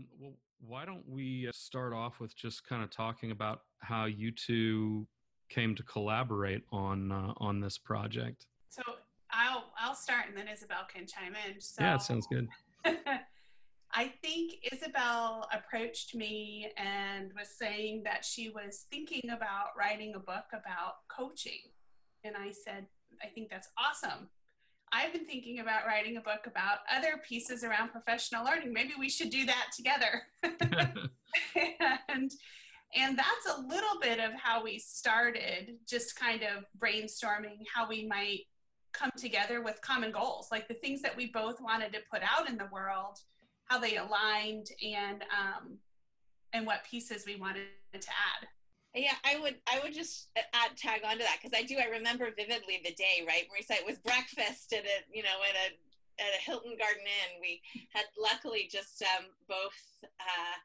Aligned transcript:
Um, 0.00 0.06
well, 0.18 0.32
why 0.60 0.84
don't 0.84 1.08
we 1.08 1.48
uh, 1.48 1.52
start 1.52 1.92
off 1.92 2.20
with 2.20 2.36
just 2.36 2.66
kind 2.66 2.82
of 2.82 2.90
talking 2.90 3.30
about 3.30 3.62
how 3.80 4.04
you 4.06 4.30
two 4.30 5.06
came 5.48 5.74
to 5.74 5.82
collaborate 5.82 6.62
on 6.72 7.12
uh, 7.12 7.32
on 7.38 7.60
this 7.60 7.78
project? 7.78 8.46
So 8.68 8.82
I'll 9.32 9.72
I'll 9.78 9.94
start, 9.94 10.26
and 10.28 10.36
then 10.36 10.48
Isabel 10.48 10.86
can 10.92 11.06
chime 11.06 11.34
in. 11.46 11.60
So, 11.60 11.82
yeah, 11.82 11.94
it 11.94 12.02
sounds 12.02 12.26
good. 12.26 12.48
I 13.92 14.12
think 14.22 14.54
Isabel 14.72 15.48
approached 15.52 16.14
me 16.14 16.70
and 16.76 17.32
was 17.36 17.48
saying 17.58 18.02
that 18.04 18.24
she 18.24 18.48
was 18.48 18.86
thinking 18.88 19.30
about 19.30 19.70
writing 19.76 20.14
a 20.14 20.20
book 20.20 20.44
about 20.52 21.08
coaching. 21.08 21.58
And 22.22 22.36
I 22.36 22.52
said, 22.52 22.86
I 23.20 23.26
think 23.26 23.50
that's 23.50 23.68
awesome. 23.76 24.28
I've 24.92 25.12
been 25.12 25.26
thinking 25.26 25.60
about 25.60 25.86
writing 25.86 26.16
a 26.16 26.20
book 26.20 26.46
about 26.46 26.78
other 26.94 27.20
pieces 27.26 27.62
around 27.62 27.90
professional 27.90 28.44
learning. 28.44 28.72
Maybe 28.72 28.92
we 28.98 29.08
should 29.08 29.30
do 29.30 29.46
that 29.46 29.66
together. 29.76 30.22
and 32.08 32.30
and 32.96 33.16
that's 33.16 33.56
a 33.56 33.60
little 33.60 34.00
bit 34.02 34.18
of 34.18 34.32
how 34.32 34.64
we 34.64 34.78
started, 34.80 35.76
just 35.88 36.18
kind 36.18 36.42
of 36.42 36.64
brainstorming 36.76 37.58
how 37.72 37.88
we 37.88 38.04
might 38.04 38.40
come 38.92 39.12
together 39.16 39.62
with 39.62 39.80
common 39.80 40.10
goals, 40.10 40.48
like 40.50 40.66
the 40.66 40.74
things 40.74 41.00
that 41.02 41.16
we 41.16 41.30
both 41.30 41.60
wanted 41.60 41.92
to 41.92 42.00
put 42.10 42.22
out 42.22 42.48
in 42.48 42.56
the 42.56 42.68
world, 42.72 43.18
how 43.66 43.78
they 43.78 43.96
aligned, 43.96 44.66
and 44.82 45.22
um, 45.22 45.78
and 46.52 46.66
what 46.66 46.82
pieces 46.84 47.24
we 47.26 47.36
wanted 47.36 47.66
to 47.92 47.98
add. 47.98 48.48
Yeah, 48.94 49.14
I 49.22 49.38
would 49.38 49.54
I 49.70 49.78
would 49.84 49.94
just 49.94 50.28
add 50.34 50.76
tag 50.76 51.02
onto 51.06 51.22
that 51.22 51.38
because 51.40 51.54
I 51.54 51.62
do 51.62 51.78
I 51.78 51.86
remember 51.94 52.26
vividly 52.34 52.82
the 52.82 52.94
day 52.98 53.22
right 53.22 53.46
Marisa 53.46 53.78
it 53.78 53.86
was 53.86 54.02
breakfast 54.02 54.74
at 54.74 54.82
a 54.82 54.98
you 55.14 55.22
know 55.22 55.38
at 55.46 55.54
a 55.54 55.66
at 56.20 56.36
a 56.36 56.42
Hilton 56.44 56.76
Garden 56.76 57.06
Inn. 57.06 57.40
We 57.40 57.62
had 57.94 58.04
luckily 58.18 58.68
just 58.68 59.00
um, 59.16 59.32
both 59.48 59.78
uh, 60.04 60.56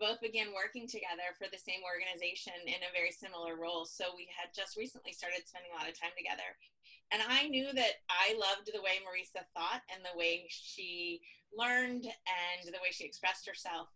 both 0.00 0.18
began 0.24 0.50
working 0.50 0.88
together 0.88 1.34
for 1.38 1.46
the 1.52 1.60
same 1.60 1.84
organization 1.86 2.56
in 2.66 2.80
a 2.82 2.96
very 2.96 3.12
similar 3.12 3.54
role. 3.54 3.86
So 3.86 4.14
we 4.16 4.26
had 4.32 4.50
just 4.50 4.74
recently 4.74 5.12
started 5.14 5.46
spending 5.46 5.70
a 5.70 5.78
lot 5.78 5.90
of 5.90 5.94
time 5.94 6.16
together. 6.18 6.48
And 7.14 7.22
I 7.22 7.46
knew 7.46 7.70
that 7.70 8.02
I 8.10 8.34
loved 8.34 8.66
the 8.66 8.82
way 8.82 8.98
Marisa 9.06 9.46
thought 9.54 9.86
and 9.94 10.02
the 10.02 10.18
way 10.18 10.50
she 10.50 11.22
learned 11.54 12.02
and 12.02 12.60
the 12.66 12.82
way 12.82 12.90
she 12.90 13.06
expressed 13.06 13.46
herself 13.46 13.94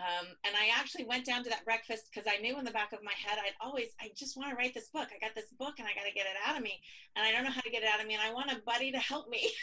um, 0.00 0.26
and 0.48 0.56
I 0.56 0.72
actually 0.72 1.04
went 1.04 1.26
down 1.28 1.44
to 1.44 1.50
that 1.50 1.68
breakfast 1.68 2.08
because 2.08 2.24
I 2.24 2.40
knew 2.40 2.56
in 2.58 2.64
the 2.64 2.72
back 2.72 2.96
of 2.96 3.04
my 3.04 3.12
head 3.12 3.36
I'd 3.36 3.60
always 3.60 3.92
I 4.00 4.08
just 4.16 4.36
want 4.40 4.48
to 4.48 4.56
write 4.56 4.72
this 4.72 4.88
book. 4.88 5.12
I 5.12 5.20
got 5.20 5.36
this 5.36 5.52
book 5.60 5.76
and 5.76 5.84
I 5.84 5.92
got 5.92 6.08
to 6.08 6.16
get 6.16 6.24
it 6.24 6.36
out 6.48 6.56
of 6.56 6.64
me, 6.64 6.80
and 7.12 7.20
I 7.20 7.30
don't 7.30 7.44
know 7.44 7.52
how 7.52 7.60
to 7.60 7.70
get 7.70 7.84
it 7.84 7.90
out 7.92 8.00
of 8.00 8.08
me, 8.08 8.16
and 8.16 8.24
I 8.24 8.32
want 8.32 8.48
a 8.48 8.64
buddy 8.64 8.90
to 8.92 8.98
help 8.98 9.28
me. 9.28 9.50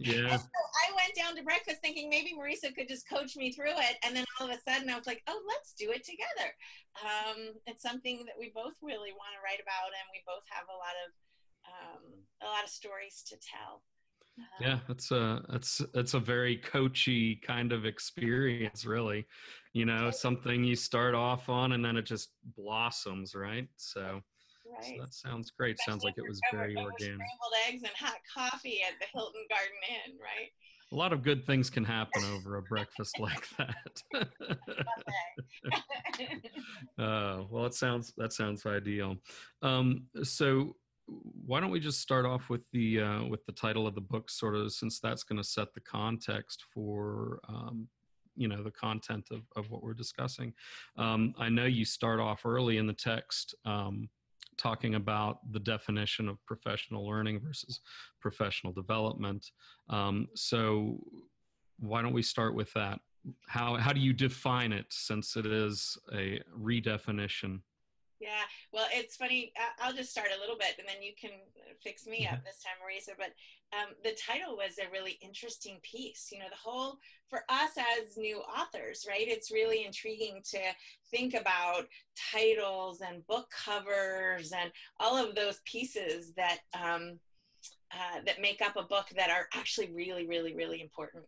Yeah. 0.00 0.36
so 0.36 0.44
I 0.44 0.88
went 0.92 1.16
down 1.16 1.36
to 1.36 1.42
breakfast 1.42 1.80
thinking 1.80 2.08
maybe 2.08 2.36
Marisa 2.36 2.72
could 2.72 2.88
just 2.88 3.08
coach 3.08 3.36
me 3.36 3.52
through 3.52 3.76
it, 3.80 3.96
and 4.04 4.12
then 4.12 4.24
all 4.36 4.48
of 4.48 4.52
a 4.52 4.60
sudden 4.60 4.88
I 4.88 4.96
was 4.96 5.06
like, 5.06 5.24
oh, 5.28 5.40
let's 5.48 5.72
do 5.72 5.92
it 5.92 6.04
together. 6.04 6.52
Um, 7.00 7.56
it's 7.64 7.80
something 7.80 8.24
that 8.28 8.36
we 8.36 8.52
both 8.52 8.76
really 8.84 9.12
want 9.16 9.32
to 9.36 9.40
write 9.40 9.60
about, 9.60 9.92
and 9.92 10.06
we 10.12 10.20
both 10.28 10.44
have 10.52 10.68
a 10.68 10.76
lot 10.76 10.96
of 11.04 11.08
um, 11.64 12.04
a 12.44 12.48
lot 12.48 12.64
of 12.64 12.68
stories 12.68 13.24
to 13.28 13.36
tell 13.40 13.80
yeah 14.60 14.78
that's 14.88 15.10
a 15.10 15.42
that's 15.48 15.82
that's 15.94 16.14
a 16.14 16.20
very 16.20 16.56
coachy 16.56 17.36
kind 17.36 17.72
of 17.72 17.84
experience 17.84 18.84
really 18.84 19.26
you 19.72 19.84
know 19.84 20.10
something 20.10 20.64
you 20.64 20.76
start 20.76 21.14
off 21.14 21.48
on 21.48 21.72
and 21.72 21.84
then 21.84 21.96
it 21.96 22.02
just 22.02 22.30
blossoms 22.56 23.34
right? 23.34 23.68
So, 23.76 24.20
right. 24.66 24.84
so 24.84 24.92
that 25.00 25.14
sounds 25.14 25.50
great. 25.50 25.76
Especially 25.76 25.92
sounds 25.92 26.04
like 26.04 26.14
it 26.16 26.28
was 26.28 26.40
very 26.52 26.76
organic. 26.76 26.98
scrambled 26.98 27.54
eggs 27.68 27.82
and 27.82 27.92
hot 27.96 28.18
coffee 28.32 28.80
at 28.86 28.98
the 29.00 29.06
hilton 29.12 29.44
garden 29.48 29.78
inn 29.88 30.18
right? 30.20 30.50
A 30.92 30.96
lot 30.96 31.12
of 31.12 31.22
good 31.22 31.46
things 31.46 31.70
can 31.70 31.84
happen 31.84 32.24
over 32.34 32.56
a 32.56 32.62
breakfast 32.62 33.18
like 33.20 33.46
that. 33.58 34.02
Uh, 36.98 37.44
well 37.48 37.64
it 37.64 37.72
sounds 37.72 38.12
that 38.18 38.32
sounds 38.32 38.66
ideal. 38.66 39.16
Um, 39.62 40.04
so 40.22 40.76
why 41.46 41.60
don't 41.60 41.70
we 41.70 41.80
just 41.80 42.00
start 42.00 42.26
off 42.26 42.48
with 42.48 42.62
the 42.72 43.00
uh, 43.00 43.24
with 43.24 43.44
the 43.46 43.52
title 43.52 43.86
of 43.86 43.94
the 43.94 44.00
book, 44.00 44.30
sort 44.30 44.54
of, 44.54 44.72
since 44.72 45.00
that's 45.00 45.22
going 45.22 45.38
to 45.38 45.44
set 45.44 45.72
the 45.74 45.80
context 45.80 46.64
for 46.72 47.40
um, 47.48 47.88
you 48.40 48.48
know 48.48 48.62
the 48.62 48.70
content 48.70 49.28
of, 49.30 49.42
of 49.54 49.70
what 49.70 49.82
we're 49.82 49.94
discussing. 49.94 50.52
Um, 50.96 51.34
I 51.38 51.48
know 51.50 51.66
you 51.66 51.84
start 51.84 52.20
off 52.20 52.46
early 52.46 52.78
in 52.78 52.86
the 52.86 52.94
text 52.94 53.54
um, 53.66 54.08
talking 54.56 54.94
about 54.94 55.38
the 55.52 55.60
definition 55.60 56.28
of 56.28 56.44
professional 56.46 57.06
learning 57.06 57.40
versus 57.40 57.80
professional 58.20 58.72
development. 58.72 59.50
Um, 59.88 60.28
so 60.34 60.98
why 61.78 62.02
don't 62.02 62.14
we 62.14 62.22
start 62.22 62.54
with 62.54 62.72
that? 62.72 62.98
How 63.46 63.76
how 63.76 63.92
do 63.92 64.00
you 64.00 64.14
define 64.14 64.72
it, 64.72 64.86
since 64.88 65.36
it 65.36 65.46
is 65.46 65.98
a 66.14 66.40
redefinition? 66.58 67.60
Yeah, 68.20 68.42
well, 68.70 68.86
it's 68.92 69.16
funny. 69.16 69.52
I'll 69.80 69.94
just 69.94 70.10
start 70.10 70.28
a 70.36 70.40
little 70.40 70.56
bit 70.56 70.74
and 70.78 70.86
then 70.86 71.02
you 71.02 71.12
can 71.18 71.30
fix 71.82 72.06
me 72.06 72.28
up 72.30 72.44
this 72.44 72.62
time, 72.62 72.76
Marisa. 72.84 73.16
But 73.16 73.32
um, 73.72 73.94
the 74.04 74.14
title 74.14 74.56
was 74.56 74.78
a 74.78 74.90
really 74.92 75.18
interesting 75.22 75.78
piece. 75.82 76.28
You 76.30 76.40
know, 76.40 76.50
the 76.50 76.56
whole, 76.56 76.98
for 77.30 77.44
us 77.48 77.70
as 77.78 78.18
new 78.18 78.38
authors, 78.38 79.06
right? 79.08 79.26
It's 79.26 79.50
really 79.50 79.86
intriguing 79.86 80.42
to 80.50 80.58
think 81.10 81.34
about 81.34 81.86
titles 82.30 83.00
and 83.00 83.26
book 83.26 83.48
covers 83.50 84.52
and 84.52 84.70
all 84.98 85.16
of 85.16 85.34
those 85.34 85.60
pieces 85.64 86.34
that. 86.34 86.58
Um, 86.74 87.18
uh, 87.92 88.20
that 88.24 88.40
make 88.40 88.62
up 88.62 88.76
a 88.76 88.84
book 88.84 89.06
that 89.16 89.30
are 89.30 89.48
actually 89.52 89.90
really, 89.92 90.24
really, 90.24 90.54
really 90.54 90.80
important. 90.80 91.26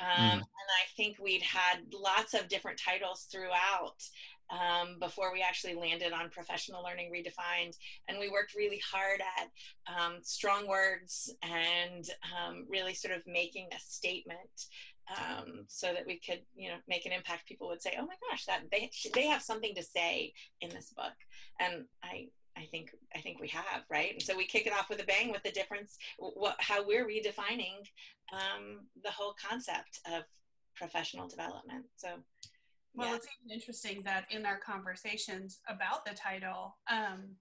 Um, 0.00 0.06
mm. 0.06 0.32
And 0.34 0.40
I 0.40 0.86
think 0.96 1.16
we'd 1.18 1.42
had 1.42 1.80
lots 1.92 2.32
of 2.32 2.48
different 2.48 2.78
titles 2.78 3.26
throughout 3.28 4.00
um, 4.50 4.98
before 5.00 5.32
we 5.32 5.42
actually 5.42 5.74
landed 5.74 6.12
on 6.12 6.30
professional 6.30 6.82
learning 6.82 7.10
redefined. 7.12 7.76
And 8.08 8.18
we 8.18 8.30
worked 8.30 8.54
really 8.54 8.80
hard 8.90 9.20
at 9.20 9.48
um, 9.92 10.18
strong 10.22 10.68
words 10.68 11.34
and 11.42 12.04
um, 12.36 12.66
really 12.68 12.94
sort 12.94 13.14
of 13.14 13.22
making 13.26 13.68
a 13.74 13.78
statement 13.78 14.66
um, 15.08 15.64
so 15.68 15.92
that 15.92 16.06
we 16.06 16.18
could, 16.18 16.40
you 16.56 16.68
know, 16.68 16.76
make 16.88 17.06
an 17.06 17.12
impact. 17.12 17.46
People 17.46 17.68
would 17.68 17.82
say, 17.82 17.96
"Oh 17.98 18.06
my 18.06 18.14
gosh, 18.28 18.44
that 18.46 18.62
they 18.72 18.90
they 19.14 19.26
have 19.26 19.42
something 19.42 19.74
to 19.74 19.82
say 19.82 20.32
in 20.60 20.70
this 20.70 20.92
book," 20.96 21.14
and 21.60 21.84
I. 22.02 22.28
I 22.58 22.64
think 22.70 22.90
I 23.14 23.20
think 23.20 23.38
we 23.38 23.48
have 23.48 23.82
right, 23.90 24.14
and 24.14 24.22
so 24.22 24.34
we 24.34 24.46
kick 24.46 24.66
it 24.66 24.72
off 24.72 24.88
with 24.88 24.98
a 25.02 25.04
bang 25.04 25.30
with 25.30 25.42
the 25.42 25.50
difference, 25.50 25.98
what, 26.18 26.56
how 26.58 26.86
we're 26.86 27.06
redefining 27.06 27.84
um, 28.32 28.86
the 29.04 29.10
whole 29.10 29.34
concept 29.38 30.00
of 30.10 30.22
professional 30.74 31.28
development. 31.28 31.84
So 31.96 32.08
well, 32.96 33.10
yeah. 33.10 33.16
it's 33.16 33.26
even 33.44 33.54
interesting 33.54 34.02
that 34.04 34.24
in 34.30 34.46
our 34.46 34.58
conversations 34.58 35.60
about 35.68 36.04
the 36.04 36.14
title, 36.14 36.76
um, 36.90 37.36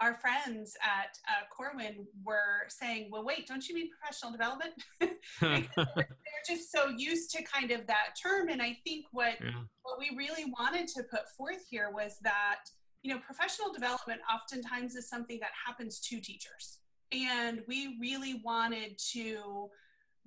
our 0.00 0.14
friends 0.14 0.76
at 0.82 1.16
uh, 1.28 1.44
Corwin 1.54 2.06
were 2.24 2.66
saying, 2.68 3.08
well, 3.10 3.24
wait, 3.24 3.46
don't 3.46 3.66
you 3.68 3.74
mean 3.74 3.88
professional 3.88 4.32
development? 4.32 4.74
they're 5.40 6.46
just 6.46 6.72
so 6.72 6.88
used 6.96 7.30
to 7.32 7.42
kind 7.44 7.70
of 7.70 7.86
that 7.86 8.16
term. 8.20 8.48
And 8.48 8.60
I 8.60 8.76
think 8.84 9.06
what, 9.12 9.34
yeah. 9.40 9.50
what 9.82 9.98
we 9.98 10.16
really 10.16 10.52
wanted 10.58 10.88
to 10.88 11.04
put 11.04 11.28
forth 11.36 11.64
here 11.70 11.90
was 11.94 12.16
that, 12.22 12.60
you 13.02 13.14
know, 13.14 13.20
professional 13.20 13.72
development 13.72 14.20
oftentimes 14.32 14.96
is 14.96 15.08
something 15.08 15.38
that 15.40 15.50
happens 15.66 16.00
to 16.00 16.20
teachers. 16.20 16.78
And 17.12 17.60
we 17.68 17.96
really 18.00 18.40
wanted 18.44 18.98
to 19.12 19.68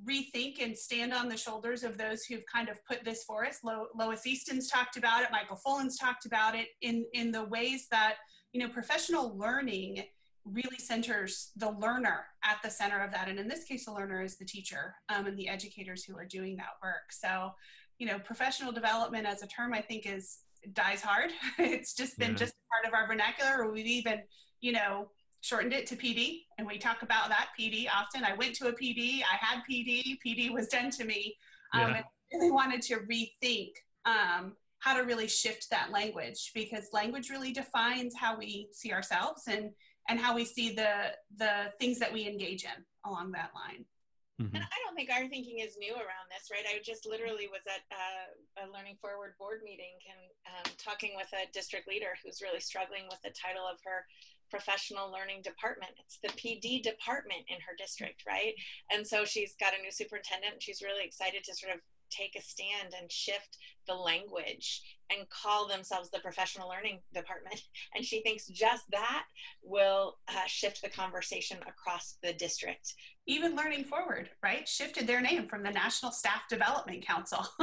rethink 0.03 0.61
and 0.61 0.77
stand 0.77 1.13
on 1.13 1.29
the 1.29 1.37
shoulders 1.37 1.83
of 1.83 1.97
those 1.97 2.23
who've 2.23 2.45
kind 2.51 2.69
of 2.69 2.83
put 2.85 3.03
this 3.05 3.23
for 3.23 3.45
us. 3.45 3.59
Lo- 3.63 3.87
Lois 3.97 4.27
Easton's 4.27 4.69
talked 4.69 4.97
about 4.97 5.23
it. 5.23 5.29
Michael 5.31 5.55
Fullan's 5.55 5.97
talked 5.97 6.25
about 6.25 6.55
it 6.55 6.67
in 6.81 7.05
in 7.13 7.31
the 7.31 7.45
ways 7.45 7.87
that 7.91 8.15
you 8.51 8.61
know 8.61 8.69
professional 8.69 9.37
learning 9.37 10.03
really 10.45 10.77
centers 10.77 11.51
the 11.55 11.71
learner 11.71 12.25
at 12.43 12.57
the 12.63 12.69
center 12.69 13.03
of 13.03 13.11
that. 13.11 13.27
And 13.27 13.39
in 13.39 13.47
this 13.47 13.63
case, 13.63 13.85
the 13.85 13.91
learner 13.91 14.21
is 14.21 14.37
the 14.37 14.45
teacher 14.45 14.93
um, 15.09 15.25
and 15.25 15.37
the 15.37 15.49
educators 15.49 16.03
who 16.03 16.15
are 16.15 16.25
doing 16.25 16.55
that 16.57 16.77
work. 16.83 17.11
So, 17.11 17.51
you 17.97 18.05
know, 18.05 18.19
professional 18.19 18.71
development 18.71 19.25
as 19.25 19.41
a 19.41 19.47
term, 19.47 19.73
I 19.73 19.81
think, 19.81 20.05
is 20.05 20.39
dies 20.73 21.01
hard. 21.01 21.31
it's 21.57 21.95
just 21.95 22.17
been 22.19 22.31
yeah. 22.31 22.37
just 22.37 22.53
part 22.71 22.87
of 22.87 22.97
our 22.97 23.07
vernacular, 23.07 23.63
or 23.63 23.71
we've 23.71 23.87
even, 23.87 24.21
you 24.61 24.71
know, 24.71 25.09
shortened 25.45 25.73
it 25.73 25.85
to 25.85 25.95
PD, 25.95 26.45
and 26.57 26.65
we 26.65 26.79
talk 26.79 27.03
about 27.03 27.29
that 27.29 27.49
PD 27.59 27.87
often. 27.87 28.23
I 28.23 28.33
went 28.33 28.55
to 28.55 28.67
a 28.67 28.73
PD, 28.73 29.21
I 29.21 29.37
had 29.39 29.61
PD, 29.69 30.17
PD 30.25 30.51
was 30.51 30.67
done 30.67 30.89
to 30.91 31.05
me. 31.05 31.35
Um, 31.73 31.91
yeah. 31.91 31.97
and 31.97 32.05
really 32.33 32.51
wanted 32.51 32.81
to 32.83 32.97
rethink 32.97 33.73
um, 34.05 34.53
how 34.79 34.97
to 34.97 35.03
really 35.03 35.27
shift 35.27 35.69
that 35.69 35.91
language 35.91 36.51
because 36.55 36.89
language 36.93 37.29
really 37.29 37.51
defines 37.51 38.13
how 38.15 38.37
we 38.37 38.69
see 38.71 38.91
ourselves 38.91 39.43
and 39.47 39.71
and 40.09 40.19
how 40.19 40.35
we 40.35 40.45
see 40.45 40.73
the 40.73 41.13
the 41.37 41.71
things 41.79 41.99
that 41.99 42.11
we 42.11 42.27
engage 42.27 42.63
in 42.63 42.83
along 43.05 43.31
that 43.31 43.51
line. 43.53 43.85
Mm-hmm. 44.41 44.51
And 44.53 44.65
I 44.65 44.77
don't 44.83 44.95
think 44.95 45.09
our 45.09 45.29
thinking 45.29 45.59
is 45.59 45.77
new 45.79 45.95
around 45.95 46.27
this, 46.27 46.51
right? 46.51 46.67
I 46.67 46.83
just 46.83 47.07
literally 47.07 47.47
was 47.47 47.63
at 47.71 47.87
a, 47.87 48.67
a 48.67 48.71
Learning 48.71 48.99
Forward 48.99 49.39
board 49.39 49.61
meeting 49.63 49.95
and 50.11 50.21
um, 50.51 50.67
talking 50.75 51.15
with 51.15 51.31
a 51.31 51.47
district 51.55 51.87
leader 51.87 52.19
who's 52.19 52.43
really 52.43 52.59
struggling 52.59 53.07
with 53.07 53.21
the 53.23 53.31
title 53.31 53.63
of 53.63 53.79
her 53.87 54.03
professional 54.49 55.11
learning 55.11 55.41
department. 55.43 55.91
It's 55.99 56.19
the 56.21 56.29
PD 56.29 56.81
department 56.81 57.41
in 57.47 57.57
her 57.61 57.75
district, 57.77 58.23
right? 58.27 58.53
And 58.91 59.05
so 59.05 59.25
she's 59.25 59.55
got 59.59 59.73
a 59.77 59.81
new 59.81 59.91
superintendent 59.91 60.53
and 60.53 60.63
she's 60.63 60.81
really 60.81 61.05
excited 61.05 61.43
to 61.45 61.55
sort 61.55 61.73
of 61.73 61.79
take 62.09 62.35
a 62.37 62.41
stand 62.41 62.93
and 62.99 63.11
shift 63.11 63.57
the 63.87 63.93
language 63.93 64.81
and 65.11 65.27
call 65.29 65.67
themselves 65.67 66.09
the 66.09 66.19
professional 66.19 66.69
learning 66.69 66.99
department. 67.13 67.61
And 67.95 68.03
she 68.03 68.21
thinks 68.21 68.47
just 68.47 68.83
that 68.91 69.25
will 69.63 70.17
uh, 70.27 70.47
shift 70.47 70.81
the 70.81 70.89
conversation 70.89 71.57
across 71.67 72.17
the 72.21 72.33
district. 72.33 72.93
Even 73.25 73.55
Learning 73.55 73.85
Forward, 73.85 74.29
right? 74.43 74.67
Shifted 74.67 75.07
their 75.07 75.21
name 75.21 75.47
from 75.47 75.63
the 75.63 75.71
National 75.71 76.11
Staff 76.11 76.49
Development 76.49 77.05
Council. 77.05 77.45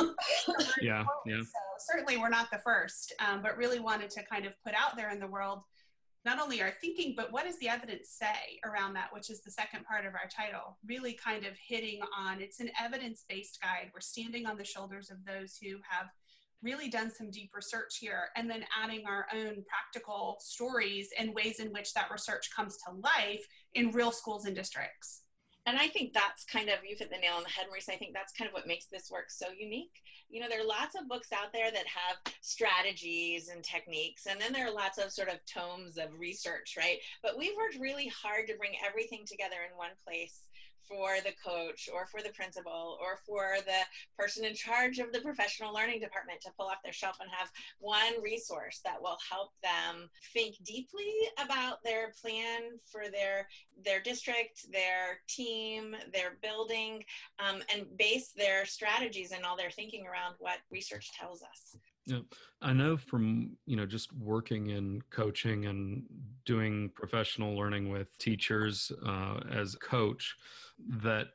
yeah, 0.80 1.04
yeah. 1.26 1.40
So 1.40 1.92
certainly 1.92 2.16
we're 2.16 2.30
not 2.30 2.50
the 2.50 2.60
first, 2.64 3.14
um, 3.18 3.42
but 3.42 3.58
really 3.58 3.78
wanted 3.78 4.08
to 4.10 4.22
kind 4.24 4.46
of 4.46 4.52
put 4.64 4.74
out 4.74 4.96
there 4.96 5.10
in 5.10 5.20
the 5.20 5.26
world 5.26 5.60
not 6.24 6.40
only 6.40 6.62
our 6.62 6.70
thinking, 6.80 7.14
but 7.16 7.32
what 7.32 7.44
does 7.44 7.58
the 7.58 7.68
evidence 7.68 8.10
say 8.10 8.60
around 8.64 8.94
that, 8.94 9.12
which 9.12 9.28
is 9.28 9.42
the 9.42 9.50
second 9.50 9.84
part 9.84 10.06
of 10.06 10.14
our 10.14 10.28
title, 10.28 10.78
really 10.86 11.14
kind 11.14 11.44
of 11.44 11.52
hitting 11.66 12.00
on 12.16 12.40
it's 12.40 12.60
an 12.60 12.70
evidence 12.80 13.24
based 13.28 13.58
guide. 13.60 13.90
We're 13.92 14.00
standing 14.00 14.46
on 14.46 14.56
the 14.56 14.64
shoulders 14.64 15.10
of 15.10 15.24
those 15.24 15.58
who 15.60 15.78
have 15.88 16.08
really 16.62 16.88
done 16.88 17.10
some 17.12 17.30
deep 17.30 17.50
research 17.54 17.98
here 17.98 18.28
and 18.36 18.48
then 18.48 18.64
adding 18.80 19.04
our 19.06 19.26
own 19.34 19.64
practical 19.68 20.36
stories 20.38 21.08
and 21.18 21.34
ways 21.34 21.58
in 21.58 21.72
which 21.72 21.92
that 21.94 22.10
research 22.10 22.50
comes 22.54 22.76
to 22.76 22.94
life 22.94 23.44
in 23.74 23.90
real 23.90 24.12
schools 24.12 24.46
and 24.46 24.54
districts 24.54 25.22
and 25.66 25.78
I 25.78 25.88
think 25.88 26.12
that's 26.12 26.44
kind 26.44 26.68
of 26.68 26.76
you've 26.84 26.98
hit 26.98 27.10
the 27.10 27.18
nail 27.18 27.34
on 27.36 27.44
the 27.44 27.48
head, 27.48 27.66
Marisa. 27.70 27.94
I 27.94 27.96
think 27.96 28.14
that's 28.14 28.32
kind 28.32 28.48
of 28.48 28.54
what 28.54 28.66
makes 28.66 28.86
this 28.86 29.10
work 29.10 29.30
so 29.30 29.46
unique. 29.56 30.02
You 30.28 30.40
know, 30.40 30.48
there 30.48 30.60
are 30.60 30.66
lots 30.66 30.96
of 30.98 31.08
books 31.08 31.28
out 31.32 31.52
there 31.52 31.70
that 31.70 31.86
have 31.86 32.16
strategies 32.40 33.48
and 33.48 33.62
techniques, 33.62 34.26
and 34.26 34.40
then 34.40 34.52
there 34.52 34.66
are 34.66 34.74
lots 34.74 34.98
of 34.98 35.12
sort 35.12 35.28
of 35.28 35.44
tomes 35.46 35.98
of 35.98 36.18
research, 36.18 36.74
right? 36.76 36.98
But 37.22 37.38
we've 37.38 37.56
worked 37.56 37.78
really 37.78 38.08
hard 38.08 38.48
to 38.48 38.56
bring 38.56 38.72
everything 38.84 39.24
together 39.26 39.56
in 39.70 39.76
one 39.76 39.92
place 40.04 40.48
for 40.88 41.16
the 41.24 41.32
coach 41.44 41.88
or 41.92 42.06
for 42.06 42.22
the 42.22 42.30
principal 42.30 42.98
or 43.00 43.18
for 43.26 43.56
the 43.64 43.82
person 44.18 44.44
in 44.44 44.54
charge 44.54 44.98
of 44.98 45.12
the 45.12 45.20
professional 45.20 45.74
learning 45.74 46.00
department 46.00 46.40
to 46.40 46.50
pull 46.58 46.66
off 46.66 46.82
their 46.82 46.92
shelf 46.92 47.18
and 47.20 47.30
have 47.30 47.50
one 47.78 48.20
resource 48.22 48.80
that 48.84 49.00
will 49.00 49.18
help 49.30 49.50
them 49.62 50.08
think 50.32 50.56
deeply 50.64 51.12
about 51.44 51.82
their 51.84 52.12
plan 52.20 52.62
for 52.90 53.10
their 53.10 53.48
their 53.84 54.00
district 54.00 54.70
their 54.70 55.20
team 55.28 55.96
their 56.12 56.38
building 56.42 57.02
um, 57.38 57.62
and 57.72 57.86
base 57.96 58.32
their 58.36 58.64
strategies 58.66 59.32
and 59.32 59.44
all 59.44 59.56
their 59.56 59.70
thinking 59.70 60.06
around 60.06 60.34
what 60.38 60.58
research 60.70 61.10
tells 61.18 61.42
us. 61.42 61.76
Yeah, 62.06 62.18
I 62.60 62.72
know 62.72 62.96
from 62.96 63.56
you 63.64 63.76
know 63.76 63.86
just 63.86 64.12
working 64.12 64.70
in 64.70 65.02
coaching 65.10 65.66
and 65.66 66.04
doing 66.44 66.90
professional 66.94 67.56
learning 67.56 67.90
with 67.90 68.16
teachers 68.18 68.90
uh, 69.06 69.40
as 69.50 69.74
a 69.74 69.78
coach 69.78 70.34
that 70.88 71.28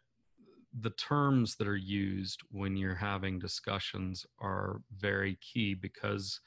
the 0.80 0.90
terms 0.92 1.56
that 1.56 1.68
are 1.68 1.78
used 1.78 2.42
when 2.52 2.76
you're 2.76 2.96
having 2.96 3.40
discussions 3.40 4.26
are 4.40 4.82
very 4.96 5.38
key 5.42 5.74
because 5.74 6.40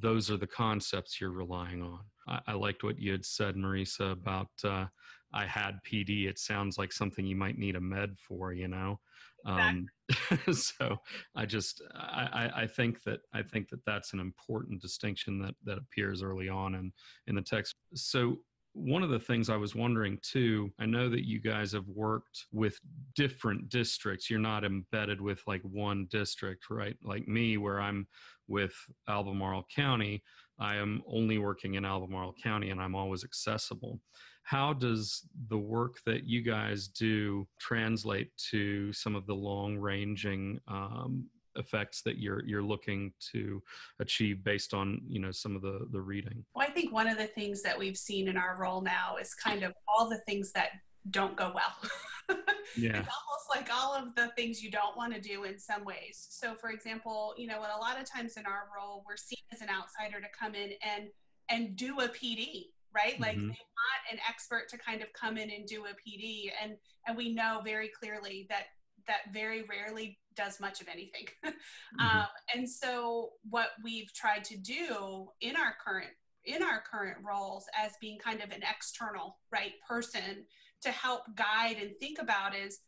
those 0.00 0.30
are 0.30 0.36
the 0.36 0.46
concepts 0.46 1.20
you're 1.20 1.30
relying 1.30 1.82
on. 1.82 2.00
I, 2.26 2.40
I 2.48 2.52
liked 2.54 2.82
what 2.82 2.98
you 2.98 3.12
had 3.12 3.24
said, 3.24 3.54
Marisa, 3.54 4.12
about 4.12 4.50
uh, 4.64 4.86
I 5.32 5.46
had 5.46 5.78
PD. 5.84 6.26
It 6.28 6.38
sounds 6.38 6.78
like 6.78 6.92
something 6.92 7.24
you 7.24 7.36
might 7.36 7.58
need 7.58 7.76
a 7.76 7.80
med 7.80 8.16
for, 8.18 8.52
you 8.52 8.68
know. 8.68 8.98
Um, 9.44 9.86
so 10.52 10.96
I 11.36 11.46
just 11.46 11.82
I, 11.94 12.50
I 12.54 12.66
think 12.66 13.02
that 13.04 13.20
I 13.32 13.42
think 13.42 13.68
that 13.68 13.84
that's 13.84 14.12
an 14.12 14.18
important 14.18 14.82
distinction 14.82 15.38
that 15.40 15.54
that 15.64 15.78
appears 15.78 16.22
early 16.22 16.48
on 16.48 16.74
in 16.74 16.92
in 17.28 17.36
the 17.36 17.42
text. 17.42 17.76
So 17.94 18.38
one 18.76 19.02
of 19.02 19.08
the 19.08 19.18
things 19.18 19.48
I 19.48 19.56
was 19.56 19.74
wondering 19.74 20.18
too, 20.22 20.70
I 20.78 20.84
know 20.84 21.08
that 21.08 21.26
you 21.26 21.40
guys 21.40 21.72
have 21.72 21.88
worked 21.88 22.44
with 22.52 22.78
different 23.14 23.70
districts. 23.70 24.28
You're 24.28 24.38
not 24.38 24.64
embedded 24.64 25.18
with 25.20 25.40
like 25.46 25.62
one 25.62 26.06
district, 26.10 26.66
right? 26.68 26.94
Like 27.02 27.26
me, 27.26 27.56
where 27.56 27.80
I'm 27.80 28.06
with 28.48 28.74
Albemarle 29.08 29.66
County, 29.74 30.22
I 30.58 30.76
am 30.76 31.02
only 31.10 31.38
working 31.38 31.74
in 31.74 31.86
Albemarle 31.86 32.34
County 32.42 32.68
and 32.68 32.80
I'm 32.80 32.94
always 32.94 33.24
accessible. 33.24 33.98
How 34.42 34.74
does 34.74 35.26
the 35.48 35.58
work 35.58 35.96
that 36.04 36.24
you 36.24 36.42
guys 36.42 36.86
do 36.86 37.48
translate 37.58 38.30
to 38.50 38.92
some 38.92 39.16
of 39.16 39.26
the 39.26 39.34
long 39.34 39.78
ranging 39.78 40.60
um, 40.68 41.26
effects 41.56 42.02
that 42.02 42.18
you're 42.18 42.44
you're 42.44 42.62
looking 42.62 43.12
to 43.32 43.62
achieve 44.00 44.44
based 44.44 44.74
on 44.74 45.00
you 45.06 45.20
know 45.20 45.30
some 45.30 45.56
of 45.56 45.62
the 45.62 45.86
the 45.90 46.00
reading? 46.00 46.44
Well 46.54 46.66
i 46.66 46.70
think 46.70 46.92
one 46.92 47.08
of 47.08 47.18
the 47.18 47.26
things 47.26 47.62
that 47.62 47.78
we've 47.78 47.96
seen 47.96 48.28
in 48.28 48.36
our 48.36 48.56
role 48.58 48.80
now 48.80 49.16
is 49.20 49.34
kind 49.34 49.62
of 49.62 49.72
all 49.88 50.08
the 50.08 50.20
things 50.26 50.52
that 50.52 50.70
don't 51.10 51.36
go 51.36 51.52
well. 51.54 52.36
Yeah. 52.76 52.98
It's 52.98 53.08
almost 53.08 53.46
like 53.54 53.70
all 53.72 53.94
of 53.94 54.14
the 54.16 54.32
things 54.36 54.60
you 54.60 54.72
don't 54.72 54.96
want 54.96 55.14
to 55.14 55.20
do 55.20 55.44
in 55.44 55.56
some 55.56 55.84
ways. 55.84 56.26
So 56.28 56.56
for 56.56 56.70
example 56.70 57.32
you 57.38 57.46
know 57.46 57.60
a 57.60 57.80
lot 57.80 57.98
of 57.98 58.10
times 58.10 58.36
in 58.36 58.44
our 58.44 58.64
role 58.76 59.04
we're 59.08 59.16
seen 59.16 59.38
as 59.52 59.60
an 59.60 59.68
outsider 59.70 60.20
to 60.20 60.26
come 60.38 60.56
in 60.56 60.72
and 60.82 61.08
and 61.48 61.76
do 61.76 62.00
a 62.00 62.08
pd 62.08 62.66
right? 62.96 63.20
Like 63.20 63.36
mm-hmm. 63.36 63.48
they 63.48 63.64
want 63.76 64.02
an 64.12 64.18
expert 64.28 64.68
to 64.70 64.78
kind 64.78 65.02
of 65.02 65.12
come 65.12 65.36
in 65.36 65.50
and 65.50 65.66
do 65.66 65.84
a 65.84 65.90
pd 65.90 66.50
and 66.62 66.76
and 67.06 67.16
we 67.16 67.32
know 67.32 67.60
very 67.64 67.88
clearly 67.88 68.46
that 68.50 68.64
that 69.06 69.32
very 69.32 69.62
rarely 69.62 70.18
does 70.36 70.60
much 70.60 70.80
of 70.80 70.88
anything. 70.88 71.26
mm-hmm. 71.44 72.06
um, 72.06 72.26
and 72.54 72.68
so 72.68 73.30
what 73.48 73.70
we've 73.82 74.12
tried 74.12 74.44
to 74.44 74.56
do 74.56 75.28
in 75.40 75.56
our 75.56 75.74
current 75.84 76.10
in 76.44 76.62
our 76.62 76.80
current 76.88 77.16
roles 77.26 77.66
as 77.76 77.92
being 78.00 78.18
kind 78.18 78.40
of 78.40 78.50
an 78.52 78.62
external 78.62 79.36
right 79.52 79.72
person 79.88 80.44
to 80.80 80.90
help 80.90 81.22
guide 81.34 81.76
and 81.80 81.90
think 81.98 82.18
about 82.20 82.54
is 82.54 82.78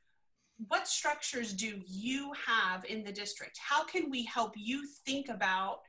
what 0.69 0.89
structures 0.89 1.53
do 1.53 1.81
you 1.87 2.33
have 2.47 2.85
in 2.85 3.03
the 3.05 3.13
district 3.13 3.59
how 3.61 3.85
can 3.85 4.11
we 4.11 4.25
help 4.25 4.53
you 4.57 4.87
think 5.05 5.29
about 5.29 5.81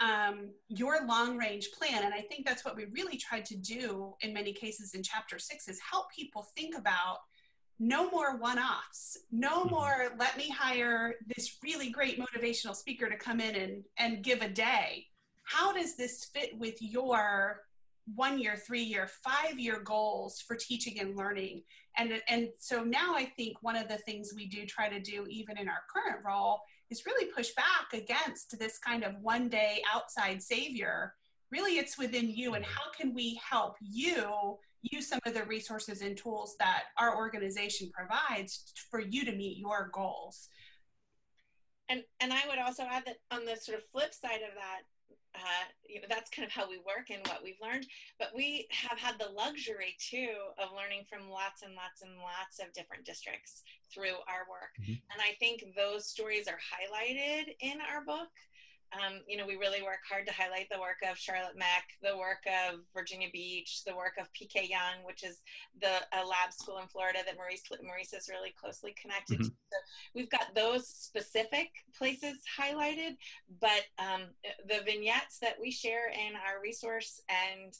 um, 0.00 0.50
your 0.68 1.06
long 1.06 1.36
range 1.36 1.68
plan 1.76 2.04
and 2.04 2.14
i 2.14 2.20
think 2.20 2.46
that's 2.46 2.64
what 2.64 2.76
we 2.76 2.86
really 2.92 3.16
tried 3.16 3.44
to 3.44 3.56
do 3.56 4.14
in 4.20 4.32
many 4.32 4.52
cases 4.52 4.94
in 4.94 5.02
chapter 5.02 5.38
six 5.38 5.68
is 5.68 5.78
help 5.90 6.10
people 6.10 6.46
think 6.56 6.76
about 6.76 7.18
no 7.78 8.10
more 8.10 8.36
one 8.36 8.58
offs, 8.58 9.18
no 9.30 9.64
mm-hmm. 9.64 9.74
more 9.74 10.12
let 10.18 10.36
me 10.36 10.48
hire 10.48 11.14
this 11.36 11.58
really 11.62 11.90
great 11.90 12.18
motivational 12.18 12.74
speaker 12.74 13.08
to 13.08 13.16
come 13.16 13.40
in 13.40 13.54
and, 13.54 13.84
and 13.98 14.24
give 14.24 14.42
a 14.42 14.48
day. 14.48 15.06
How 15.44 15.72
does 15.72 15.96
this 15.96 16.24
fit 16.26 16.58
with 16.58 16.80
your 16.80 17.62
one 18.14 18.38
year, 18.38 18.56
three 18.56 18.82
year, 18.82 19.08
five 19.22 19.58
year 19.58 19.80
goals 19.80 20.40
for 20.40 20.56
teaching 20.56 20.98
and 20.98 21.16
learning? 21.16 21.62
And, 21.96 22.20
and 22.28 22.48
so 22.58 22.82
now 22.84 23.14
I 23.14 23.24
think 23.24 23.56
one 23.60 23.76
of 23.76 23.88
the 23.88 23.98
things 23.98 24.32
we 24.34 24.46
do 24.46 24.66
try 24.66 24.88
to 24.88 25.00
do, 25.00 25.26
even 25.28 25.58
in 25.58 25.68
our 25.68 25.82
current 25.92 26.24
role, 26.24 26.60
is 26.90 27.06
really 27.06 27.30
push 27.32 27.50
back 27.54 27.92
against 27.92 28.58
this 28.58 28.78
kind 28.78 29.04
of 29.04 29.14
one 29.20 29.48
day 29.48 29.82
outside 29.92 30.42
savior. 30.42 31.14
Really, 31.50 31.78
it's 31.78 31.98
within 31.98 32.28
you, 32.28 32.54
and 32.54 32.64
mm-hmm. 32.64 32.74
how 32.74 32.90
can 32.98 33.14
we 33.14 33.40
help 33.48 33.76
you 33.80 34.58
use 34.82 35.08
some 35.08 35.20
of 35.26 35.34
the 35.34 35.44
resources 35.44 36.02
and 36.02 36.16
tools 36.16 36.56
that 36.58 36.84
our 36.98 37.16
organization 37.16 37.90
provides 37.92 38.72
for 38.90 39.00
you 39.00 39.24
to 39.24 39.32
meet 39.32 39.58
your 39.58 39.90
goals. 39.92 40.48
And 41.88 42.02
and 42.20 42.32
I 42.32 42.40
would 42.48 42.58
also 42.58 42.84
add 42.84 43.04
that 43.06 43.16
on 43.30 43.44
the 43.44 43.56
sort 43.56 43.78
of 43.78 43.84
flip 43.86 44.12
side 44.12 44.42
of 44.46 44.54
that, 44.54 44.82
uh, 45.34 45.64
you 45.88 46.00
know, 46.00 46.06
that's 46.08 46.30
kind 46.30 46.44
of 46.44 46.52
how 46.52 46.68
we 46.68 46.78
work 46.78 47.10
and 47.10 47.26
what 47.26 47.42
we've 47.42 47.60
learned. 47.62 47.86
But 48.18 48.28
we 48.34 48.68
have 48.70 48.98
had 48.98 49.18
the 49.18 49.32
luxury 49.32 49.96
too 49.98 50.34
of 50.58 50.76
learning 50.76 51.04
from 51.08 51.30
lots 51.30 51.62
and 51.62 51.74
lots 51.74 52.02
and 52.02 52.16
lots 52.18 52.60
of 52.60 52.72
different 52.74 53.04
districts 53.04 53.62
through 53.92 54.20
our 54.28 54.44
work. 54.50 54.76
Mm-hmm. 54.80 55.00
And 55.12 55.20
I 55.20 55.34
think 55.38 55.64
those 55.74 56.08
stories 56.08 56.46
are 56.46 56.60
highlighted 56.60 57.54
in 57.60 57.78
our 57.80 58.04
book. 58.04 58.28
Um, 58.92 59.20
you 59.26 59.36
know, 59.36 59.46
we 59.46 59.56
really 59.56 59.82
work 59.82 60.00
hard 60.08 60.26
to 60.26 60.32
highlight 60.32 60.68
the 60.70 60.80
work 60.80 61.04
of 61.08 61.18
Charlotte 61.18 61.56
Meck, 61.56 61.84
the 62.02 62.16
work 62.16 62.44
of 62.46 62.80
Virginia 62.94 63.28
Beach, 63.32 63.84
the 63.84 63.94
work 63.94 64.14
of 64.18 64.32
PK 64.32 64.68
Yonge, 64.68 65.04
which 65.04 65.24
is 65.24 65.42
the 65.80 66.00
a 66.16 66.24
lab 66.24 66.52
school 66.52 66.78
in 66.78 66.88
Florida 66.88 67.18
that 67.24 67.36
Marisa 67.36 67.76
Marisa 67.84 68.16
is 68.16 68.28
really 68.28 68.54
closely 68.58 68.94
connected 69.00 69.40
mm-hmm. 69.40 69.44
to. 69.44 69.50
So 69.50 69.78
we've 70.14 70.30
got 70.30 70.54
those 70.54 70.88
specific 70.88 71.70
places 71.96 72.38
highlighted, 72.58 73.16
but 73.60 73.84
um, 73.98 74.22
the 74.66 74.80
vignettes 74.84 75.38
that 75.40 75.56
we 75.60 75.70
share 75.70 76.08
in 76.08 76.34
our 76.34 76.62
resource 76.62 77.20
and 77.28 77.74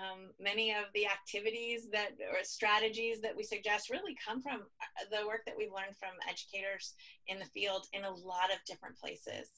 um, 0.00 0.30
many 0.40 0.70
of 0.70 0.84
the 0.94 1.06
activities 1.06 1.88
that 1.92 2.12
or 2.30 2.42
strategies 2.44 3.20
that 3.20 3.36
we 3.36 3.42
suggest 3.42 3.90
really 3.90 4.16
come 4.24 4.40
from 4.40 4.60
uh, 4.80 5.04
the 5.10 5.26
work 5.26 5.42
that 5.46 5.54
we've 5.56 5.72
learned 5.72 5.96
from 5.98 6.14
educators 6.28 6.94
in 7.26 7.38
the 7.38 7.44
field 7.46 7.86
in 7.92 8.04
a 8.04 8.10
lot 8.10 8.50
of 8.52 8.64
different 8.66 8.96
places. 8.96 9.48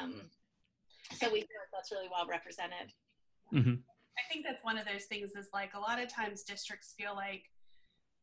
Um, 0.00 0.14
so 1.12 1.26
we 1.26 1.40
feel 1.40 1.60
like 1.60 1.72
that's 1.72 1.92
really 1.92 2.08
well 2.10 2.26
represented. 2.26 2.92
Mm-hmm. 3.52 3.74
I 4.18 4.32
think 4.32 4.46
that's 4.46 4.62
one 4.64 4.78
of 4.78 4.86
those 4.86 5.04
things 5.04 5.32
is 5.32 5.48
like 5.52 5.74
a 5.74 5.80
lot 5.80 6.00
of 6.00 6.12
times 6.12 6.42
districts 6.42 6.94
feel 6.96 7.14
like 7.14 7.44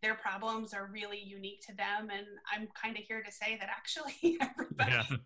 their 0.01 0.15
problems 0.15 0.73
are 0.73 0.89
really 0.91 1.19
unique 1.19 1.61
to 1.67 1.75
them. 1.75 2.09
And 2.11 2.25
I'm 2.51 2.67
kind 2.81 2.97
of 2.97 3.03
here 3.03 3.21
to 3.21 3.31
say 3.31 3.57
that 3.59 3.69
actually 3.69 4.37
everybody's 4.41 5.09
yeah. 5.09 5.17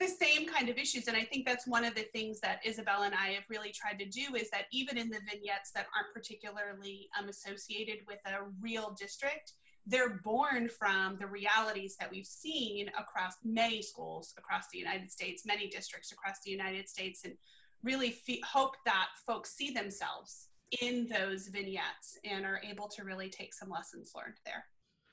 the 0.00 0.08
same 0.08 0.48
kind 0.48 0.68
of 0.68 0.78
issues. 0.78 1.08
And 1.08 1.16
I 1.16 1.24
think 1.24 1.46
that's 1.46 1.66
one 1.66 1.84
of 1.84 1.94
the 1.94 2.06
things 2.12 2.40
that 2.40 2.60
Isabel 2.64 3.02
and 3.02 3.14
I 3.14 3.28
have 3.28 3.44
really 3.50 3.72
tried 3.72 3.98
to 3.98 4.06
do 4.06 4.34
is 4.34 4.50
that 4.50 4.64
even 4.72 4.96
in 4.96 5.10
the 5.10 5.20
vignettes 5.30 5.72
that 5.74 5.86
aren't 5.96 6.14
particularly 6.14 7.08
um, 7.18 7.28
associated 7.28 7.98
with 8.06 8.20
a 8.24 8.44
real 8.60 8.96
district, 8.98 9.52
they're 9.86 10.20
born 10.24 10.68
from 10.68 11.16
the 11.18 11.26
realities 11.26 11.96
that 11.98 12.10
we've 12.10 12.26
seen 12.26 12.88
across 12.98 13.34
many 13.44 13.82
schools 13.82 14.34
across 14.38 14.64
the 14.72 14.78
United 14.78 15.10
States, 15.10 15.44
many 15.44 15.68
districts 15.68 16.12
across 16.12 16.36
the 16.44 16.50
United 16.50 16.88
States, 16.88 17.22
and 17.24 17.34
really 17.82 18.16
hope 18.44 18.76
that 18.84 19.08
folks 19.26 19.54
see 19.54 19.70
themselves 19.72 20.48
in 20.80 21.08
those 21.08 21.48
vignettes 21.48 22.18
and 22.24 22.46
are 22.46 22.60
able 22.68 22.88
to 22.88 23.04
really 23.04 23.28
take 23.28 23.52
some 23.52 23.68
lessons 23.68 24.12
learned 24.14 24.38
there. 24.46 24.64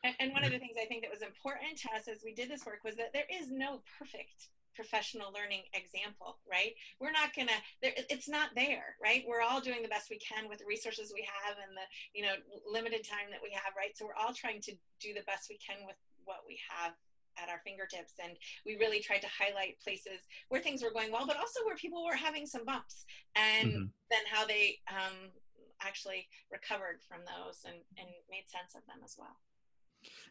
And, 0.04 0.16
and 0.20 0.32
one 0.32 0.44
of 0.44 0.50
mm. 0.50 0.54
the 0.54 0.60
things 0.60 0.78
I 0.82 0.86
think 0.86 1.02
that 1.02 1.12
was 1.12 1.22
important 1.22 1.78
to 1.80 1.90
us 1.96 2.08
as 2.08 2.24
we 2.24 2.34
did 2.34 2.50
this 2.50 2.66
work 2.66 2.80
was 2.86 2.96
that 2.96 3.12
there 3.12 3.28
is 3.30 3.52
no 3.52 3.82
perfect 3.98 4.50
professional 4.80 5.36
learning 5.36 5.68
example 5.76 6.40
right? 6.48 6.72
We're 7.04 7.12
not 7.12 7.36
gonna 7.36 7.60
it's 7.84 8.32
not 8.32 8.56
there 8.56 8.96
right? 9.04 9.28
We're 9.28 9.44
all 9.44 9.60
doing 9.60 9.84
the 9.84 9.92
best 9.92 10.08
we 10.08 10.24
can 10.24 10.48
with 10.48 10.64
the 10.64 10.72
resources 10.72 11.12
we 11.12 11.28
have 11.28 11.60
and 11.60 11.76
the 11.76 11.84
you 12.16 12.24
know 12.24 12.40
limited 12.64 13.04
time 13.04 13.28
that 13.36 13.44
we 13.44 13.52
have 13.52 13.76
right? 13.76 13.92
So 13.92 14.08
we're 14.08 14.16
all 14.16 14.32
trying 14.32 14.64
to 14.72 14.74
do 15.04 15.12
the 15.12 15.28
best 15.28 15.52
we 15.52 15.60
can 15.60 15.84
with 15.84 16.00
what 16.24 16.48
we 16.48 16.56
have 16.72 16.96
at 17.36 17.52
our 17.52 17.60
fingertips. 17.64 18.16
And 18.24 18.36
we 18.66 18.76
really 18.80 19.00
tried 19.00 19.24
to 19.24 19.32
highlight 19.32 19.80
places 19.84 20.28
where 20.48 20.64
things 20.64 20.84
were 20.84 20.96
going 20.96 21.12
well 21.12 21.28
but 21.28 21.36
also 21.36 21.60
where 21.68 21.76
people 21.76 22.08
were 22.08 22.16
having 22.16 22.48
some 22.48 22.64
bumps 22.64 23.04
and 23.36 23.68
mm-hmm. 23.68 23.92
then 24.08 24.24
how 24.32 24.48
they 24.48 24.80
um, 24.88 25.36
actually 25.84 26.28
recovered 26.52 27.04
from 27.04 27.28
those 27.28 27.68
and, 27.68 27.84
and 28.00 28.08
made 28.32 28.48
sense 28.48 28.76
of 28.76 28.84
them 28.88 29.04
as 29.04 29.16
well 29.20 29.36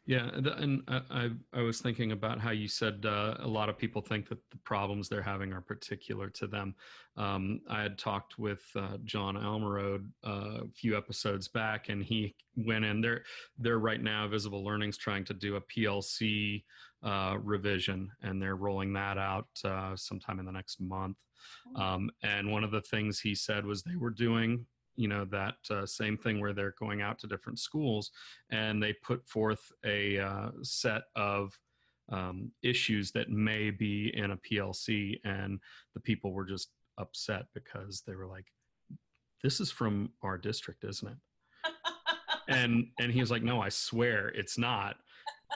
yeah, 0.08 0.30
and 0.32 0.82
I, 0.88 1.28
I 1.52 1.60
was 1.60 1.82
thinking 1.82 2.12
about 2.12 2.40
how 2.40 2.50
you 2.50 2.66
said 2.66 3.04
uh, 3.04 3.34
a 3.40 3.46
lot 3.46 3.68
of 3.68 3.76
people 3.76 4.00
think 4.00 4.26
that 4.30 4.38
the 4.50 4.56
problems 4.64 5.06
they're 5.08 5.20
having 5.20 5.52
are 5.52 5.60
particular 5.60 6.30
to 6.30 6.46
them. 6.46 6.74
Um, 7.18 7.60
I 7.68 7.82
had 7.82 7.98
talked 7.98 8.38
with 8.38 8.62
uh, 8.74 8.96
John 9.04 9.34
Almarode 9.34 10.06
uh, 10.26 10.64
a 10.64 10.68
few 10.74 10.96
episodes 10.96 11.48
back, 11.48 11.90
and 11.90 12.02
he 12.02 12.34
went 12.56 12.86
in 12.86 13.02
there. 13.02 13.24
They're 13.58 13.80
right 13.80 14.02
now 14.02 14.26
Visible 14.28 14.64
Learning's 14.64 14.96
trying 14.96 15.26
to 15.26 15.34
do 15.34 15.56
a 15.56 15.60
PLC 15.60 16.64
uh, 17.02 17.36
revision, 17.42 18.10
and 18.22 18.40
they're 18.40 18.56
rolling 18.56 18.94
that 18.94 19.18
out 19.18 19.48
uh, 19.62 19.94
sometime 19.94 20.38
in 20.38 20.46
the 20.46 20.52
next 20.52 20.80
month. 20.80 21.18
Um, 21.76 22.10
and 22.22 22.50
one 22.50 22.64
of 22.64 22.70
the 22.70 22.80
things 22.80 23.20
he 23.20 23.34
said 23.34 23.66
was 23.66 23.82
they 23.82 23.96
were 23.96 24.10
doing 24.10 24.64
you 24.98 25.06
know 25.06 25.24
that 25.24 25.54
uh, 25.70 25.86
same 25.86 26.18
thing 26.18 26.40
where 26.40 26.52
they're 26.52 26.74
going 26.78 27.00
out 27.00 27.18
to 27.20 27.28
different 27.28 27.58
schools 27.58 28.10
and 28.50 28.82
they 28.82 28.92
put 28.92 29.24
forth 29.26 29.70
a 29.86 30.18
uh, 30.18 30.50
set 30.62 31.02
of 31.14 31.56
um, 32.10 32.50
issues 32.62 33.12
that 33.12 33.30
may 33.30 33.70
be 33.70 34.10
in 34.14 34.32
a 34.32 34.36
plc 34.36 35.20
and 35.24 35.60
the 35.94 36.00
people 36.00 36.32
were 36.32 36.44
just 36.44 36.70
upset 36.98 37.44
because 37.54 38.02
they 38.06 38.14
were 38.16 38.26
like 38.26 38.46
this 39.42 39.60
is 39.60 39.70
from 39.70 40.10
our 40.22 40.36
district 40.36 40.84
isn't 40.84 41.08
it? 41.08 41.18
And 42.50 42.86
and 42.98 43.12
he 43.12 43.20
was 43.20 43.30
like 43.30 43.42
no 43.42 43.60
i 43.60 43.68
swear 43.68 44.28
it's 44.28 44.56
not. 44.56 44.96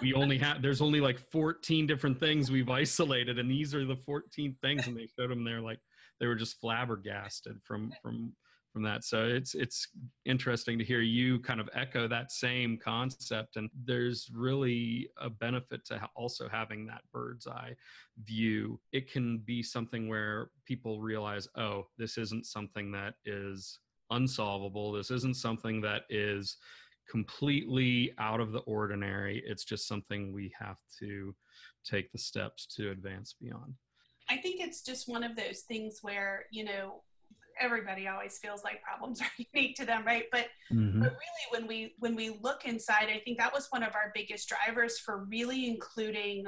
We 0.02 0.12
only 0.12 0.36
have 0.38 0.60
there's 0.60 0.82
only 0.82 1.00
like 1.00 1.18
14 1.18 1.86
different 1.86 2.20
things 2.20 2.50
we've 2.50 2.68
isolated 2.68 3.38
and 3.38 3.50
these 3.50 3.74
are 3.74 3.86
the 3.86 3.96
14 3.96 4.56
things 4.60 4.86
and 4.86 4.96
they 4.96 5.08
showed 5.18 5.30
them 5.30 5.42
they're 5.42 5.60
like 5.62 5.80
they 6.20 6.26
were 6.26 6.34
just 6.34 6.60
flabbergasted 6.60 7.60
from 7.64 7.92
from 8.02 8.34
from 8.72 8.82
that. 8.84 9.04
So 9.04 9.24
it's 9.24 9.54
it's 9.54 9.88
interesting 10.24 10.78
to 10.78 10.84
hear 10.84 11.00
you 11.00 11.38
kind 11.40 11.60
of 11.60 11.68
echo 11.74 12.08
that 12.08 12.32
same 12.32 12.78
concept. 12.82 13.56
And 13.56 13.68
there's 13.84 14.30
really 14.34 15.10
a 15.20 15.28
benefit 15.28 15.84
to 15.86 16.00
also 16.16 16.48
having 16.48 16.86
that 16.86 17.02
bird's 17.12 17.46
eye 17.46 17.74
view. 18.24 18.80
It 18.92 19.10
can 19.10 19.38
be 19.38 19.62
something 19.62 20.08
where 20.08 20.50
people 20.64 21.00
realize, 21.00 21.48
oh, 21.56 21.86
this 21.98 22.18
isn't 22.18 22.46
something 22.46 22.90
that 22.92 23.14
is 23.24 23.78
unsolvable. 24.10 24.92
This 24.92 25.10
isn't 25.10 25.36
something 25.36 25.80
that 25.82 26.02
is 26.08 26.56
completely 27.10 28.12
out 28.18 28.40
of 28.40 28.52
the 28.52 28.60
ordinary. 28.60 29.42
It's 29.44 29.64
just 29.64 29.86
something 29.86 30.32
we 30.32 30.52
have 30.58 30.78
to 31.00 31.34
take 31.84 32.10
the 32.12 32.18
steps 32.18 32.66
to 32.76 32.90
advance 32.90 33.34
beyond. 33.40 33.74
I 34.30 34.36
think 34.36 34.60
it's 34.60 34.82
just 34.82 35.08
one 35.08 35.24
of 35.24 35.36
those 35.36 35.62
things 35.62 35.98
where, 36.00 36.46
you 36.50 36.64
know, 36.64 37.02
everybody 37.62 38.08
always 38.08 38.38
feels 38.38 38.64
like 38.64 38.82
problems 38.82 39.20
are 39.20 39.30
unique 39.54 39.76
to 39.76 39.86
them 39.86 40.04
right? 40.04 40.24
But 40.30 40.46
mm-hmm. 40.72 41.00
but 41.00 41.10
really 41.10 41.46
when 41.50 41.66
we 41.66 41.94
when 41.98 42.14
we 42.14 42.38
look 42.42 42.64
inside 42.64 43.08
i 43.08 43.20
think 43.24 43.38
that 43.38 43.52
was 43.52 43.68
one 43.70 43.82
of 43.82 43.94
our 43.94 44.10
biggest 44.14 44.48
drivers 44.48 44.98
for 44.98 45.24
really 45.24 45.68
including 45.68 46.44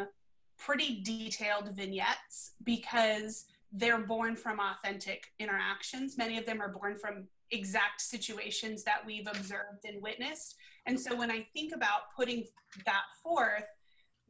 pretty 0.58 1.02
detailed 1.02 1.74
vignettes 1.74 2.52
because 2.64 3.46
they're 3.72 3.98
born 3.98 4.36
from 4.36 4.60
authentic 4.60 5.24
interactions. 5.40 6.16
Many 6.16 6.38
of 6.38 6.46
them 6.46 6.62
are 6.62 6.68
born 6.68 6.96
from 6.96 7.24
exact 7.50 8.00
situations 8.00 8.84
that 8.84 9.04
we've 9.04 9.26
observed 9.26 9.84
and 9.84 10.00
witnessed. 10.00 10.54
And 10.86 10.98
so 10.98 11.14
when 11.16 11.30
i 11.30 11.46
think 11.54 11.74
about 11.74 12.12
putting 12.16 12.44
that 12.86 13.02
forth 13.22 13.64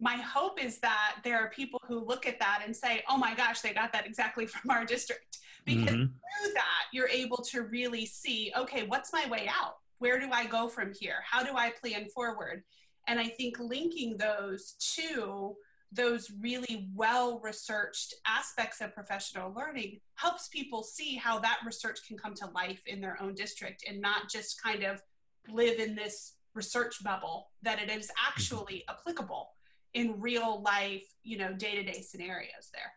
my 0.00 0.16
hope 0.16 0.62
is 0.62 0.78
that 0.80 1.16
there 1.22 1.38
are 1.38 1.48
people 1.50 1.80
who 1.86 2.04
look 2.04 2.26
at 2.26 2.38
that 2.40 2.62
and 2.64 2.74
say, 2.74 3.02
oh 3.08 3.16
my 3.16 3.34
gosh, 3.34 3.60
they 3.60 3.72
got 3.72 3.92
that 3.92 4.06
exactly 4.06 4.46
from 4.54 4.70
our 4.70 4.84
district 4.84 5.38
because 5.64 5.84
mm-hmm. 5.84 6.04
through 6.04 6.52
that 6.54 6.84
you're 6.92 7.08
able 7.08 7.38
to 7.38 7.62
really 7.62 8.06
see 8.06 8.52
okay 8.56 8.84
what's 8.86 9.12
my 9.12 9.26
way 9.28 9.48
out 9.48 9.76
where 9.98 10.18
do 10.18 10.28
i 10.32 10.44
go 10.46 10.68
from 10.68 10.92
here 10.98 11.16
how 11.28 11.42
do 11.42 11.56
i 11.56 11.72
plan 11.82 12.06
forward 12.08 12.62
and 13.08 13.18
i 13.18 13.26
think 13.26 13.58
linking 13.58 14.16
those 14.16 14.74
to 14.78 15.54
those 15.92 16.30
really 16.40 16.88
well 16.94 17.40
researched 17.42 18.14
aspects 18.26 18.80
of 18.80 18.94
professional 18.94 19.52
learning 19.54 20.00
helps 20.16 20.48
people 20.48 20.82
see 20.82 21.14
how 21.14 21.38
that 21.38 21.58
research 21.64 22.00
can 22.06 22.18
come 22.18 22.34
to 22.34 22.46
life 22.54 22.82
in 22.86 23.00
their 23.00 23.16
own 23.22 23.34
district 23.34 23.84
and 23.88 24.00
not 24.00 24.28
just 24.28 24.60
kind 24.60 24.82
of 24.82 25.00
live 25.48 25.78
in 25.78 25.94
this 25.94 26.34
research 26.54 27.02
bubble 27.04 27.50
that 27.62 27.80
it 27.80 27.90
is 27.90 28.06
mm-hmm. 28.06 28.28
actually 28.28 28.84
applicable 28.88 29.50
in 29.94 30.20
real 30.20 30.62
life 30.62 31.04
you 31.22 31.38
know 31.38 31.52
day-to-day 31.52 32.00
scenarios 32.00 32.70
there 32.72 32.92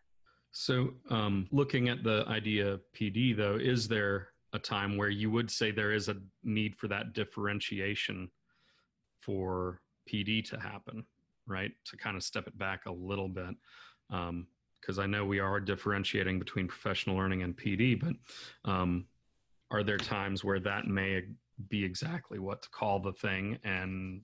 so, 0.60 0.96
um, 1.12 1.48
looking 1.52 1.88
at 1.88 2.04
the 2.04 2.26
idea 2.28 2.80
PD, 3.00 3.38
though, 3.38 3.58
is 3.58 3.88
there 3.88 4.30
a 4.54 4.60
time 4.60 4.98
where 4.98 5.08
you 5.08 5.30
would 5.30 5.52
say 5.52 5.70
there 5.70 5.94
is 5.94 6.10
a 6.10 6.18
need 6.44 6.76
for 6.76 6.88
that 6.88 7.14
differentiation 7.14 8.32
for 9.20 9.82
PD 10.12 10.44
to 10.50 10.60
happen, 10.60 11.06
right? 11.46 11.74
To 11.86 11.98
kind 11.98 12.18
of 12.18 12.24
step 12.24 12.48
it 12.48 12.58
back 12.58 12.88
a 12.88 12.92
little 12.92 13.28
bit. 13.28 13.56
Because 14.10 14.98
um, 14.98 15.00
I 15.00 15.06
know 15.06 15.26
we 15.26 15.40
are 15.40 15.60
differentiating 15.60 16.40
between 16.40 16.68
professional 16.68 17.18
learning 17.18 17.44
and 17.44 17.56
PD, 17.56 18.00
but 18.00 18.16
um, 18.68 19.06
are 19.70 19.84
there 19.84 19.98
times 20.00 20.44
where 20.44 20.60
that 20.62 20.88
may 20.88 21.22
be 21.70 21.86
exactly 21.86 22.40
what 22.40 22.64
to 22.64 22.70
call 22.70 23.00
the 23.00 23.14
thing 23.14 23.60
and 23.64 24.22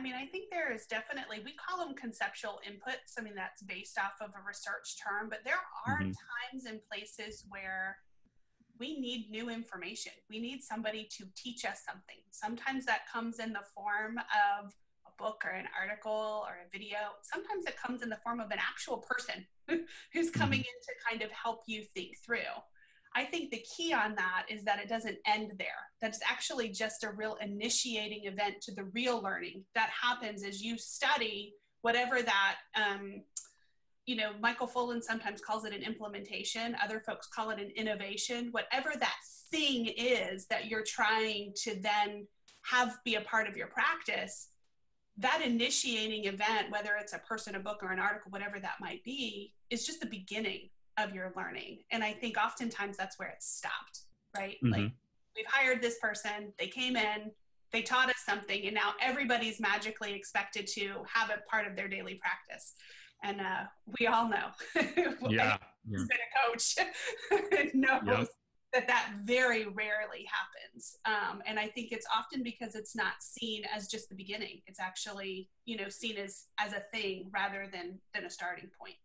I 0.00 0.02
mean, 0.02 0.14
I 0.14 0.24
think 0.24 0.48
there 0.50 0.72
is 0.72 0.86
definitely, 0.86 1.42
we 1.44 1.52
call 1.52 1.84
them 1.84 1.94
conceptual 1.94 2.58
inputs. 2.66 3.18
I 3.18 3.22
mean, 3.22 3.34
that's 3.34 3.62
based 3.62 3.98
off 3.98 4.14
of 4.22 4.30
a 4.30 4.40
research 4.46 4.96
term, 4.96 5.28
but 5.28 5.40
there 5.44 5.60
are 5.86 6.00
mm-hmm. 6.00 6.16
times 6.16 6.64
and 6.64 6.80
places 6.90 7.44
where 7.50 7.98
we 8.78 8.98
need 8.98 9.30
new 9.30 9.50
information. 9.50 10.12
We 10.30 10.40
need 10.40 10.62
somebody 10.62 11.06
to 11.18 11.26
teach 11.36 11.66
us 11.66 11.82
something. 11.86 12.16
Sometimes 12.30 12.86
that 12.86 13.12
comes 13.12 13.40
in 13.40 13.52
the 13.52 13.60
form 13.74 14.16
of 14.16 14.72
a 15.06 15.22
book 15.22 15.42
or 15.44 15.50
an 15.50 15.68
article 15.78 16.46
or 16.48 16.54
a 16.64 16.70
video. 16.72 16.96
Sometimes 17.20 17.66
it 17.66 17.76
comes 17.76 18.00
in 18.00 18.08
the 18.08 18.20
form 18.24 18.40
of 18.40 18.50
an 18.50 18.58
actual 18.58 19.04
person 19.06 19.46
who's 20.14 20.30
coming 20.30 20.60
mm-hmm. 20.60 20.80
in 20.80 20.96
to 20.96 21.10
kind 21.10 21.22
of 21.22 21.30
help 21.30 21.60
you 21.66 21.84
think 21.92 22.12
through. 22.24 22.38
I 23.14 23.24
think 23.24 23.50
the 23.50 23.64
key 23.76 23.92
on 23.92 24.14
that 24.16 24.46
is 24.48 24.64
that 24.64 24.78
it 24.78 24.88
doesn't 24.88 25.18
end 25.26 25.52
there. 25.58 25.68
That's 26.00 26.20
actually 26.28 26.68
just 26.68 27.02
a 27.02 27.10
real 27.10 27.36
initiating 27.40 28.24
event 28.24 28.60
to 28.62 28.74
the 28.74 28.84
real 28.84 29.20
learning 29.20 29.64
that 29.74 29.90
happens 29.90 30.44
as 30.44 30.62
you 30.62 30.78
study 30.78 31.54
whatever 31.82 32.22
that, 32.22 32.56
um, 32.76 33.22
you 34.06 34.16
know, 34.16 34.32
Michael 34.40 34.68
Fullan 34.68 35.02
sometimes 35.02 35.40
calls 35.40 35.64
it 35.64 35.74
an 35.74 35.82
implementation, 35.82 36.76
other 36.82 37.00
folks 37.00 37.26
call 37.26 37.50
it 37.50 37.58
an 37.58 37.70
innovation, 37.70 38.48
whatever 38.52 38.92
that 38.98 39.16
thing 39.50 39.86
is 39.86 40.46
that 40.46 40.66
you're 40.66 40.84
trying 40.84 41.52
to 41.62 41.80
then 41.80 42.26
have 42.62 42.98
be 43.04 43.16
a 43.16 43.20
part 43.22 43.48
of 43.48 43.56
your 43.56 43.68
practice. 43.68 44.48
That 45.18 45.42
initiating 45.44 46.26
event, 46.26 46.70
whether 46.70 46.92
it's 47.00 47.12
a 47.12 47.18
person, 47.18 47.54
a 47.54 47.60
book, 47.60 47.80
or 47.82 47.90
an 47.90 47.98
article, 47.98 48.30
whatever 48.30 48.58
that 48.60 48.76
might 48.80 49.02
be, 49.04 49.54
is 49.68 49.86
just 49.86 50.00
the 50.00 50.06
beginning 50.06 50.70
of 51.00 51.14
your 51.14 51.32
learning. 51.36 51.78
And 51.90 52.04
I 52.04 52.12
think 52.12 52.36
oftentimes 52.36 52.96
that's 52.96 53.18
where 53.18 53.28
it's 53.28 53.46
stopped, 53.46 54.00
right? 54.36 54.56
Mm-hmm. 54.64 54.72
Like 54.72 54.92
we've 55.36 55.46
hired 55.46 55.82
this 55.82 55.98
person, 55.98 56.52
they 56.58 56.68
came 56.68 56.96
in, 56.96 57.30
they 57.72 57.82
taught 57.82 58.10
us 58.10 58.22
something, 58.26 58.66
and 58.66 58.74
now 58.74 58.92
everybody's 59.00 59.60
magically 59.60 60.12
expected 60.12 60.66
to 60.74 61.02
have 61.12 61.30
it 61.30 61.40
part 61.48 61.66
of 61.66 61.76
their 61.76 61.88
daily 61.88 62.20
practice. 62.20 62.74
And 63.22 63.40
uh, 63.40 63.64
we 63.98 64.06
all 64.06 64.28
know, 64.28 64.48
yeah, 65.28 65.56
who's 65.88 66.06
been 66.06 66.18
a 66.18 66.48
coach 66.48 66.76
knows 67.74 68.00
yep. 68.06 68.28
that 68.72 68.86
that 68.88 69.12
very 69.24 69.66
rarely 69.66 70.26
happens. 70.26 70.96
Um, 71.04 71.42
and 71.46 71.58
I 71.58 71.68
think 71.68 71.92
it's 71.92 72.06
often 72.14 72.42
because 72.42 72.74
it's 72.74 72.96
not 72.96 73.14
seen 73.20 73.62
as 73.74 73.88
just 73.88 74.08
the 74.08 74.14
beginning. 74.14 74.62
It's 74.66 74.80
actually, 74.80 75.50
you 75.66 75.76
know, 75.76 75.88
seen 75.88 76.16
as 76.16 76.46
as 76.58 76.72
a 76.72 76.82
thing 76.92 77.30
rather 77.32 77.68
than 77.70 77.98
than 78.14 78.24
a 78.24 78.30
starting 78.30 78.70
point. 78.80 78.96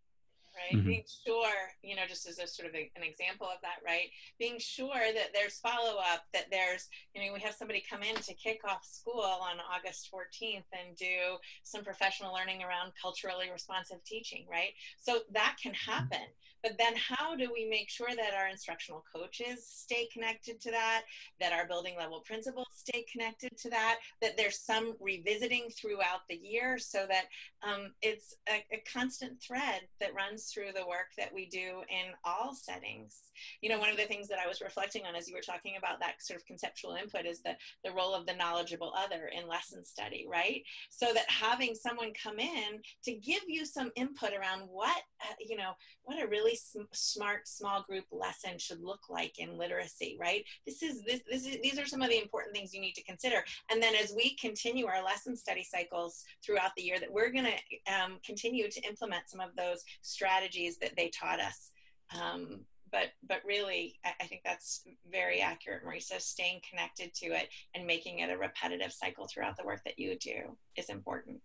Right? 0.55 0.77
Mm-hmm. 0.77 0.87
Being 0.89 1.03
sure, 1.25 1.59
you 1.83 1.95
know, 1.95 2.03
just 2.07 2.27
as 2.27 2.39
a 2.39 2.47
sort 2.47 2.69
of 2.69 2.75
a, 2.75 2.89
an 2.95 3.03
example 3.03 3.47
of 3.47 3.61
that, 3.61 3.83
right? 3.85 4.09
Being 4.39 4.57
sure 4.59 5.13
that 5.13 5.33
there's 5.33 5.59
follow 5.59 5.99
up, 5.99 6.23
that 6.33 6.47
there's, 6.51 6.87
you 7.13 7.21
know, 7.21 7.33
we 7.33 7.41
have 7.41 7.53
somebody 7.53 7.83
come 7.87 8.03
in 8.03 8.15
to 8.15 8.33
kick 8.33 8.61
off 8.67 8.85
school 8.85 9.21
on 9.21 9.57
August 9.73 10.09
14th 10.13 10.65
and 10.73 10.95
do 10.97 11.37
some 11.63 11.83
professional 11.83 12.33
learning 12.33 12.63
around 12.63 12.93
culturally 12.99 13.51
responsive 13.51 14.03
teaching, 14.05 14.45
right? 14.49 14.73
So 14.99 15.19
that 15.33 15.57
can 15.61 15.73
happen. 15.73 16.25
But 16.65 16.79
then 16.79 16.95
how 16.95 17.35
do 17.35 17.51
we 17.53 17.65
make 17.69 17.89
sure 17.91 18.09
that 18.09 18.33
our 18.35 18.47
instructional 18.47 19.03
coaches 19.13 19.63
stay 19.63 20.07
connected 20.11 20.59
to 20.61 20.71
that, 20.71 21.03
that 21.39 21.53
our 21.53 21.67
building 21.67 21.93
level 21.95 22.21
principals 22.25 22.65
stay 22.71 23.05
connected 23.11 23.55
to 23.55 23.69
that, 23.69 23.97
that 24.19 24.35
there's 24.35 24.59
some 24.59 24.95
revisiting 24.99 25.69
throughout 25.69 26.21
the 26.27 26.35
year 26.35 26.79
so 26.79 27.05
that 27.07 27.25
um, 27.61 27.91
it's 28.01 28.37
a, 28.49 28.65
a 28.73 28.83
constant 28.91 29.39
thread 29.39 29.81
that 29.99 30.15
runs 30.15 30.44
through 30.51 30.71
the 30.73 30.87
work 30.87 31.11
that 31.17 31.33
we 31.33 31.45
do 31.45 31.81
in 31.89 32.13
all 32.23 32.53
settings. 32.53 33.19
You 33.61 33.69
know, 33.69 33.79
one 33.79 33.89
of 33.89 33.97
the 33.97 34.05
things 34.05 34.27
that 34.29 34.39
I 34.43 34.47
was 34.47 34.61
reflecting 34.61 35.05
on 35.05 35.15
as 35.15 35.27
you 35.27 35.35
were 35.35 35.41
talking 35.41 35.75
about 35.77 35.99
that 35.99 36.21
sort 36.21 36.39
of 36.39 36.45
conceptual 36.45 36.93
input 36.93 37.25
is 37.25 37.41
the, 37.41 37.55
the 37.83 37.91
role 37.91 38.13
of 38.13 38.25
the 38.25 38.33
knowledgeable 38.33 38.93
other 38.97 39.29
in 39.37 39.47
lesson 39.47 39.83
study, 39.83 40.25
right? 40.29 40.63
So 40.89 41.13
that 41.13 41.29
having 41.29 41.75
someone 41.75 42.13
come 42.21 42.39
in 42.39 42.81
to 43.03 43.13
give 43.13 43.43
you 43.47 43.65
some 43.65 43.91
input 43.95 44.31
around 44.33 44.61
what, 44.61 45.01
uh, 45.21 45.33
you 45.39 45.57
know, 45.57 45.71
what 46.03 46.21
a 46.21 46.27
really 46.27 46.55
sm- 46.55 46.91
smart 46.93 47.47
small 47.47 47.83
group 47.83 48.05
lesson 48.11 48.57
should 48.57 48.81
look 48.81 49.09
like 49.09 49.39
in 49.39 49.57
literacy, 49.57 50.17
right? 50.19 50.45
This 50.65 50.83
is 50.83 51.03
this 51.03 51.21
this 51.29 51.45
is 51.45 51.57
these 51.61 51.79
are 51.79 51.85
some 51.85 52.01
of 52.01 52.09
the 52.09 52.21
important 52.21 52.55
things 52.55 52.73
you 52.73 52.81
need 52.81 52.93
to 52.93 53.03
consider. 53.03 53.43
And 53.71 53.81
then 53.81 53.95
as 53.95 54.13
we 54.15 54.35
continue 54.35 54.85
our 54.85 55.03
lesson 55.03 55.35
study 55.35 55.63
cycles 55.63 56.23
throughout 56.43 56.71
the 56.77 56.83
year, 56.83 56.99
that 56.99 57.11
we're 57.11 57.31
going 57.31 57.45
to 57.45 57.93
um, 57.93 58.19
continue 58.23 58.69
to 58.69 58.81
implement 58.87 59.29
some 59.29 59.39
of 59.39 59.55
those 59.55 59.83
strategies 60.01 60.34
that 60.81 60.95
they 60.95 61.09
taught 61.09 61.39
us. 61.39 61.71
Um, 62.19 62.61
but 62.91 63.09
but 63.27 63.41
really, 63.45 63.99
I, 64.05 64.11
I 64.21 64.23
think 64.25 64.41
that's 64.45 64.83
very 65.11 65.41
accurate, 65.41 65.83
Marisa. 65.85 66.21
Staying 66.21 66.61
connected 66.69 67.13
to 67.15 67.27
it 67.27 67.49
and 67.73 67.85
making 67.85 68.19
it 68.19 68.29
a 68.29 68.37
repetitive 68.37 68.93
cycle 68.93 69.27
throughout 69.27 69.57
the 69.57 69.65
work 69.65 69.83
that 69.85 69.99
you 69.99 70.17
do 70.17 70.57
is 70.75 70.89
important. 70.89 71.41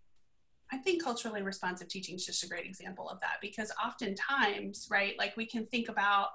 I 0.72 0.76
think 0.76 1.02
culturally 1.02 1.42
responsive 1.42 1.88
teaching 1.88 2.14
is 2.14 2.26
just 2.26 2.44
a 2.44 2.48
great 2.48 2.66
example 2.66 3.08
of 3.08 3.20
that 3.20 3.38
because 3.42 3.72
oftentimes, 3.84 4.86
right, 4.90 5.18
like 5.18 5.36
we 5.36 5.44
can 5.44 5.66
think 5.66 5.88
about 5.88 6.28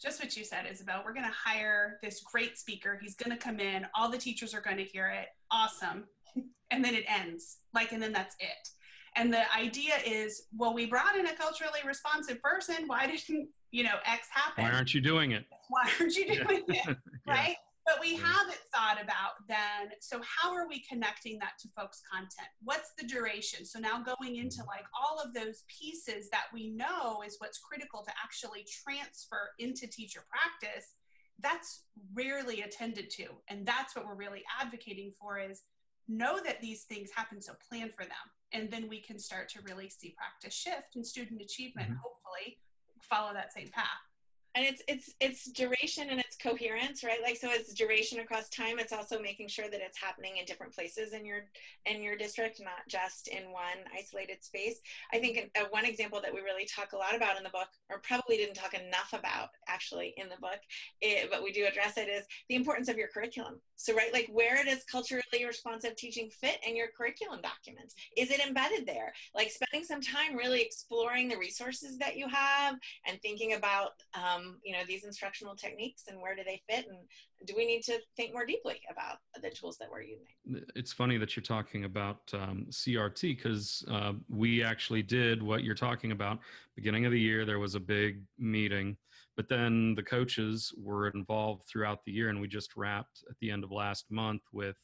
just 0.00 0.22
what 0.22 0.36
you 0.36 0.44
said, 0.44 0.66
Isabel. 0.70 1.02
We're 1.04 1.14
going 1.14 1.26
to 1.26 1.32
hire 1.32 1.98
this 2.02 2.20
great 2.20 2.58
speaker. 2.58 2.98
He's 3.00 3.16
going 3.16 3.36
to 3.36 3.42
come 3.42 3.60
in. 3.60 3.86
All 3.94 4.10
the 4.10 4.18
teachers 4.18 4.54
are 4.54 4.60
going 4.60 4.76
to 4.76 4.84
hear 4.84 5.08
it. 5.08 5.28
Awesome. 5.50 6.04
And 6.70 6.84
then 6.84 6.94
it 6.94 7.06
ends. 7.08 7.60
Like, 7.72 7.92
and 7.92 8.02
then 8.02 8.12
that's 8.12 8.36
it. 8.40 8.68
And 9.16 9.32
the 9.32 9.42
idea 9.56 9.94
is, 10.06 10.42
well, 10.56 10.74
we 10.74 10.86
brought 10.86 11.16
in 11.16 11.26
a 11.26 11.34
culturally 11.34 11.80
responsive 11.86 12.40
person. 12.42 12.84
Why 12.86 13.06
didn't, 13.06 13.48
you 13.70 13.84
know, 13.84 13.96
X 14.04 14.28
happen? 14.32 14.64
Why 14.64 14.70
aren't 14.72 14.94
you 14.94 15.00
doing 15.00 15.32
it? 15.32 15.44
Why 15.68 15.88
aren't 15.98 16.14
you 16.14 16.26
doing 16.26 16.62
yeah. 16.68 16.90
it? 16.90 16.96
Right. 17.26 17.56
But 17.88 18.02
we 18.02 18.16
haven't 18.16 18.60
thought 18.74 19.02
about 19.02 19.48
then, 19.48 19.96
so 20.00 20.20
how 20.22 20.52
are 20.54 20.68
we 20.68 20.84
connecting 20.86 21.38
that 21.38 21.52
to 21.60 21.68
folks' 21.74 22.02
content? 22.12 22.48
What's 22.62 22.92
the 22.98 23.06
duration? 23.06 23.64
So 23.64 23.78
now 23.78 24.02
going 24.02 24.36
into 24.36 24.58
mm-hmm. 24.58 24.68
like 24.68 24.84
all 24.92 25.18
of 25.18 25.32
those 25.32 25.64
pieces 25.68 26.28
that 26.28 26.44
we 26.52 26.68
know 26.68 27.22
is 27.26 27.36
what's 27.38 27.58
critical 27.58 28.02
to 28.04 28.12
actually 28.22 28.66
transfer 28.84 29.52
into 29.58 29.86
teacher 29.86 30.20
practice, 30.28 30.96
that's 31.40 31.84
rarely 32.12 32.60
attended 32.60 33.08
to. 33.10 33.24
And 33.48 33.64
that's 33.64 33.96
what 33.96 34.04
we're 34.04 34.16
really 34.16 34.42
advocating 34.60 35.12
for 35.18 35.38
is 35.38 35.62
know 36.08 36.40
that 36.44 36.60
these 36.60 36.82
things 36.82 37.08
happen, 37.14 37.40
so 37.40 37.54
plan 37.70 37.88
for 37.88 38.04
them. 38.04 38.12
And 38.52 38.70
then 38.70 38.88
we 38.88 39.00
can 39.00 39.18
start 39.18 39.48
to 39.50 39.60
really 39.62 39.88
see 39.90 40.14
practice 40.16 40.54
shift 40.54 40.96
and 40.96 41.06
student 41.06 41.42
achievement, 41.42 41.90
mm-hmm. 41.90 41.98
hopefully 42.02 42.58
follow 43.02 43.32
that 43.34 43.52
same 43.52 43.68
path 43.68 44.07
and 44.54 44.64
it's 44.66 44.82
it's 44.88 45.14
it's 45.20 45.50
duration 45.52 46.08
and 46.10 46.20
it's 46.20 46.36
coherence 46.36 47.04
right? 47.04 47.20
Like 47.22 47.36
so 47.36 47.48
it's 47.50 47.72
duration 47.74 48.20
across 48.20 48.48
time 48.48 48.78
it's 48.78 48.92
also 48.92 49.20
making 49.20 49.48
sure 49.48 49.70
that 49.70 49.80
it's 49.80 49.98
happening 49.98 50.38
in 50.38 50.44
different 50.44 50.74
places 50.74 51.12
in 51.12 51.24
your 51.24 51.42
in 51.86 52.02
your 52.02 52.16
district 52.16 52.60
not 52.60 52.86
just 52.88 53.28
in 53.28 53.52
one 53.52 53.84
isolated 53.96 54.42
space. 54.42 54.80
I 55.12 55.18
think 55.18 55.50
uh, 55.58 55.64
one 55.70 55.84
example 55.84 56.20
that 56.22 56.32
we 56.32 56.40
really 56.40 56.66
talk 56.66 56.92
a 56.92 56.96
lot 56.96 57.14
about 57.14 57.36
in 57.36 57.42
the 57.42 57.50
book 57.50 57.68
or 57.90 58.00
probably 58.00 58.36
didn't 58.36 58.54
talk 58.54 58.74
enough 58.74 59.12
about 59.12 59.48
actually 59.68 60.14
in 60.16 60.28
the 60.28 60.40
book 60.40 60.58
it, 61.00 61.30
but 61.30 61.42
we 61.42 61.52
do 61.52 61.66
address 61.66 61.96
it 61.96 62.08
is 62.08 62.24
the 62.48 62.56
importance 62.56 62.88
of 62.88 62.96
your 62.96 63.08
curriculum. 63.08 63.60
So 63.76 63.94
right 63.94 64.12
like 64.12 64.28
where 64.32 64.64
does 64.64 64.84
culturally 64.84 65.44
responsive 65.46 65.96
teaching 65.96 66.30
fit 66.30 66.58
in 66.66 66.76
your 66.76 66.88
curriculum 66.96 67.40
documents? 67.42 67.94
Is 68.16 68.30
it 68.30 68.40
embedded 68.40 68.86
there? 68.86 69.12
Like 69.34 69.50
spending 69.50 69.86
some 69.86 70.00
time 70.00 70.36
really 70.36 70.62
exploring 70.62 71.28
the 71.28 71.38
resources 71.38 71.98
that 71.98 72.16
you 72.16 72.28
have 72.28 72.76
and 73.06 73.20
thinking 73.20 73.52
about 73.52 73.92
um, 74.14 74.37
you 74.62 74.72
know 74.72 74.80
these 74.86 75.04
instructional 75.04 75.54
techniques 75.54 76.04
and 76.08 76.20
where 76.20 76.34
do 76.34 76.42
they 76.44 76.60
fit 76.68 76.86
and 76.88 76.98
do 77.46 77.54
we 77.56 77.66
need 77.66 77.82
to 77.82 77.98
think 78.16 78.32
more 78.32 78.46
deeply 78.46 78.80
about 78.90 79.18
the 79.42 79.50
tools 79.50 79.76
that 79.78 79.88
we're 79.90 80.02
using 80.02 80.64
it's 80.74 80.92
funny 80.92 81.16
that 81.16 81.36
you're 81.36 81.42
talking 81.42 81.84
about 81.84 82.20
um, 82.34 82.66
crt 82.70 83.20
because 83.22 83.84
uh, 83.90 84.12
we 84.28 84.62
actually 84.62 85.02
did 85.02 85.42
what 85.42 85.62
you're 85.64 85.74
talking 85.74 86.12
about 86.12 86.38
beginning 86.76 87.06
of 87.06 87.12
the 87.12 87.20
year 87.20 87.44
there 87.44 87.58
was 87.58 87.74
a 87.74 87.80
big 87.80 88.22
meeting 88.38 88.96
but 89.36 89.48
then 89.48 89.94
the 89.94 90.02
coaches 90.02 90.74
were 90.76 91.08
involved 91.08 91.64
throughout 91.68 92.04
the 92.04 92.12
year 92.12 92.28
and 92.28 92.40
we 92.40 92.48
just 92.48 92.76
wrapped 92.76 93.22
at 93.30 93.36
the 93.40 93.50
end 93.50 93.62
of 93.62 93.70
last 93.70 94.06
month 94.10 94.42
with 94.52 94.76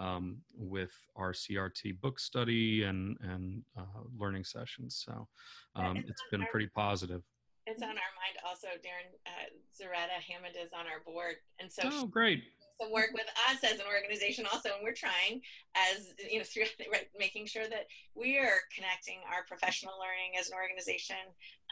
um, 0.00 0.38
with 0.56 0.92
our 1.16 1.32
CRT 1.32 2.00
book 2.00 2.18
study 2.18 2.84
and 2.84 3.16
and 3.20 3.62
uh, 3.78 4.00
learning 4.18 4.44
sessions. 4.44 5.02
So 5.04 5.28
um, 5.76 5.98
it's 6.08 6.22
been 6.30 6.46
pretty 6.50 6.68
positive. 6.68 7.22
It's 7.70 7.82
on 7.82 7.90
our 7.90 8.12
mind 8.18 8.36
also. 8.46 8.68
Darren 8.82 9.08
uh, 9.26 9.48
Zaretta 9.70 10.18
Hammond 10.26 10.56
is 10.60 10.72
on 10.72 10.86
our 10.86 11.00
board, 11.06 11.36
and 11.60 11.70
so 11.70 11.82
oh, 11.84 12.06
great. 12.06 12.42
Some 12.80 12.90
work 12.90 13.10
with 13.12 13.26
us 13.50 13.62
as 13.62 13.78
an 13.78 13.86
organization 13.86 14.46
also, 14.50 14.70
and 14.74 14.82
we're 14.82 14.96
trying 14.96 15.42
as 15.76 16.14
you 16.30 16.38
know 16.38 16.44
through 16.44 16.64
right, 16.92 17.06
making 17.18 17.46
sure 17.46 17.68
that 17.68 17.86
we 18.14 18.38
are 18.38 18.58
connecting 18.74 19.20
our 19.28 19.44
professional 19.46 19.94
learning 20.00 20.38
as 20.40 20.48
an 20.48 20.54
organization 20.56 21.16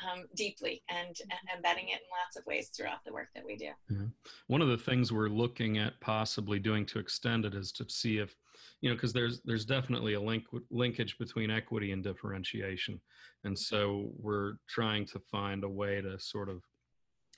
um, 0.07 0.25
deeply 0.37 0.83
and, 0.89 1.17
embedding 1.55 1.89
it 1.89 2.01
in 2.01 2.09
lots 2.13 2.37
of 2.37 2.47
ways 2.47 2.71
throughout 2.77 3.05
the 3.05 3.13
work 3.13 3.29
that 3.35 3.45
we 3.45 3.57
do. 3.57 3.71
Yeah. 3.91 4.07
One 4.47 4.63
of 4.63 4.69
the 4.69 4.79
things 4.79 5.13
we're 5.13 5.29
looking 5.29 5.79
at 5.79 5.99
possibly 6.01 6.59
doing 6.59 6.87
to 6.87 6.99
extend 6.99 7.45
it 7.45 7.55
is 7.55 7.73
to 7.73 7.87
see 7.89 8.19
if 8.19 8.37
you 8.81 8.89
know 8.89 8.95
because 8.95 9.13
there's 9.13 9.41
there's 9.45 9.65
definitely 9.65 10.15
a 10.15 10.21
link 10.21 10.45
linkage 10.71 11.17
between 11.19 11.51
equity 11.51 11.93
and 11.93 12.03
differentiation. 12.03 13.01
And 13.45 13.59
so 13.59 14.11
we're 14.19 14.55
trying 14.69 15.07
to 15.07 15.19
find 15.19 15.65
a 15.65 15.69
way 15.69 16.01
to 16.01 16.19
sort 16.19 16.49
of 16.49 16.63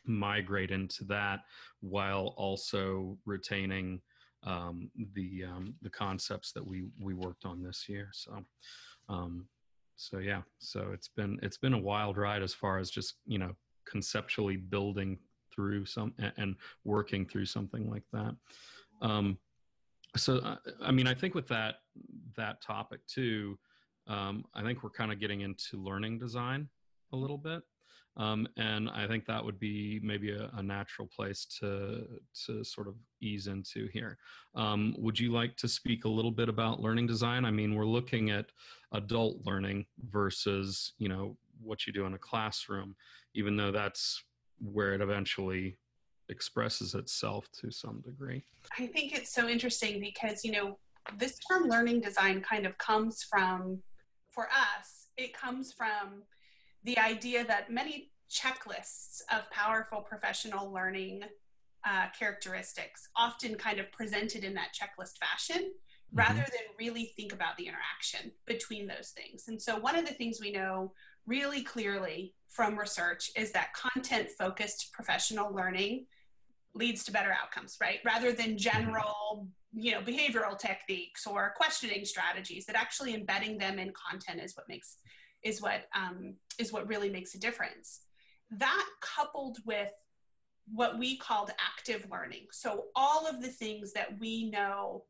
migrate 0.06 0.70
into 0.70 1.04
that 1.04 1.40
while 1.80 2.34
also 2.36 3.18
retaining 3.26 4.00
um, 4.44 4.90
the 5.14 5.44
um, 5.44 5.74
the 5.82 5.90
concepts 5.90 6.52
that 6.52 6.66
we 6.66 6.84
we 6.98 7.14
worked 7.14 7.44
on 7.44 7.62
this 7.62 7.88
year. 7.88 8.10
So 8.12 8.44
um, 9.08 9.46
so 9.96 10.18
yeah 10.18 10.40
so 10.58 10.90
it's 10.94 11.08
been 11.08 11.38
it's 11.42 11.58
been 11.58 11.74
a 11.74 11.78
wild 11.78 12.16
ride 12.16 12.42
as 12.42 12.54
far 12.54 12.78
as 12.78 12.90
just 12.90 13.16
you 13.26 13.38
know 13.38 13.54
conceptually 13.86 14.56
building 14.56 15.18
through 15.54 15.84
some 15.84 16.14
and 16.36 16.54
working 16.84 17.26
through 17.26 17.46
something 17.46 17.90
like 17.90 18.04
that. 18.12 18.34
Um, 19.02 19.38
so 20.16 20.38
uh, 20.38 20.56
i 20.82 20.90
mean 20.90 21.06
i 21.06 21.14
think 21.14 21.34
with 21.34 21.48
that 21.48 21.76
that 22.36 22.60
topic 22.62 23.00
too 23.06 23.58
um, 24.06 24.44
i 24.54 24.62
think 24.62 24.82
we're 24.82 24.90
kind 24.90 25.12
of 25.12 25.20
getting 25.20 25.42
into 25.42 25.76
learning 25.76 26.18
design 26.18 26.68
a 27.12 27.16
little 27.16 27.38
bit. 27.38 27.62
Um, 28.16 28.48
and 28.56 28.90
i 28.90 29.06
think 29.06 29.24
that 29.26 29.44
would 29.44 29.60
be 29.60 30.00
maybe 30.02 30.32
a, 30.32 30.50
a, 30.54 30.62
natural 30.62 31.08
place 31.14 31.46
to 31.60 32.06
to 32.44 32.64
sort 32.64 32.88
of 32.88 32.96
ease 33.20 33.46
into 33.46 33.86
here. 33.92 34.18
Um, 34.56 34.96
would 34.98 35.18
you 35.18 35.32
like 35.32 35.56
to 35.58 35.68
speak 35.68 36.04
a 36.04 36.08
little 36.08 36.32
bit 36.32 36.48
about 36.48 36.80
learning 36.80 37.06
design? 37.06 37.44
I 37.44 37.52
mean 37.52 37.76
we're 37.76 37.86
looking 37.86 38.30
at 38.30 38.46
adult 38.92 39.36
learning 39.46 39.86
versus 40.10 40.92
you 40.98 41.08
know 41.08 41.36
what 41.62 41.86
you 41.86 41.92
do 41.92 42.04
in 42.04 42.14
a 42.14 42.18
classroom 42.18 42.96
even 43.34 43.56
though 43.56 43.70
that's 43.70 44.24
where 44.58 44.92
it 44.92 45.00
eventually 45.00 45.78
expresses 46.30 46.94
itself 46.94 47.46
to 47.60 47.70
some 47.70 48.00
degree. 48.00 48.44
I 48.78 48.86
think 48.86 49.14
it's 49.14 49.34
so 49.34 49.48
interesting 49.48 50.00
because, 50.00 50.44
you 50.44 50.52
know, 50.52 50.78
this 51.18 51.38
term 51.50 51.68
learning 51.68 52.00
design 52.00 52.40
kind 52.40 52.66
of 52.66 52.78
comes 52.78 53.22
from, 53.22 53.82
for 54.30 54.44
us, 54.44 55.08
it 55.16 55.34
comes 55.34 55.72
from 55.72 56.22
the 56.84 56.98
idea 56.98 57.44
that 57.44 57.70
many 57.70 58.10
checklists 58.30 59.22
of 59.32 59.50
powerful 59.50 60.00
professional 60.00 60.72
learning 60.72 61.22
uh, 61.88 62.06
characteristics 62.18 63.08
often 63.16 63.54
kind 63.54 63.80
of 63.80 63.90
presented 63.92 64.44
in 64.44 64.54
that 64.54 64.68
checklist 64.68 65.18
fashion 65.18 65.62
mm-hmm. 65.62 66.18
rather 66.18 66.34
than 66.34 66.76
really 66.78 67.12
think 67.16 67.32
about 67.32 67.56
the 67.56 67.66
interaction 67.66 68.30
between 68.46 68.86
those 68.86 69.12
things. 69.16 69.44
And 69.48 69.60
so, 69.60 69.78
one 69.78 69.96
of 69.96 70.06
the 70.06 70.14
things 70.14 70.38
we 70.40 70.52
know 70.52 70.92
really 71.26 71.62
clearly 71.62 72.34
from 72.48 72.78
research 72.78 73.30
is 73.36 73.52
that 73.52 73.72
content 73.74 74.28
focused 74.38 74.92
professional 74.92 75.54
learning 75.54 76.06
leads 76.74 77.04
to 77.04 77.12
better 77.12 77.32
outcomes, 77.32 77.76
right? 77.80 77.98
Rather 78.04 78.32
than 78.32 78.56
general, 78.56 79.48
you 79.72 79.92
know, 79.92 80.00
behavioral 80.00 80.58
techniques 80.58 81.26
or 81.26 81.52
questioning 81.56 82.04
strategies, 82.04 82.66
that 82.66 82.76
actually 82.76 83.14
embedding 83.14 83.58
them 83.58 83.78
in 83.78 83.92
content 83.92 84.40
is 84.42 84.56
what 84.56 84.68
makes 84.68 84.98
is 85.42 85.62
what 85.62 85.86
um, 85.94 86.34
is 86.58 86.72
what 86.72 86.86
really 86.86 87.08
makes 87.08 87.34
a 87.34 87.38
difference. 87.38 88.00
That 88.50 88.86
coupled 89.00 89.58
with 89.64 89.90
what 90.72 90.98
we 90.98 91.16
called 91.16 91.50
active 91.58 92.06
learning. 92.10 92.46
So 92.52 92.86
all 92.94 93.26
of 93.26 93.42
the 93.42 93.48
things 93.48 93.92
that 93.92 94.18
we 94.20 94.50
know 94.50 95.04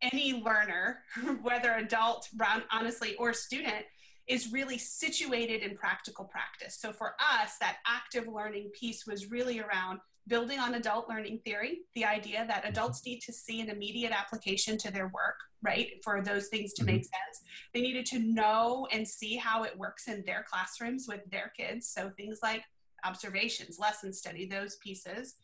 any 0.00 0.34
learner, 0.34 1.00
whether 1.42 1.74
adult, 1.74 2.28
honestly, 2.70 3.14
or 3.16 3.32
student, 3.32 3.84
is 4.26 4.52
really 4.52 4.78
situated 4.78 5.62
in 5.62 5.76
practical 5.76 6.24
practice. 6.24 6.78
So 6.80 6.92
for 6.92 7.14
us, 7.20 7.56
that 7.60 7.78
active 7.86 8.26
learning 8.26 8.70
piece 8.78 9.06
was 9.06 9.30
really 9.30 9.60
around 9.60 10.00
building 10.26 10.58
on 10.58 10.74
adult 10.74 11.08
learning 11.08 11.40
theory, 11.44 11.80
the 11.94 12.04
idea 12.04 12.46
that 12.48 12.66
adults 12.66 13.04
need 13.04 13.20
to 13.20 13.32
see 13.32 13.60
an 13.60 13.68
immediate 13.68 14.12
application 14.12 14.78
to 14.78 14.90
their 14.90 15.08
work, 15.08 15.36
right? 15.62 15.88
For 16.02 16.22
those 16.22 16.48
things 16.48 16.72
to 16.74 16.84
make 16.84 17.02
mm-hmm. 17.02 17.02
sense. 17.02 17.42
They 17.72 17.82
needed 17.82 18.06
to 18.06 18.18
know 18.18 18.88
and 18.90 19.06
see 19.06 19.36
how 19.36 19.64
it 19.64 19.76
works 19.76 20.08
in 20.08 20.22
their 20.24 20.44
classrooms 20.48 21.06
with 21.08 21.20
their 21.30 21.52
kids. 21.56 21.88
So 21.88 22.10
things 22.16 22.38
like 22.42 22.62
observations, 23.04 23.78
lesson 23.78 24.12
study, 24.12 24.46
those 24.46 24.76
pieces. 24.76 25.34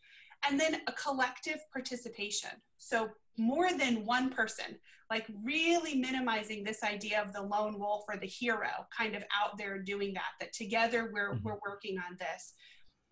And 0.47 0.59
then 0.59 0.81
a 0.87 0.91
collective 0.93 1.59
participation. 1.71 2.49
So 2.77 3.09
more 3.37 3.71
than 3.73 4.05
one 4.05 4.31
person, 4.31 4.77
like 5.11 5.27
really 5.43 5.95
minimizing 5.95 6.63
this 6.63 6.83
idea 6.83 7.21
of 7.21 7.33
the 7.33 7.41
lone 7.41 7.77
wolf 7.77 8.05
or 8.07 8.17
the 8.17 8.25
hero 8.25 8.69
kind 8.97 9.15
of 9.15 9.23
out 9.39 9.57
there 9.57 9.77
doing 9.77 10.13
that, 10.13 10.31
that 10.39 10.53
together 10.53 11.11
we're, 11.13 11.33
mm-hmm. 11.33 11.43
we're 11.43 11.59
working 11.63 11.97
on 11.99 12.17
this 12.17 12.53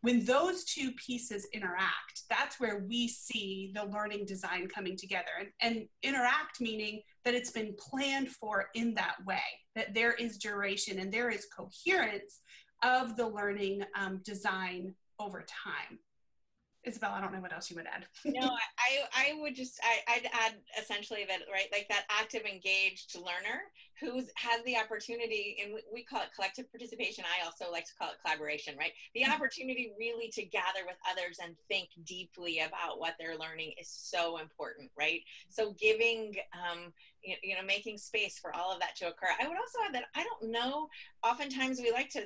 when 0.01 0.23
those 0.23 0.63
two 0.63 0.91
pieces 0.93 1.47
interact, 1.53 2.23
that's 2.29 2.59
where 2.59 2.85
we 2.88 3.07
see 3.07 3.71
the 3.75 3.85
learning 3.85 4.25
design 4.25 4.67
coming 4.67 4.95
together. 4.95 5.25
And, 5.39 5.49
and, 5.62 5.88
interact 6.03 6.62
meaning 6.62 7.01
that 7.25 7.33
it's 7.33 7.51
been 7.51 7.75
planned 7.77 8.29
for 8.29 8.67
in 8.73 8.93
that 8.95 9.15
way, 9.25 9.41
that 9.75 9.93
there 9.93 10.13
is 10.13 10.38
duration 10.38 10.99
and 10.99 11.12
there 11.12 11.29
is 11.29 11.45
coherence 11.45 12.39
of 12.83 13.17
the 13.17 13.27
learning 13.27 13.83
um, 13.95 14.21
design 14.23 14.95
over 15.19 15.45
time. 15.47 15.99
Isabel, 16.85 17.11
I 17.13 17.19
don't 17.19 17.33
know 17.33 17.41
what 17.41 17.51
else 17.51 17.69
you 17.69 17.75
would 17.75 17.87
add. 17.87 18.05
no, 18.25 18.47
I, 18.47 19.33
I 19.33 19.41
would 19.41 19.53
just, 19.53 19.79
I, 19.83 20.13
I'd 20.13 20.29
add 20.31 20.53
essentially 20.79 21.25
that, 21.27 21.41
right, 21.51 21.67
like 21.73 21.89
that 21.89 22.05
active, 22.09 22.43
engaged 22.43 23.15
learner 23.15 23.63
who 23.99 24.21
has 24.35 24.63
the 24.65 24.77
opportunity, 24.77 25.57
and 25.61 25.73
we 25.93 26.05
call 26.05 26.21
it 26.21 26.29
collective 26.33 26.71
participation. 26.71 27.25
I 27.25 27.45
also 27.45 27.69
like 27.69 27.85
to 27.85 27.91
call 27.99 28.09
it 28.11 28.15
collaboration, 28.23 28.75
right? 28.77 28.91
The 29.13 29.23
mm-hmm. 29.23 29.33
opportunity 29.33 29.91
really 29.99 30.29
to 30.31 30.45
gather 30.45 30.85
with 30.85 30.95
others 31.11 31.39
and 31.43 31.55
think 31.67 31.89
deeply 32.05 32.59
about 32.59 32.99
what 32.99 33.15
they're 33.19 33.37
learning 33.37 33.73
is 33.79 33.89
so 33.89 34.39
important, 34.39 34.89
right? 34.97 35.19
So 35.49 35.73
giving, 35.73 36.35
um, 36.53 36.93
you, 37.21 37.35
you 37.43 37.55
know, 37.55 37.63
making 37.65 37.97
space 37.97 38.39
for 38.39 38.55
all 38.55 38.71
of 38.71 38.79
that 38.79 38.95
to 38.97 39.07
occur. 39.07 39.27
I 39.39 39.47
would 39.47 39.57
also 39.57 39.79
add 39.85 39.95
that 39.95 40.05
I 40.15 40.23
don't 40.23 40.51
know, 40.51 40.87
oftentimes 41.23 41.79
we 41.81 41.91
like 41.91 42.09
to 42.11 42.23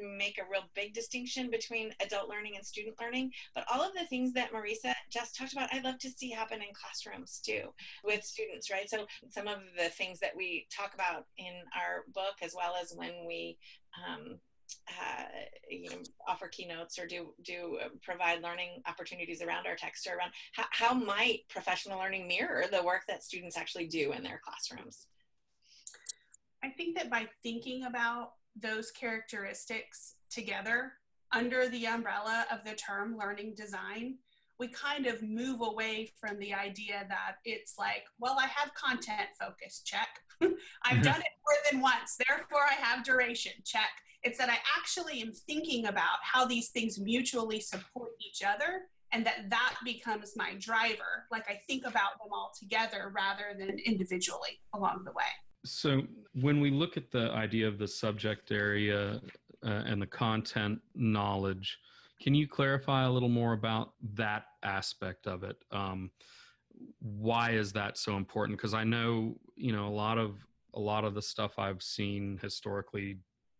make 0.00 0.38
a 0.38 0.50
real 0.50 0.64
big 0.74 0.94
distinction 0.94 1.50
between 1.50 1.92
adult 2.04 2.28
learning 2.28 2.54
and 2.56 2.64
student 2.64 2.96
learning. 3.00 3.32
But 3.54 3.64
all 3.72 3.82
of 3.82 3.94
the 3.94 4.06
things 4.06 4.32
that 4.34 4.52
Marisa 4.52 4.94
just 5.10 5.36
talked 5.36 5.52
about, 5.52 5.72
I'd 5.72 5.84
love 5.84 5.98
to 6.00 6.10
see 6.10 6.30
happen 6.30 6.60
in 6.60 6.74
classrooms 6.74 7.40
too 7.44 7.72
with 8.04 8.24
students, 8.24 8.70
right? 8.70 8.88
So 8.88 9.06
some 9.30 9.48
of 9.48 9.60
the 9.76 9.88
things 9.90 10.20
that 10.20 10.36
we 10.36 10.66
talk 10.74 10.94
about 10.94 11.26
in 11.38 11.54
our 11.76 12.04
book, 12.14 12.36
as 12.42 12.54
well 12.56 12.74
as 12.80 12.92
when 12.94 13.26
we 13.26 13.58
um, 14.06 14.38
uh, 14.88 15.24
you 15.68 15.90
know, 15.90 15.96
offer 16.26 16.48
keynotes 16.48 16.98
or 16.98 17.06
do 17.06 17.34
do 17.44 17.78
uh, 17.82 17.88
provide 18.02 18.42
learning 18.42 18.82
opportunities 18.86 19.42
around 19.42 19.66
our 19.66 19.76
text 19.76 20.06
or 20.06 20.16
around 20.16 20.30
how, 20.52 20.64
how 20.70 20.94
might 20.94 21.40
professional 21.48 21.98
learning 21.98 22.26
mirror 22.26 22.64
the 22.70 22.82
work 22.82 23.02
that 23.06 23.22
students 23.22 23.56
actually 23.56 23.86
do 23.86 24.12
in 24.12 24.22
their 24.22 24.40
classrooms? 24.44 25.06
I 26.64 26.70
think 26.70 26.96
that 26.96 27.10
by 27.10 27.26
thinking 27.42 27.84
about 27.84 28.32
those 28.60 28.90
characteristics 28.90 30.14
together 30.30 30.92
under 31.32 31.68
the 31.68 31.86
umbrella 31.86 32.46
of 32.52 32.64
the 32.64 32.74
term 32.74 33.16
learning 33.18 33.54
design, 33.56 34.16
we 34.58 34.68
kind 34.68 35.06
of 35.06 35.22
move 35.22 35.60
away 35.60 36.12
from 36.20 36.38
the 36.38 36.54
idea 36.54 37.04
that 37.08 37.36
it's 37.44 37.74
like, 37.78 38.04
well, 38.20 38.36
I 38.38 38.46
have 38.46 38.72
content 38.74 39.28
focus, 39.40 39.82
check. 39.84 40.08
I've 40.84 41.02
done 41.02 41.20
it 41.20 41.26
more 41.44 41.56
than 41.70 41.80
once, 41.80 42.16
therefore 42.28 42.66
I 42.70 42.74
have 42.74 43.04
duration, 43.04 43.52
check. 43.64 43.90
It's 44.22 44.38
that 44.38 44.50
I 44.50 44.58
actually 44.78 45.20
am 45.20 45.32
thinking 45.32 45.86
about 45.86 46.18
how 46.22 46.46
these 46.46 46.68
things 46.68 47.00
mutually 47.00 47.58
support 47.60 48.10
each 48.20 48.42
other 48.46 48.82
and 49.12 49.26
that 49.26 49.50
that 49.50 49.74
becomes 49.84 50.34
my 50.36 50.54
driver. 50.58 51.26
Like 51.30 51.48
I 51.48 51.58
think 51.66 51.82
about 51.82 52.18
them 52.22 52.32
all 52.32 52.52
together 52.58 53.12
rather 53.14 53.56
than 53.58 53.78
individually 53.84 54.60
along 54.74 55.02
the 55.04 55.12
way. 55.12 55.24
So, 55.64 56.02
when 56.34 56.60
we 56.60 56.70
look 56.70 56.96
at 56.96 57.10
the 57.10 57.30
idea 57.32 57.68
of 57.68 57.78
the 57.78 57.86
subject 57.86 58.50
area 58.50 59.20
uh, 59.64 59.82
and 59.86 60.00
the 60.00 60.06
content 60.06 60.80
knowledge, 60.94 61.78
can 62.20 62.34
you 62.34 62.48
clarify 62.48 63.04
a 63.04 63.10
little 63.10 63.28
more 63.28 63.52
about 63.52 63.92
that 64.14 64.46
aspect 64.62 65.26
of 65.26 65.42
it? 65.44 65.56
Um, 65.70 66.10
why 67.00 67.50
is 67.50 67.72
that 67.72 67.98
so 67.98 68.16
important? 68.16 68.58
Because 68.58 68.74
I 68.74 68.84
know, 68.84 69.36
you 69.56 69.72
know, 69.72 69.86
a 69.86 69.90
lot 69.90 70.18
of 70.18 70.36
a 70.74 70.80
lot 70.80 71.04
of 71.04 71.14
the 71.14 71.22
stuff 71.22 71.58
I've 71.58 71.82
seen 71.82 72.38
historically 72.40 73.18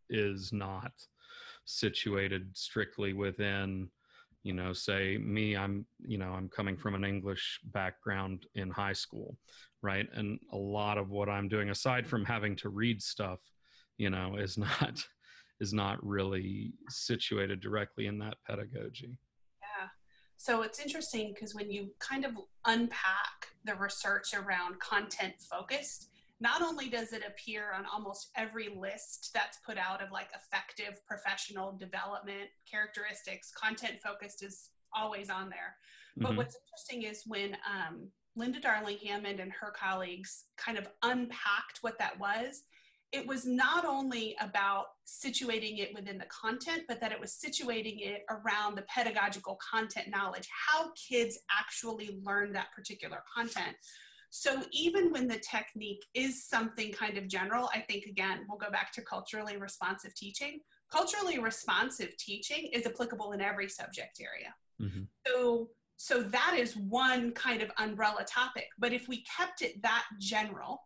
is 0.08 0.52
not 0.52 0.92
situated 1.64 2.48
strictly 2.54 3.12
within 3.12 3.88
you 4.42 4.52
know 4.52 4.72
say 4.72 5.16
me 5.18 5.56
i'm 5.56 5.86
you 6.04 6.18
know 6.18 6.32
i'm 6.32 6.48
coming 6.48 6.76
from 6.76 6.94
an 6.94 7.04
english 7.04 7.60
background 7.72 8.46
in 8.54 8.68
high 8.68 8.92
school 8.92 9.36
right? 9.82 10.06
And 10.14 10.38
a 10.52 10.56
lot 10.56 10.98
of 10.98 11.10
what 11.10 11.28
i'm 11.28 11.48
doing 11.48 11.70
aside 11.70 12.06
from 12.06 12.24
having 12.24 12.56
to 12.56 12.68
read 12.68 13.02
stuff 13.02 13.40
you 13.98 14.10
know 14.10 14.36
is 14.36 14.58
not 14.66 15.04
is 15.60 15.72
not 15.72 16.04
really 16.04 16.72
situated 16.88 17.60
directly 17.60 18.06
in 18.06 18.18
that 18.18 18.34
pedagogy. 18.48 19.16
Yeah. 19.60 19.88
So 20.36 20.62
it's 20.62 20.80
interesting 20.80 21.32
because 21.32 21.54
when 21.54 21.70
you 21.70 21.90
kind 22.00 22.24
of 22.24 22.32
unpack 22.66 23.54
the 23.64 23.76
research 23.76 24.34
around 24.34 24.80
content 24.80 25.34
focused 25.38 26.08
not 26.40 26.60
only 26.60 26.88
does 26.88 27.12
it 27.12 27.22
appear 27.24 27.72
on 27.72 27.84
almost 27.86 28.30
every 28.36 28.70
list 28.76 29.30
that's 29.32 29.58
put 29.64 29.78
out 29.78 30.02
of 30.02 30.10
like 30.10 30.30
effective 30.34 31.00
professional 31.06 31.76
development 31.78 32.50
characteristics 32.68 33.52
content 33.56 34.00
focused 34.02 34.42
is 34.42 34.70
always 34.92 35.30
on 35.30 35.48
there. 35.48 35.76
But 36.16 36.30
mm-hmm. 36.30 36.38
what's 36.38 36.56
interesting 36.56 37.08
is 37.08 37.22
when 37.24 37.56
um, 37.70 38.08
linda 38.36 38.60
darling 38.60 38.98
hammond 39.04 39.40
and 39.40 39.52
her 39.52 39.70
colleagues 39.70 40.44
kind 40.56 40.78
of 40.78 40.88
unpacked 41.02 41.78
what 41.82 41.98
that 41.98 42.18
was 42.18 42.62
it 43.12 43.26
was 43.26 43.44
not 43.44 43.84
only 43.84 44.34
about 44.40 44.86
situating 45.06 45.78
it 45.78 45.94
within 45.94 46.16
the 46.16 46.24
content, 46.24 46.84
but 46.88 46.98
that 47.00 47.12
it 47.12 47.20
was 47.20 47.32
situating 47.32 48.00
it 48.00 48.22
around 48.30 48.74
the 48.74 48.82
pedagogical 48.82 49.58
content 49.70 50.08
knowledge, 50.08 50.48
how 50.50 50.90
kids 50.92 51.38
actually 51.50 52.18
learn 52.24 52.52
that 52.54 52.72
particular 52.74 53.22
content. 53.34 53.76
So 54.30 54.62
even 54.72 55.12
when 55.12 55.28
the 55.28 55.38
technique 55.38 56.02
is 56.14 56.46
something 56.46 56.90
kind 56.90 57.18
of 57.18 57.28
general, 57.28 57.68
I 57.74 57.80
think 57.80 58.06
again, 58.06 58.46
we'll 58.48 58.58
go 58.58 58.70
back 58.70 58.90
to 58.94 59.02
culturally 59.02 59.58
responsive 59.58 60.14
teaching. 60.14 60.60
Culturally 60.90 61.38
responsive 61.38 62.16
teaching 62.16 62.70
is 62.72 62.86
applicable 62.86 63.32
in 63.32 63.42
every 63.42 63.68
subject 63.68 64.22
area. 64.22 64.54
Mm-hmm. 64.80 65.02
So 65.26 65.68
so 66.02 66.20
that 66.20 66.56
is 66.58 66.76
one 66.76 67.30
kind 67.30 67.62
of 67.62 67.70
umbrella 67.78 68.24
topic. 68.28 68.66
But 68.76 68.92
if 68.92 69.06
we 69.06 69.22
kept 69.22 69.62
it 69.62 69.80
that 69.82 70.02
general, 70.18 70.82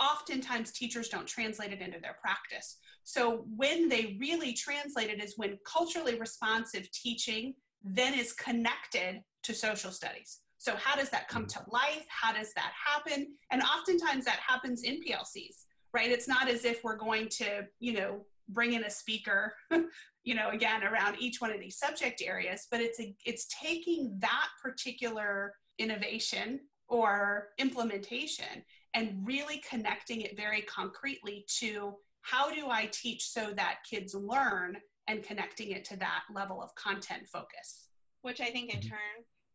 oftentimes 0.00 0.72
teachers 0.72 1.08
don't 1.08 1.28
translate 1.28 1.70
it 1.70 1.80
into 1.80 2.00
their 2.00 2.16
practice. 2.20 2.78
So 3.04 3.46
when 3.54 3.88
they 3.88 4.16
really 4.18 4.52
translate 4.52 5.08
it 5.08 5.22
is 5.22 5.34
when 5.36 5.60
culturally 5.64 6.18
responsive 6.18 6.90
teaching 6.90 7.54
then 7.84 8.12
is 8.18 8.32
connected 8.32 9.22
to 9.44 9.54
social 9.54 9.92
studies. 9.92 10.40
So 10.58 10.74
how 10.74 10.96
does 10.96 11.10
that 11.10 11.28
come 11.28 11.44
mm. 11.44 11.52
to 11.52 11.60
life? 11.70 12.04
How 12.08 12.32
does 12.32 12.52
that 12.54 12.72
happen? 12.74 13.28
And 13.52 13.62
oftentimes 13.62 14.24
that 14.24 14.40
happens 14.44 14.82
in 14.82 15.00
PLCs, 15.00 15.66
right? 15.94 16.10
It's 16.10 16.26
not 16.26 16.48
as 16.48 16.64
if 16.64 16.82
we're 16.82 16.96
going 16.96 17.28
to, 17.38 17.68
you 17.78 17.92
know, 17.92 18.26
bring 18.48 18.72
in 18.74 18.84
a 18.84 18.90
speaker, 18.90 19.54
you 20.24 20.34
know, 20.34 20.50
again 20.50 20.82
around 20.84 21.16
each 21.18 21.40
one 21.40 21.52
of 21.52 21.60
these 21.60 21.78
subject 21.78 22.22
areas, 22.24 22.66
but 22.70 22.80
it's 22.80 23.00
a, 23.00 23.14
it's 23.24 23.46
taking 23.60 24.16
that 24.18 24.48
particular 24.62 25.54
innovation 25.78 26.60
or 26.88 27.48
implementation 27.58 28.64
and 28.94 29.26
really 29.26 29.62
connecting 29.68 30.22
it 30.22 30.36
very 30.36 30.62
concretely 30.62 31.44
to 31.58 31.94
how 32.22 32.50
do 32.50 32.70
I 32.70 32.88
teach 32.92 33.28
so 33.28 33.52
that 33.54 33.78
kids 33.88 34.14
learn 34.14 34.76
and 35.06 35.22
connecting 35.22 35.70
it 35.70 35.84
to 35.86 35.96
that 35.98 36.22
level 36.34 36.60
of 36.60 36.74
content 36.74 37.28
focus. 37.28 37.88
Which 38.22 38.40
I 38.40 38.46
think 38.46 38.74
in 38.74 38.80
mm-hmm. 38.80 38.88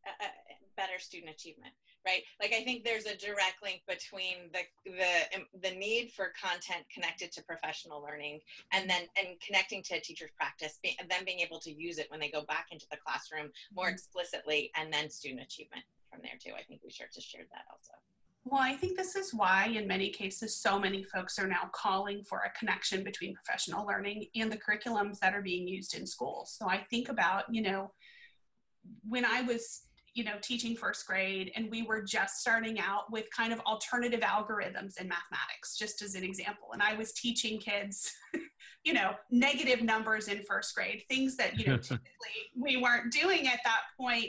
Uh, 0.05 0.25
better 0.77 0.99
student 0.99 1.31
achievement 1.31 1.73
right 2.05 2.21
like 2.41 2.53
i 2.53 2.63
think 2.63 2.83
there's 2.83 3.05
a 3.05 3.15
direct 3.17 3.61
link 3.63 3.81
between 3.87 4.49
the 4.53 4.61
the 4.85 5.37
um, 5.37 5.45
the 5.61 5.71
need 5.71 6.11
for 6.11 6.31
content 6.41 6.83
connected 6.93 7.31
to 7.31 7.43
professional 7.43 8.01
learning 8.01 8.39
and 8.73 8.89
then 8.89 9.03
and 9.17 9.39
connecting 9.45 9.83
to 9.83 9.95
a 9.95 9.99
teacher's 9.99 10.31
practice 10.37 10.79
and 10.99 11.09
then 11.09 11.23
being 11.25 11.39
able 11.39 11.59
to 11.59 11.71
use 11.71 11.97
it 11.97 12.09
when 12.09 12.19
they 12.19 12.29
go 12.29 12.43
back 12.47 12.67
into 12.71 12.85
the 12.89 12.97
classroom 12.97 13.51
more 13.75 13.85
mm-hmm. 13.85 13.93
explicitly 13.93 14.71
and 14.75 14.91
then 14.91 15.09
student 15.09 15.41
achievement 15.41 15.83
from 16.09 16.19
there 16.23 16.37
too 16.43 16.53
i 16.57 16.63
think 16.63 16.81
we 16.83 16.91
should 16.91 17.07
just 17.13 17.29
shared 17.29 17.47
that 17.51 17.65
also 17.71 17.93
Well, 18.43 18.61
I 18.61 18.73
think 18.73 18.97
this 18.97 19.15
is 19.15 19.35
why, 19.35 19.67
in 19.67 19.85
many 19.87 20.09
cases, 20.09 20.57
so 20.57 20.79
many 20.79 21.03
folks 21.03 21.37
are 21.37 21.47
now 21.47 21.69
calling 21.73 22.23
for 22.23 22.39
a 22.39 22.57
connection 22.57 23.03
between 23.03 23.35
professional 23.35 23.85
learning 23.85 24.25
and 24.33 24.51
the 24.51 24.57
curriculums 24.57 25.19
that 25.19 25.35
are 25.35 25.43
being 25.43 25.67
used 25.67 25.93
in 25.93 26.07
schools. 26.07 26.55
So 26.57 26.67
I 26.67 26.79
think 26.89 27.09
about, 27.09 27.43
you 27.53 27.61
know, 27.61 27.91
when 29.07 29.25
I 29.25 29.43
was 29.43 29.83
you 30.13 30.23
know 30.23 30.33
teaching 30.41 30.75
first 30.75 31.05
grade 31.07 31.51
and 31.55 31.69
we 31.71 31.83
were 31.83 32.01
just 32.01 32.41
starting 32.41 32.79
out 32.79 33.11
with 33.11 33.25
kind 33.35 33.53
of 33.53 33.59
alternative 33.61 34.21
algorithms 34.21 34.99
in 34.99 35.07
mathematics 35.07 35.77
just 35.77 36.01
as 36.01 36.15
an 36.15 36.23
example. 36.23 36.69
And 36.73 36.81
i 36.81 36.95
was 36.95 37.13
teaching 37.13 37.59
kids 37.59 38.11
you 38.83 38.93
know 38.93 39.13
negative 39.29 39.81
numbers 39.81 40.27
in 40.27 40.43
first 40.43 40.75
grade 40.75 41.03
things 41.09 41.37
that 41.37 41.57
you 41.57 41.67
know 41.67 41.77
typically 41.77 42.51
we 42.55 42.77
weren't 42.77 43.11
doing 43.11 43.47
at 43.47 43.59
that 43.63 43.81
point. 43.99 44.27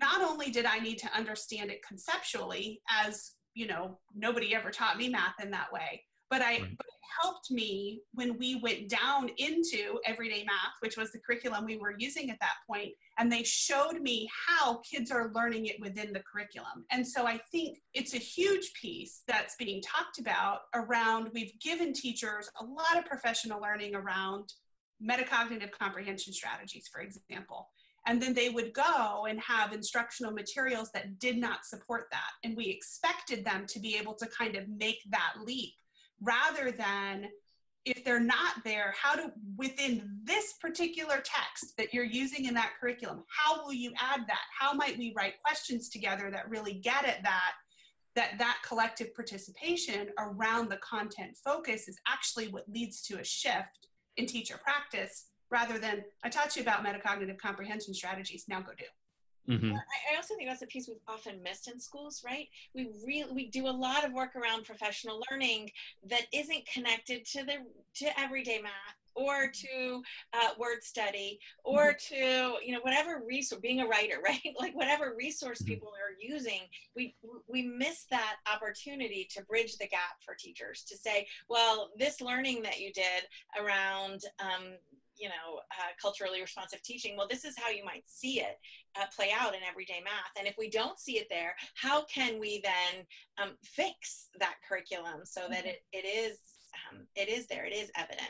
Not 0.00 0.22
only 0.22 0.50
did 0.50 0.66
i 0.66 0.78
need 0.78 0.98
to 0.98 1.16
understand 1.16 1.70
it 1.70 1.80
conceptually 1.86 2.80
as 2.88 3.32
you 3.54 3.66
know 3.66 3.98
nobody 4.14 4.54
ever 4.54 4.70
taught 4.70 4.96
me 4.96 5.08
math 5.08 5.34
in 5.42 5.50
that 5.50 5.72
way 5.72 6.02
but 6.30 6.40
I 6.40 6.58
right. 6.58 6.76
but 6.76 6.86
it 6.86 7.00
helped 7.22 7.50
me 7.50 8.00
when 8.14 8.38
we 8.38 8.56
went 8.56 8.88
down 8.88 9.28
into 9.36 9.98
everyday 10.06 10.44
math, 10.44 10.74
which 10.80 10.96
was 10.96 11.10
the 11.10 11.18
curriculum 11.18 11.64
we 11.64 11.76
were 11.76 11.94
using 11.98 12.30
at 12.30 12.38
that 12.40 12.54
point, 12.66 12.92
and 13.18 13.30
they 13.30 13.42
showed 13.42 14.00
me 14.00 14.28
how 14.46 14.80
kids 14.88 15.10
are 15.10 15.32
learning 15.34 15.66
it 15.66 15.76
within 15.80 16.12
the 16.12 16.22
curriculum. 16.32 16.84
And 16.90 17.06
so 17.06 17.26
I 17.26 17.40
think 17.50 17.78
it's 17.94 18.14
a 18.14 18.18
huge 18.18 18.72
piece 18.80 19.22
that's 19.26 19.56
being 19.56 19.82
talked 19.82 20.18
about 20.18 20.60
around 20.74 21.30
we've 21.34 21.58
given 21.60 21.92
teachers 21.92 22.48
a 22.60 22.64
lot 22.64 22.96
of 22.96 23.04
professional 23.04 23.60
learning 23.60 23.94
around 23.94 24.52
metacognitive 25.04 25.72
comprehension 25.72 26.32
strategies, 26.32 26.88
for 26.92 27.00
example. 27.00 27.68
And 28.06 28.20
then 28.20 28.32
they 28.32 28.48
would 28.48 28.72
go 28.72 29.26
and 29.28 29.38
have 29.40 29.72
instructional 29.72 30.32
materials 30.32 30.90
that 30.94 31.18
did 31.18 31.36
not 31.36 31.66
support 31.66 32.06
that. 32.12 32.30
And 32.44 32.56
we 32.56 32.68
expected 32.68 33.44
them 33.44 33.66
to 33.68 33.78
be 33.78 33.96
able 33.96 34.14
to 34.14 34.26
kind 34.26 34.56
of 34.56 34.68
make 34.68 35.00
that 35.10 35.34
leap 35.44 35.74
rather 36.20 36.70
than 36.70 37.28
if 37.84 38.04
they're 38.04 38.20
not 38.20 38.62
there, 38.64 38.94
how 39.00 39.16
do 39.16 39.32
within 39.56 40.18
this 40.22 40.54
particular 40.60 41.22
text 41.24 41.76
that 41.78 41.94
you're 41.94 42.04
using 42.04 42.44
in 42.44 42.54
that 42.54 42.72
curriculum, 42.78 43.24
how 43.28 43.64
will 43.64 43.72
you 43.72 43.92
add 43.98 44.20
that? 44.28 44.44
How 44.58 44.74
might 44.74 44.98
we 44.98 45.14
write 45.16 45.42
questions 45.42 45.88
together 45.88 46.30
that 46.30 46.50
really 46.50 46.74
get 46.74 47.04
at 47.04 47.22
that? 47.22 47.52
That 48.16 48.38
that 48.38 48.58
collective 48.66 49.14
participation 49.14 50.08
around 50.18 50.68
the 50.68 50.78
content 50.78 51.38
focus 51.42 51.88
is 51.88 51.98
actually 52.06 52.48
what 52.48 52.68
leads 52.68 53.02
to 53.02 53.20
a 53.20 53.24
shift 53.24 53.88
in 54.16 54.26
teacher 54.26 54.58
practice 54.62 55.26
rather 55.50 55.78
than 55.78 56.04
I 56.22 56.28
taught 56.28 56.56
you 56.56 56.62
about 56.62 56.84
metacognitive 56.84 57.38
comprehension 57.38 57.94
strategies, 57.94 58.44
now 58.48 58.60
go 58.60 58.72
do. 58.78 58.84
Mm-hmm. 59.48 59.74
I 59.74 60.16
also 60.16 60.34
think 60.36 60.48
that's 60.48 60.62
a 60.62 60.66
piece 60.66 60.88
we've 60.88 60.98
often 61.08 61.42
missed 61.42 61.68
in 61.68 61.80
schools, 61.80 62.22
right? 62.24 62.48
We 62.74 62.90
really 63.06 63.32
we 63.32 63.48
do 63.48 63.66
a 63.66 63.70
lot 63.70 64.04
of 64.04 64.12
work 64.12 64.36
around 64.36 64.64
professional 64.64 65.22
learning 65.30 65.70
that 66.08 66.26
isn't 66.32 66.66
connected 66.66 67.24
to 67.26 67.44
the 67.44 67.54
to 67.96 68.20
everyday 68.20 68.60
math 68.60 69.00
or 69.14 69.50
to 69.52 70.02
uh, 70.32 70.48
word 70.58 70.82
study 70.82 71.38
or 71.64 71.92
mm-hmm. 71.92 72.14
to 72.14 72.64
you 72.64 72.72
know 72.72 72.80
whatever 72.82 73.22
resource 73.26 73.60
being 73.60 73.80
a 73.80 73.86
writer 73.86 74.16
right 74.24 74.54
like 74.58 74.74
whatever 74.74 75.14
resource 75.16 75.60
mm-hmm. 75.62 75.72
people 75.72 75.88
are 75.88 76.16
using 76.20 76.60
we 76.94 77.14
we 77.48 77.62
miss 77.62 78.04
that 78.10 78.36
opportunity 78.52 79.26
to 79.30 79.42
bridge 79.44 79.76
the 79.78 79.88
gap 79.88 80.20
for 80.24 80.34
teachers 80.34 80.84
to 80.84 80.96
say 80.96 81.26
well 81.48 81.90
this 81.98 82.20
learning 82.20 82.62
that 82.62 82.80
you 82.80 82.92
did 82.92 83.24
around 83.60 84.22
um, 84.38 84.74
you 85.20 85.28
know 85.28 85.60
uh, 85.78 85.92
culturally 86.00 86.40
responsive 86.40 86.82
teaching 86.82 87.16
well 87.16 87.28
this 87.28 87.44
is 87.44 87.54
how 87.58 87.70
you 87.70 87.84
might 87.84 88.04
see 88.06 88.40
it 88.40 88.58
uh, 88.98 89.04
play 89.14 89.30
out 89.38 89.54
in 89.54 89.60
everyday 89.68 90.00
math. 90.02 90.32
And 90.36 90.48
if 90.48 90.56
we 90.58 90.68
don't 90.68 90.98
see 90.98 91.18
it 91.18 91.28
there 91.30 91.54
how 91.74 92.04
can 92.04 92.40
we 92.40 92.62
then 92.64 93.04
um, 93.40 93.56
fix 93.62 94.28
that 94.38 94.54
curriculum 94.68 95.20
so 95.24 95.42
that 95.50 95.66
it, 95.66 95.82
it 95.92 96.06
is 96.06 96.38
um, 96.90 97.06
it 97.16 97.28
is 97.28 97.46
there 97.46 97.64
it 97.64 97.74
is 97.74 97.90
evident. 97.96 98.20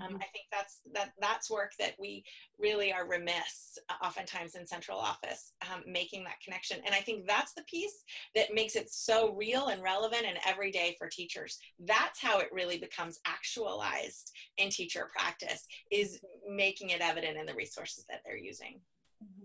Um, 0.00 0.08
mm-hmm. 0.08 0.16
i 0.16 0.26
think 0.32 0.46
that's 0.50 0.80
that 0.94 1.12
that's 1.20 1.50
work 1.50 1.72
that 1.78 1.94
we 1.98 2.24
really 2.58 2.92
are 2.92 3.06
remiss 3.06 3.78
uh, 3.88 4.04
oftentimes 4.04 4.54
in 4.54 4.66
central 4.66 4.98
office 4.98 5.52
um, 5.70 5.82
making 5.86 6.24
that 6.24 6.40
connection. 6.42 6.78
And 6.84 6.94
i 6.94 7.00
think 7.00 7.26
that's 7.26 7.54
the 7.54 7.64
piece 7.64 8.04
that 8.34 8.54
makes 8.54 8.76
it 8.76 8.90
so 8.90 9.34
real 9.34 9.68
and 9.68 9.82
relevant 9.82 10.24
and 10.26 10.38
everyday 10.46 10.96
for 10.98 11.08
teachers. 11.08 11.58
That's 11.80 12.20
how 12.20 12.38
it 12.38 12.48
really 12.52 12.78
becomes 12.78 13.20
actualized 13.26 14.32
in 14.58 14.70
teacher 14.70 15.08
practice 15.16 15.66
is 15.90 16.20
making 16.48 16.90
it 16.90 17.00
evident 17.00 17.36
in 17.38 17.46
the 17.46 17.54
resources 17.54 18.04
that 18.08 18.20
they're 18.24 18.36
using 18.36 18.80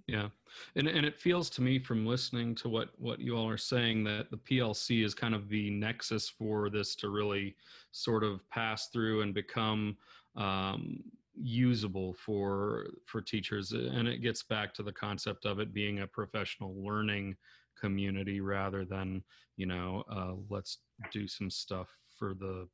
yeah. 0.07 0.29
And, 0.75 0.87
and 0.87 1.05
it 1.05 1.19
feels 1.19 1.49
to 1.51 1.61
me 1.61 1.77
from 1.79 2.05
listening 2.05 2.55
to 2.55 2.69
what 2.69 2.89
what 2.97 3.19
you 3.19 3.37
all 3.37 3.47
are 3.47 3.57
saying 3.57 4.03
that 4.05 4.31
the 4.31 4.37
plc 4.37 5.05
is 5.05 5.13
kind 5.13 5.35
of 5.35 5.47
the 5.49 5.69
nexus 5.69 6.27
for 6.27 6.69
this 6.69 6.95
to 6.95 7.09
really 7.09 7.55
sort 7.91 8.23
of 8.23 8.47
pass 8.49 8.87
through 8.87 9.21
and 9.21 9.33
become 9.33 9.95
um, 10.35 11.03
usable 11.41 12.13
for 12.13 12.87
for 13.05 13.21
teachers. 13.21 13.71
And 13.71 14.07
it 14.07 14.21
gets 14.21 14.43
back 14.43 14.73
to 14.75 14.83
the 14.83 14.91
concept 14.91 15.45
of 15.45 15.59
it 15.59 15.73
being 15.73 15.99
a 15.99 16.07
professional 16.07 16.75
learning 16.83 17.35
community 17.79 18.41
rather 18.41 18.83
than 18.83 19.23
you 19.55 19.65
know 19.65 20.03
uh, 20.11 20.33
let's 20.49 20.79
do 21.11 21.27
some 21.27 21.49
stuff 21.49 21.87
for 22.17 22.33
the 22.33 22.67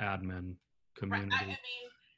admin 0.00 0.54
community 0.96 1.32
right. 1.32 1.42
I 1.42 1.46
mean, 1.46 1.56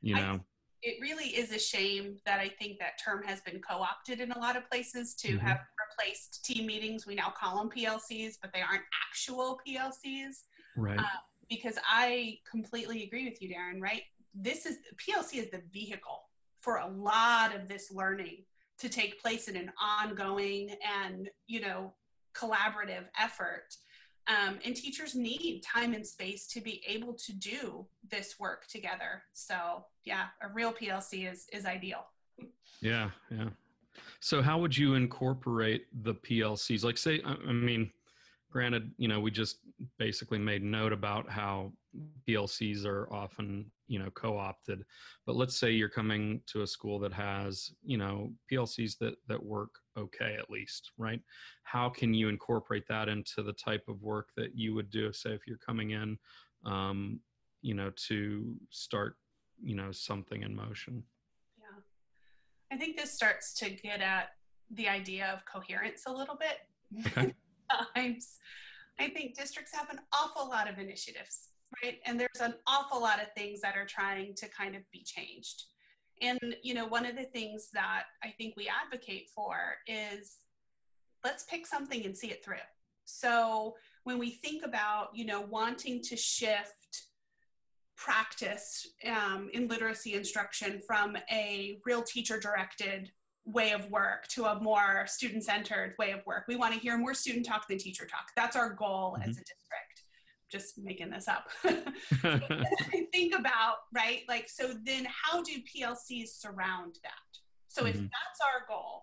you 0.00 0.14
know 0.14 0.40
it 0.84 1.00
really 1.00 1.28
is 1.28 1.50
a 1.50 1.58
shame 1.58 2.18
that 2.26 2.40
I 2.40 2.48
think 2.48 2.78
that 2.78 3.00
term 3.02 3.22
has 3.24 3.40
been 3.40 3.60
co-opted 3.60 4.20
in 4.20 4.30
a 4.32 4.38
lot 4.38 4.54
of 4.54 4.68
places 4.70 5.14
to 5.14 5.28
mm-hmm. 5.28 5.46
have 5.46 5.60
replaced 5.90 6.44
team 6.44 6.66
meetings. 6.66 7.06
We 7.06 7.14
now 7.14 7.32
call 7.36 7.56
them 7.56 7.70
PLCs, 7.70 8.34
but 8.40 8.52
they 8.52 8.60
aren't 8.60 8.84
actual 9.08 9.58
PLCs. 9.66 10.42
Right. 10.76 10.98
Uh, 10.98 11.02
because 11.48 11.78
I 11.88 12.38
completely 12.48 13.04
agree 13.04 13.24
with 13.24 13.40
you, 13.40 13.48
Darren. 13.48 13.80
Right. 13.80 14.02
This 14.34 14.66
is 14.66 14.76
PLC 14.96 15.42
is 15.42 15.50
the 15.50 15.62
vehicle 15.72 16.28
for 16.60 16.76
a 16.76 16.86
lot 16.86 17.54
of 17.54 17.66
this 17.66 17.90
learning 17.90 18.44
to 18.78 18.88
take 18.90 19.22
place 19.22 19.48
in 19.48 19.56
an 19.56 19.72
ongoing 19.80 20.70
and 21.02 21.30
you 21.46 21.60
know 21.60 21.94
collaborative 22.34 23.04
effort 23.18 23.76
um, 24.26 24.58
and 24.64 24.74
teachers 24.74 25.14
need 25.14 25.62
time 25.62 25.94
and 25.94 26.06
space 26.06 26.46
to 26.48 26.60
be 26.60 26.82
able 26.86 27.12
to 27.14 27.32
do 27.32 27.86
this 28.10 28.38
work 28.38 28.66
together. 28.68 29.22
So 29.32 29.84
yeah, 30.04 30.26
a 30.42 30.48
real 30.48 30.72
PLC 30.72 31.30
is 31.30 31.46
is 31.52 31.66
ideal. 31.66 32.06
Yeah, 32.80 33.10
yeah. 33.30 33.50
So 34.20 34.42
how 34.42 34.58
would 34.58 34.76
you 34.76 34.94
incorporate 34.94 35.86
the 36.02 36.14
PLCs? 36.14 36.84
Like 36.84 36.98
say, 36.98 37.22
I 37.24 37.52
mean, 37.52 37.90
granted, 38.50 38.90
you 38.96 39.08
know, 39.08 39.20
we 39.20 39.30
just 39.30 39.58
basically 39.98 40.38
made 40.38 40.62
note 40.62 40.92
about 40.92 41.28
how 41.28 41.72
PLCs 42.26 42.86
are 42.86 43.12
often, 43.12 43.70
you 43.86 43.98
know, 43.98 44.10
co-opted. 44.10 44.84
But 45.26 45.36
let's 45.36 45.56
say 45.56 45.72
you're 45.72 45.88
coming 45.88 46.40
to 46.46 46.62
a 46.62 46.66
school 46.66 46.98
that 47.00 47.12
has, 47.12 47.72
you 47.84 47.98
know, 47.98 48.32
PLCs 48.50 48.98
that 48.98 49.14
that 49.28 49.42
work 49.42 49.70
okay 49.96 50.36
at 50.38 50.50
least, 50.50 50.92
right? 50.98 51.20
How 51.62 51.88
can 51.88 52.14
you 52.14 52.28
incorporate 52.28 52.84
that 52.88 53.08
into 53.08 53.42
the 53.42 53.52
type 53.52 53.84
of 53.88 54.02
work 54.02 54.30
that 54.36 54.54
you 54.54 54.74
would 54.74 54.90
do, 54.90 55.12
say, 55.12 55.30
if 55.30 55.46
you're 55.46 55.58
coming 55.58 55.90
in, 55.90 56.18
um, 56.64 57.20
you 57.62 57.74
know, 57.74 57.90
to 58.08 58.56
start, 58.70 59.16
you 59.62 59.74
know, 59.74 59.92
something 59.92 60.42
in 60.42 60.54
motion? 60.54 61.02
Yeah, 61.58 61.82
I 62.72 62.78
think 62.78 62.96
this 62.96 63.12
starts 63.12 63.54
to 63.54 63.70
get 63.70 64.00
at 64.00 64.30
the 64.70 64.88
idea 64.88 65.28
of 65.32 65.44
coherence 65.46 66.04
a 66.06 66.12
little 66.12 66.36
bit. 66.36 67.06
Okay. 67.06 67.34
Times, 67.96 68.38
I 69.00 69.08
think 69.08 69.36
districts 69.36 69.74
have 69.74 69.90
an 69.90 70.00
awful 70.12 70.48
lot 70.48 70.70
of 70.70 70.78
initiatives 70.78 71.48
right? 71.82 71.98
And 72.06 72.18
there's 72.18 72.40
an 72.40 72.54
awful 72.66 73.00
lot 73.00 73.20
of 73.20 73.28
things 73.34 73.60
that 73.60 73.76
are 73.76 73.86
trying 73.86 74.34
to 74.36 74.48
kind 74.48 74.76
of 74.76 74.82
be 74.92 75.02
changed. 75.04 75.64
And, 76.20 76.56
you 76.62 76.74
know, 76.74 76.86
one 76.86 77.06
of 77.06 77.16
the 77.16 77.24
things 77.24 77.68
that 77.72 78.04
I 78.22 78.28
think 78.28 78.54
we 78.56 78.68
advocate 78.68 79.30
for 79.34 79.56
is 79.86 80.36
let's 81.24 81.44
pick 81.44 81.66
something 81.66 82.04
and 82.04 82.16
see 82.16 82.28
it 82.28 82.44
through. 82.44 82.56
So 83.04 83.74
when 84.04 84.18
we 84.18 84.30
think 84.30 84.64
about, 84.64 85.08
you 85.14 85.26
know, 85.26 85.40
wanting 85.40 86.02
to 86.02 86.16
shift 86.16 87.02
practice 87.96 88.88
um, 89.06 89.48
in 89.52 89.68
literacy 89.68 90.14
instruction 90.14 90.80
from 90.86 91.16
a 91.30 91.78
real 91.84 92.02
teacher 92.02 92.38
directed 92.38 93.10
way 93.46 93.72
of 93.72 93.90
work 93.90 94.26
to 94.28 94.46
a 94.46 94.60
more 94.60 95.04
student 95.06 95.44
centered 95.44 95.94
way 95.98 96.12
of 96.12 96.24
work, 96.26 96.44
we 96.48 96.56
want 96.56 96.74
to 96.74 96.80
hear 96.80 96.96
more 96.96 97.14
student 97.14 97.44
talk 97.44 97.68
than 97.68 97.78
teacher 97.78 98.06
talk. 98.06 98.26
That's 98.36 98.56
our 98.56 98.70
goal 98.70 99.16
mm-hmm. 99.18 99.22
as 99.22 99.36
a 99.36 99.40
district 99.40 99.93
just 100.54 100.78
making 100.78 101.10
this 101.10 101.26
up. 101.26 101.48
I 101.64 103.06
think 103.12 103.34
about, 103.34 103.76
right? 103.92 104.20
Like, 104.28 104.48
so 104.48 104.72
then 104.84 105.06
how 105.10 105.42
do 105.42 105.52
PLCs 105.52 106.28
surround 106.28 106.98
that? 107.02 107.12
So 107.68 107.82
mm-hmm. 107.82 107.88
if 107.88 107.96
that's 107.96 108.40
our 108.40 108.66
goal, 108.68 109.02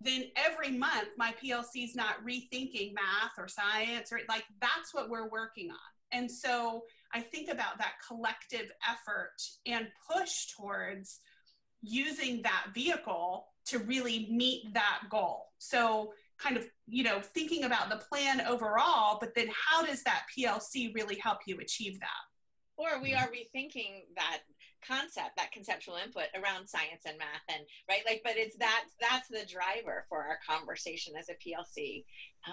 then 0.00 0.24
every 0.36 0.76
month 0.76 1.08
my 1.16 1.34
PLC 1.42 1.84
is 1.84 1.94
not 1.94 2.24
rethinking 2.26 2.94
math 2.94 3.32
or 3.36 3.48
science 3.48 4.12
or 4.12 4.20
like 4.28 4.44
that's 4.60 4.92
what 4.92 5.08
we're 5.08 5.28
working 5.28 5.70
on. 5.70 5.76
And 6.10 6.30
so 6.30 6.82
I 7.12 7.20
think 7.20 7.48
about 7.50 7.78
that 7.78 7.94
collective 8.06 8.70
effort 8.88 9.36
and 9.66 9.88
push 10.10 10.48
towards 10.56 11.20
using 11.82 12.42
that 12.42 12.66
vehicle 12.74 13.46
to 13.66 13.78
really 13.80 14.28
meet 14.30 14.72
that 14.74 15.02
goal. 15.10 15.46
So 15.58 16.12
kind 16.38 16.56
of 16.56 16.66
you 16.86 17.02
know 17.02 17.20
thinking 17.20 17.64
about 17.64 17.90
the 17.90 17.96
plan 17.96 18.40
overall 18.42 19.18
but 19.20 19.34
then 19.34 19.48
how 19.52 19.84
does 19.84 20.02
that 20.04 20.22
plc 20.36 20.94
really 20.94 21.16
help 21.16 21.38
you 21.46 21.58
achieve 21.60 21.98
that? 22.00 22.24
Or 22.76 23.02
we 23.02 23.12
are 23.12 23.28
rethinking 23.28 24.04
that 24.16 24.40
concept 24.86 25.30
that 25.36 25.50
conceptual 25.50 25.96
input 25.96 26.26
around 26.36 26.68
science 26.68 27.02
and 27.04 27.18
math 27.18 27.42
and 27.48 27.66
right 27.88 28.02
like 28.06 28.20
but 28.24 28.36
it's 28.36 28.56
that 28.58 28.84
that's 29.00 29.26
the 29.26 29.44
driver 29.52 30.04
for 30.08 30.22
our 30.22 30.38
conversation 30.48 31.14
as 31.18 31.28
a 31.28 31.32
plc 31.32 32.04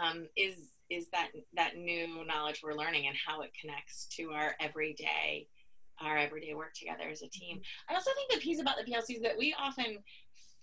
um, 0.01 0.27
is 0.35 0.71
is 0.89 1.07
that 1.11 1.29
that 1.55 1.77
new 1.77 2.25
knowledge 2.25 2.61
we're 2.63 2.73
learning 2.73 3.05
and 3.05 3.15
how 3.27 3.41
it 3.41 3.51
connects 3.61 4.07
to 4.07 4.31
our 4.31 4.55
everyday 4.59 5.47
our 6.01 6.17
everyday 6.17 6.53
work 6.53 6.73
together 6.73 7.07
as 7.09 7.21
a 7.21 7.27
team. 7.29 7.61
I 7.89 7.95
also 7.95 8.11
think 8.15 8.31
the 8.31 8.45
piece 8.45 8.59
about 8.59 8.75
the 8.77 8.91
PLCs 8.91 9.21
that 9.21 9.37
we 9.37 9.55
often 9.57 9.97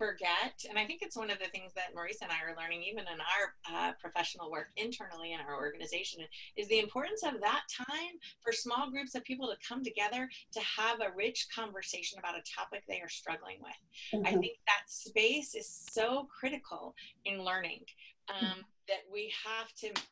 forget, 0.02 0.64
and 0.68 0.76
I 0.76 0.84
think 0.84 1.00
it's 1.02 1.16
one 1.16 1.30
of 1.30 1.38
the 1.38 1.46
things 1.46 1.72
that 1.74 1.94
Marisa 1.94 2.22
and 2.22 2.32
I 2.32 2.50
are 2.50 2.56
learning, 2.56 2.82
even 2.82 3.04
in 3.04 3.18
our 3.20 3.44
uh, 3.72 3.92
professional 4.00 4.50
work 4.50 4.70
internally 4.76 5.32
in 5.32 5.40
our 5.40 5.54
organization, 5.54 6.24
is 6.56 6.66
the 6.68 6.80
importance 6.80 7.22
of 7.22 7.40
that 7.40 7.62
time 7.70 8.18
for 8.40 8.52
small 8.52 8.90
groups 8.90 9.14
of 9.14 9.22
people 9.22 9.46
to 9.46 9.56
come 9.66 9.84
together 9.84 10.28
to 10.52 10.60
have 10.60 11.00
a 11.00 11.14
rich 11.16 11.46
conversation 11.54 12.18
about 12.18 12.34
a 12.34 12.42
topic 12.42 12.82
they 12.88 13.00
are 13.00 13.08
struggling 13.08 13.58
with. 13.62 14.20
Mm-hmm. 14.20 14.26
I 14.26 14.40
think 14.40 14.58
that 14.66 14.88
space 14.88 15.54
is 15.54 15.68
so 15.92 16.26
critical 16.40 16.94
in 17.24 17.44
learning 17.44 17.84
um, 18.28 18.36
mm-hmm. 18.36 18.60
that 18.88 19.02
we 19.12 19.32
have 19.46 19.72
to 19.82 20.02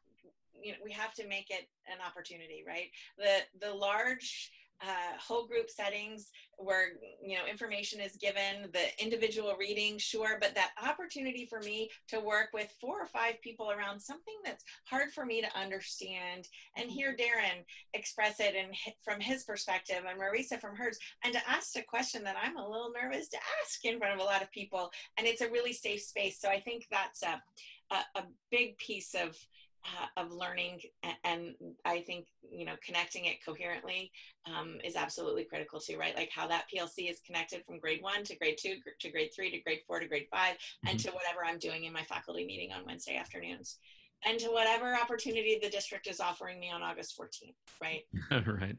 you 0.63 0.73
know 0.73 0.79
we 0.85 0.93
have 0.93 1.15
to 1.15 1.27
make 1.27 1.49
it 1.49 1.69
an 1.87 1.99
opportunity 2.07 2.63
right 2.67 2.91
the 3.17 3.67
the 3.67 3.73
large 3.73 4.51
uh, 4.83 5.19
whole 5.19 5.47
group 5.47 5.69
settings 5.69 6.31
where 6.57 6.89
you 7.23 7.37
know 7.37 7.47
information 7.49 8.01
is 8.01 8.17
given 8.17 8.71
the 8.73 9.03
individual 9.03 9.55
reading 9.59 9.97
sure 9.99 10.37
but 10.41 10.55
that 10.55 10.71
opportunity 10.87 11.47
for 11.47 11.61
me 11.61 11.91
to 12.09 12.21
work 12.21 12.49
with 12.53 12.71
four 12.81 13.01
or 13.01 13.07
five 13.07 13.41
people 13.43 13.71
around 13.71 14.01
something 14.01 14.35
that's 14.45 14.65
hard 14.85 15.11
for 15.11 15.25
me 15.25 15.41
to 15.41 15.59
understand. 15.59 16.49
And 16.77 16.91
hear 16.91 17.17
darren 17.17 17.65
express 17.95 18.41
it 18.41 18.55
and 18.57 18.75
from 19.03 19.21
his 19.21 19.45
perspective 19.45 20.03
and 20.09 20.21
marisa 20.21 20.61
from 20.61 20.77
hers 20.77 20.99
and 21.25 21.33
to 21.33 21.51
ask 21.51 21.77
a 21.77 21.83
question 21.83 22.23
that 22.25 22.37
i'm 22.43 22.57
a 22.57 22.69
little 22.69 22.93
nervous 22.93 23.29
to 23.29 23.39
ask 23.63 23.85
in 23.85 23.99
front 23.99 24.15
of 24.15 24.21
a 24.21 24.25
lot 24.25 24.43
of 24.43 24.51
people. 24.51 24.91
And 25.19 25.27
it's 25.27 25.41
a 25.41 25.51
really 25.51 25.73
safe 25.73 26.03
space. 26.03 26.41
So 26.41 26.49
i 26.49 26.61
think 26.61 26.87
that's 26.91 27.23
a, 27.23 27.43
a, 27.91 28.21
a 28.21 28.25
big 28.51 28.77
piece 28.79 29.15
of 29.15 29.37
uh, 29.85 30.21
of 30.21 30.33
learning 30.33 30.81
and 31.25 31.55
i 31.85 32.01
think 32.01 32.27
you 32.51 32.65
know 32.65 32.75
connecting 32.85 33.25
it 33.25 33.45
coherently 33.45 34.11
um, 34.47 34.79
is 34.85 34.97
absolutely 34.97 35.45
critical 35.45 35.81
too 35.81 35.99
right? 35.99 36.17
Like 36.17 36.31
how 36.35 36.47
that 36.49 36.65
plc 36.75 37.11
is 37.11 37.21
connected 37.27 37.65
from 37.65 37.79
grade 37.79 38.03
one 38.03 38.25
to 38.25 38.37
grade 38.37 38.57
two 38.61 38.77
to 39.01 39.11
grade 39.11 39.31
three 39.35 39.51
to 39.51 39.61
grade 39.61 39.81
four 39.87 40.01
to 40.01 40.07
grade 40.07 40.27
5 40.31 40.55
mm-hmm. 40.55 40.89
and 40.89 40.99
to 41.01 41.11
whatever 41.11 41.41
i'm 41.45 41.59
doing 41.59 41.85
in 41.85 41.93
my 41.93 42.03
faculty 42.03 42.47
meeting 42.47 42.73
on 42.73 42.85
wednesday 42.87 43.17
afternoons 43.17 43.79
and 44.27 44.39
to 44.39 44.49
whatever 44.49 44.95
opportunity 44.95 45.59
the 45.63 45.71
district 45.71 46.07
is 46.07 46.21
offering 46.21 46.61
me 46.61 46.71
on 46.71 46.83
august 46.83 47.19
14th 47.19 47.55
right? 47.83 48.03
Right. 48.47 48.77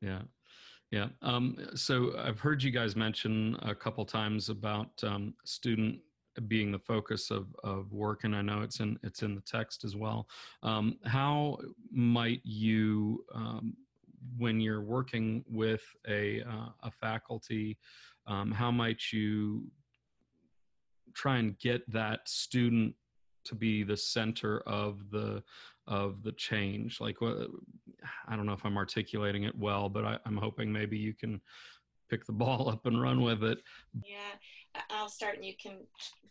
Yeah. 0.00 0.22
Yeah. 0.90 1.08
Um, 1.22 1.56
so 1.74 2.12
i've 2.18 2.40
heard 2.40 2.62
you 2.62 2.70
guys 2.70 2.96
mention 2.96 3.56
a 3.62 3.74
couple 3.74 4.04
times 4.04 4.48
about 4.48 4.90
um, 5.02 5.34
student 5.44 6.00
being 6.48 6.72
the 6.72 6.78
focus 6.78 7.30
of, 7.30 7.54
of 7.64 7.92
work, 7.92 8.24
and 8.24 8.34
I 8.34 8.42
know 8.42 8.62
it's 8.62 8.80
in 8.80 8.98
it's 9.02 9.22
in 9.22 9.34
the 9.34 9.40
text 9.40 9.84
as 9.84 9.96
well. 9.96 10.28
Um, 10.62 10.98
how 11.04 11.58
might 11.90 12.40
you, 12.44 13.24
um, 13.34 13.76
when 14.36 14.60
you're 14.60 14.82
working 14.82 15.44
with 15.48 15.82
a 16.08 16.42
uh, 16.42 16.70
a 16.82 16.90
faculty, 16.90 17.78
um, 18.26 18.50
how 18.52 18.70
might 18.70 19.12
you 19.12 19.64
try 21.14 21.38
and 21.38 21.58
get 21.58 21.90
that 21.90 22.28
student 22.28 22.94
to 23.44 23.54
be 23.54 23.82
the 23.82 23.96
center 23.96 24.60
of 24.60 25.10
the 25.10 25.42
of 25.86 26.22
the 26.22 26.32
change? 26.32 27.00
Like, 27.00 27.16
I 27.22 28.36
don't 28.36 28.46
know 28.46 28.52
if 28.52 28.64
I'm 28.64 28.76
articulating 28.76 29.44
it 29.44 29.56
well, 29.56 29.88
but 29.88 30.04
I, 30.04 30.18
I'm 30.24 30.36
hoping 30.36 30.72
maybe 30.72 30.96
you 30.98 31.14
can 31.14 31.40
pick 32.08 32.26
the 32.26 32.32
ball 32.44 32.68
up 32.68 32.86
and 32.86 33.00
run 33.00 33.20
with 33.22 33.42
it. 33.42 33.58
Yeah. 34.04 34.16
I'll 34.90 35.08
start 35.08 35.36
and 35.36 35.44
you 35.44 35.54
can 35.60 35.78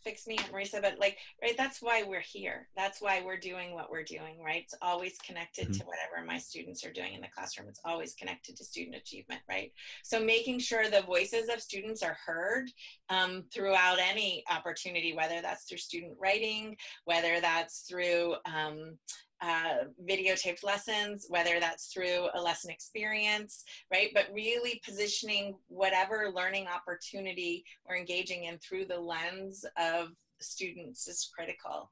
fix 0.03 0.27
me, 0.27 0.37
Marisa. 0.51 0.81
But 0.81 0.99
like, 0.99 1.17
right, 1.41 1.55
that's 1.57 1.81
why 1.81 2.03
we're 2.03 2.19
here. 2.19 2.67
That's 2.75 3.01
why 3.01 3.21
we're 3.25 3.39
doing 3.39 3.73
what 3.73 3.91
we're 3.91 4.03
doing, 4.03 4.41
right? 4.43 4.63
It's 4.63 4.75
always 4.81 5.17
connected 5.19 5.65
mm-hmm. 5.65 5.79
to 5.79 5.85
whatever 5.85 6.25
my 6.25 6.37
students 6.37 6.85
are 6.85 6.93
doing 6.93 7.13
in 7.13 7.21
the 7.21 7.27
classroom. 7.35 7.67
It's 7.67 7.81
always 7.85 8.15
connected 8.15 8.55
to 8.57 8.63
student 8.63 8.95
achievement, 8.95 9.41
right? 9.49 9.71
So 10.03 10.23
making 10.23 10.59
sure 10.59 10.89
the 10.89 11.01
voices 11.01 11.49
of 11.49 11.61
students 11.61 12.03
are 12.03 12.17
heard 12.25 12.69
um, 13.09 13.43
throughout 13.53 13.99
any 13.99 14.43
opportunity, 14.49 15.13
whether 15.13 15.41
that's 15.41 15.65
through 15.65 15.77
student 15.77 16.13
writing, 16.19 16.77
whether 17.05 17.39
that's 17.41 17.81
through 17.81 18.35
um, 18.45 18.97
uh, 19.41 19.85
videotaped 20.07 20.63
lessons, 20.63 21.25
whether 21.29 21.59
that's 21.59 21.87
through 21.87 22.27
a 22.33 22.41
lesson 22.41 22.71
experience, 22.71 23.63
right? 23.91 24.09
But 24.13 24.27
really 24.33 24.81
positioning 24.85 25.55
whatever 25.67 26.31
learning 26.33 26.67
opportunity 26.67 27.63
we're 27.87 27.97
engaging 27.97 28.45
in 28.45 28.57
through 28.59 28.85
the 28.85 28.99
lens 28.99 29.65
of 29.77 30.09
students 30.41 31.07
is 31.07 31.29
critical. 31.33 31.91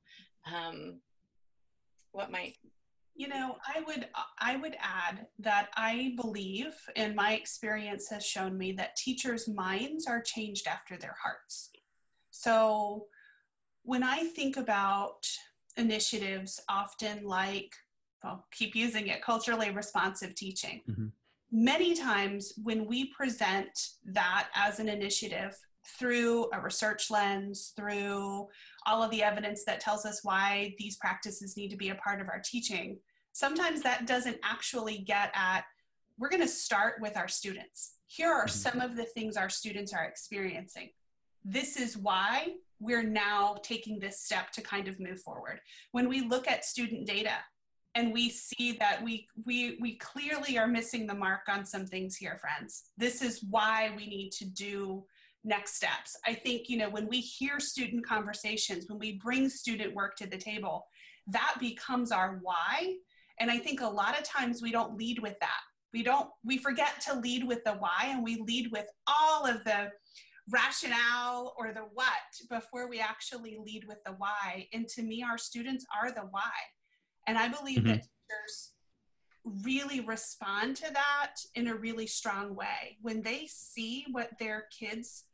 Um, 0.52 1.00
what 2.12 2.32
might 2.32 2.56
you 3.18 3.28
know 3.28 3.58
i 3.68 3.82
would 3.82 4.08
i 4.40 4.56
would 4.56 4.76
add 4.80 5.28
that 5.40 5.70
i 5.76 6.14
believe 6.16 6.74
and 6.96 7.16
my 7.16 7.34
experience 7.34 8.08
has 8.10 8.26
shown 8.26 8.58
me 8.58 8.72
that 8.72 8.96
teachers 8.96 9.48
minds 9.48 10.08
are 10.08 10.22
changed 10.22 10.68
after 10.68 10.98
their 10.98 11.16
hearts 11.22 11.70
so 12.32 13.06
when 13.84 14.04
i 14.04 14.24
think 14.36 14.56
about 14.56 15.28
initiatives 15.78 16.60
often 16.70 17.24
like 17.24 17.74
well 18.24 18.46
keep 18.52 18.76
using 18.76 19.08
it 19.08 19.22
culturally 19.22 19.72
responsive 19.72 20.36
teaching 20.36 20.82
mm-hmm. 20.90 21.08
many 21.52 21.96
times 21.96 22.54
when 22.63 22.86
we 22.86 23.06
present 23.13 23.70
that 24.06 24.50
as 24.56 24.80
an 24.80 24.90
initiative 24.90 25.56
through 25.98 26.50
a 26.52 26.60
research 26.60 27.10
lens 27.10 27.74
through 27.76 28.48
all 28.86 29.02
of 29.02 29.12
the 29.12 29.24
evidence 29.24 29.63
that 29.63 29.80
tells 29.80 30.06
us 30.06 30.20
why 30.24 30.76
these 30.78 30.98
practices 30.98 31.56
need 31.56 31.70
to 31.70 31.78
be 31.78 31.90
a 31.90 31.96
part 31.96 32.20
of 32.20 32.28
our 32.28 32.42
teaching 32.44 32.98
sometimes 33.34 33.82
that 33.82 34.08
doesn't 34.08 34.38
actually 34.44 35.00
get 35.00 35.32
at 35.34 35.63
we're 36.20 36.30
going 36.30 36.42
to 36.42 36.48
start 36.48 36.96
with 37.00 37.16
our 37.16 37.28
students 37.28 37.94
here 38.08 38.32
are 38.32 38.46
mm-hmm. 38.46 38.50
some 38.50 38.82
of 38.82 38.96
the 38.96 39.06
things 39.06 39.38
our 39.38 39.50
students 39.50 39.94
are 39.94 40.06
experiencing 40.06 40.90
this 41.46 41.78
is 41.78 41.98
why 41.98 42.48
we're 42.80 43.04
now 43.04 43.58
taking 43.63 44.00
this 44.00 44.22
step 44.22 44.52
to 44.52 44.62
kind 44.62 44.88
of 44.88 45.00
move 45.00 45.22
forward. 45.22 45.60
When 45.92 46.08
we 46.08 46.22
look 46.22 46.48
at 46.48 46.66
student 46.66 47.08
data 47.08 47.34
and 47.96 48.13
we 48.13 48.30
see 48.30 48.74
that 48.80 49.04
we, 49.04 49.28
we, 49.46 49.78
we 49.82 49.98
clearly 49.98 50.58
are 50.58 50.68
missing 50.68 51.08
the 51.08 51.16
mark 51.16 51.42
on 51.50 51.66
some 51.66 51.86
things 51.86 52.16
here, 52.16 52.38
friends. 52.40 52.84
This 52.98 53.22
is 53.22 53.44
why 53.50 53.92
we 53.98 54.06
need 54.08 54.32
to 54.34 54.46
do 54.46 55.04
next 55.44 55.76
steps. 55.76 56.16
I 56.26 56.34
think, 56.34 56.70
you 56.70 56.78
know, 56.78 56.90
when 56.90 57.08
we 57.08 57.20
hear 57.20 57.60
student 57.60 58.06
conversations, 58.06 58.86
when 58.88 59.00
we 59.00 59.18
bring 59.18 59.50
student 59.50 59.96
work 59.96 60.16
to 60.18 60.28
the 60.28 60.38
table, 60.38 60.86
that 61.28 61.56
becomes 61.60 62.12
our 62.12 62.40
why. 62.42 62.96
And 63.40 63.50
I 63.50 63.58
think 63.58 63.82
a 63.82 63.88
lot 63.88 64.18
of 64.18 64.24
times 64.24 64.62
we 64.62 64.72
don't 64.72 64.98
lead 64.98 65.20
with 65.20 65.40
that. 65.40 65.62
We 65.94 66.04
don't, 66.04 66.30
we 66.44 66.58
forget 66.58 67.02
to 67.08 67.20
lead 67.20 67.48
with 67.48 67.63
the 67.63 67.74
why 67.74 68.10
and 68.10 68.24
we 68.24 68.44
lead 68.46 68.72
with 68.72 68.86
all 69.08 69.46
of 69.46 69.63
the 69.63 69.90
rationale 70.50 71.54
or 71.58 71.74
the 71.74 71.86
what 71.94 72.08
before 72.50 72.90
we 72.90 73.00
actually 73.00 73.58
lead 73.64 73.86
with 73.88 73.98
the 74.06 74.14
why. 74.14 74.68
And 74.74 74.88
to 74.90 75.04
me, 75.04 75.24
our 75.24 75.38
students 75.38 75.86
are 76.02 76.12
the 76.12 76.28
why. 76.32 76.52
And 77.28 77.38
I 77.38 77.48
believe 77.48 77.80
mm-hmm. 77.80 77.88
that 77.88 78.02
teachers 78.02 78.72
really 79.66 80.02
respond 80.02 80.76
to 80.78 80.94
that 80.94 81.36
in 81.56 81.68
a 81.68 81.76
really 81.76 82.08
strong 82.08 82.56
way. 82.56 82.98
When 83.02 83.22
they 83.22 83.48
see 83.48 84.06
what 84.12 84.30
their 84.40 84.66
kids, 84.78 85.26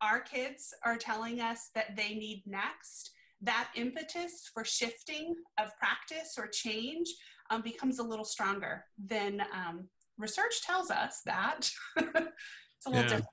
our 0.00 0.20
kids, 0.20 0.74
are 0.84 0.96
telling 0.96 1.40
us 1.40 1.70
that 1.74 1.96
they 1.96 2.14
need 2.14 2.42
next, 2.46 3.10
that 3.42 3.68
impetus 3.74 4.50
for 4.52 4.64
shifting 4.64 5.34
of 5.58 5.76
practice 5.78 6.36
or 6.38 6.48
change 6.48 7.08
um, 7.50 7.60
becomes 7.62 7.98
a 7.98 8.02
little 8.02 8.24
stronger 8.24 8.84
than 9.04 9.42
um, 9.52 9.88
research 10.18 10.62
tells 10.62 10.90
us 10.90 11.20
that. 11.26 11.70
it's 11.96 12.86
a 12.86 12.90
little 12.90 13.02
yeah. 13.04 13.08
different. 13.08 13.26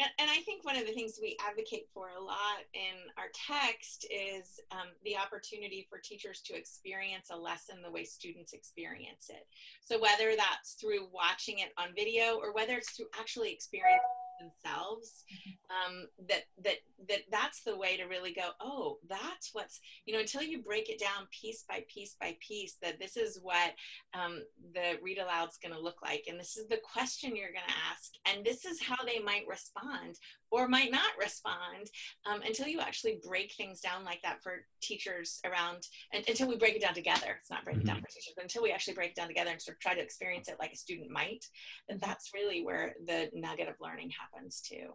And, 0.00 0.10
and, 0.18 0.28
I 0.28 0.42
think 0.42 0.64
one 0.64 0.76
of 0.76 0.86
the 0.86 0.92
things 0.92 1.20
we 1.22 1.36
advocate 1.48 1.86
for 1.94 2.08
a 2.18 2.20
lot 2.20 2.66
in 2.74 2.98
our 3.16 3.30
text 3.32 4.06
is 4.10 4.60
um, 4.72 4.88
the 5.04 5.16
opportunity 5.16 5.86
for 5.88 5.98
teachers 5.98 6.40
to 6.46 6.56
experience 6.56 7.28
a 7.30 7.36
lesson 7.36 7.76
the 7.80 7.90
way 7.90 8.02
students 8.02 8.54
experience 8.54 9.30
it. 9.30 9.46
So 9.80 10.00
whether 10.00 10.34
that's 10.36 10.72
through 10.72 11.06
watching 11.12 11.60
it 11.60 11.72
on 11.78 11.94
video 11.94 12.40
or 12.42 12.52
whether 12.52 12.74
it's 12.74 12.90
through 12.90 13.06
actually 13.16 13.52
experiencing 13.52 14.02
themselves 14.38 15.24
um, 15.70 16.06
that 16.28 16.44
that 16.62 16.76
that 17.08 17.20
that's 17.30 17.62
the 17.62 17.76
way 17.76 17.96
to 17.96 18.04
really 18.04 18.32
go 18.32 18.50
oh 18.60 18.98
that's 19.08 19.50
what's 19.52 19.80
you 20.06 20.14
know 20.14 20.20
until 20.20 20.42
you 20.42 20.62
break 20.62 20.88
it 20.88 20.98
down 20.98 21.26
piece 21.30 21.64
by 21.68 21.84
piece 21.92 22.16
by 22.20 22.36
piece 22.40 22.76
that 22.82 22.98
this 22.98 23.16
is 23.16 23.38
what 23.42 23.72
um, 24.14 24.42
the 24.74 24.98
read 25.02 25.18
aloud's 25.18 25.58
going 25.58 25.74
to 25.74 25.80
look 25.80 26.02
like 26.02 26.24
and 26.28 26.38
this 26.38 26.56
is 26.56 26.68
the 26.68 26.80
question 26.92 27.36
you're 27.36 27.52
going 27.52 27.66
to 27.66 27.90
ask 27.90 28.12
and 28.26 28.44
this 28.44 28.64
is 28.64 28.82
how 28.82 29.02
they 29.04 29.18
might 29.18 29.46
respond 29.48 30.18
or 30.54 30.68
might 30.68 30.92
not 30.92 31.10
respond 31.18 31.90
um, 32.26 32.40
until 32.42 32.68
you 32.68 32.80
actually 32.80 33.18
break 33.26 33.52
things 33.52 33.80
down 33.80 34.04
like 34.04 34.22
that 34.22 34.42
for 34.42 34.64
teachers 34.80 35.40
around 35.44 35.82
and 36.12 36.24
until 36.28 36.48
we 36.48 36.56
break 36.56 36.76
it 36.76 36.82
down 36.82 36.94
together. 36.94 37.36
It's 37.40 37.50
not 37.50 37.64
breaking 37.64 37.82
mm-hmm. 37.82 37.94
down 37.94 38.00
for 38.02 38.08
teachers 38.08 38.34
but 38.36 38.44
until 38.44 38.62
we 38.62 38.70
actually 38.70 38.94
break 38.94 39.10
it 39.10 39.16
down 39.16 39.28
together 39.28 39.50
and 39.50 39.60
sort 39.60 39.76
of 39.76 39.80
try 39.80 39.94
to 39.94 40.00
experience 40.00 40.48
it 40.48 40.56
like 40.60 40.72
a 40.72 40.76
student 40.76 41.10
might 41.10 41.44
then 41.88 41.98
that's 42.00 42.30
really 42.32 42.64
where 42.64 42.94
the 43.06 43.30
nugget 43.34 43.68
of 43.68 43.74
learning 43.80 44.10
happens 44.10 44.60
too. 44.60 44.94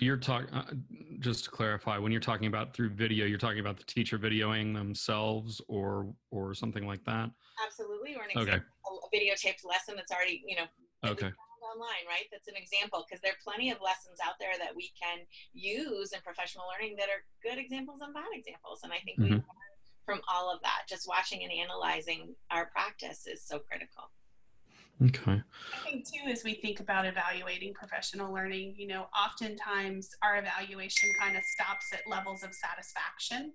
You're 0.00 0.16
talking 0.16 0.52
uh, 0.52 0.64
just 1.20 1.44
to 1.44 1.50
clarify 1.50 1.96
when 1.98 2.10
you're 2.10 2.20
talking 2.20 2.48
about 2.48 2.74
through 2.74 2.90
video 2.90 3.24
you're 3.24 3.38
talking 3.38 3.60
about 3.60 3.76
the 3.76 3.84
teacher 3.84 4.18
videoing 4.18 4.74
themselves 4.74 5.60
or 5.68 6.12
or 6.30 6.54
something 6.54 6.86
like 6.86 7.04
that? 7.04 7.30
Absolutely. 7.64 8.16
Or 8.16 8.22
an 8.24 8.30
example, 8.30 8.52
okay. 8.52 8.64
a 8.64 9.16
videotaped 9.16 9.64
lesson 9.64 9.94
that's 9.96 10.10
already 10.10 10.42
you 10.46 10.56
know 10.56 10.66
okay 11.04 11.30
online, 11.62 12.04
right? 12.08 12.26
That's 12.32 12.48
an 12.48 12.56
example 12.56 13.04
because 13.04 13.20
there 13.22 13.32
are 13.32 13.42
plenty 13.44 13.70
of 13.70 13.78
lessons 13.80 14.18
out 14.24 14.36
there 14.40 14.56
that 14.58 14.74
we 14.74 14.90
can 14.96 15.24
use 15.52 16.12
in 16.12 16.20
professional 16.20 16.64
learning 16.68 16.96
that 16.98 17.08
are 17.08 17.24
good 17.42 17.58
examples 17.58 18.00
and 18.00 18.12
bad 18.12 18.32
examples. 18.32 18.80
And 18.82 18.92
I 18.92 19.00
think 19.04 19.20
mm-hmm. 19.20 19.40
we 19.40 19.40
learn 19.40 19.76
from 20.04 20.20
all 20.28 20.52
of 20.52 20.60
that. 20.62 20.88
Just 20.88 21.08
watching 21.08 21.42
and 21.42 21.52
analyzing 21.52 22.34
our 22.50 22.66
practice 22.66 23.26
is 23.26 23.44
so 23.44 23.58
critical. 23.58 24.10
Okay. 25.02 25.42
I 25.42 25.90
think 25.90 26.06
too, 26.06 26.30
as 26.30 26.42
we 26.42 26.54
think 26.54 26.80
about 26.80 27.04
evaluating 27.04 27.74
professional 27.74 28.32
learning, 28.32 28.74
you 28.78 28.86
know, 28.86 29.08
oftentimes 29.12 30.08
our 30.22 30.38
evaluation 30.38 31.10
kind 31.20 31.36
of 31.36 31.42
stops 31.44 31.92
at 31.92 32.00
levels 32.08 32.42
of 32.42 32.54
satisfaction 32.54 33.52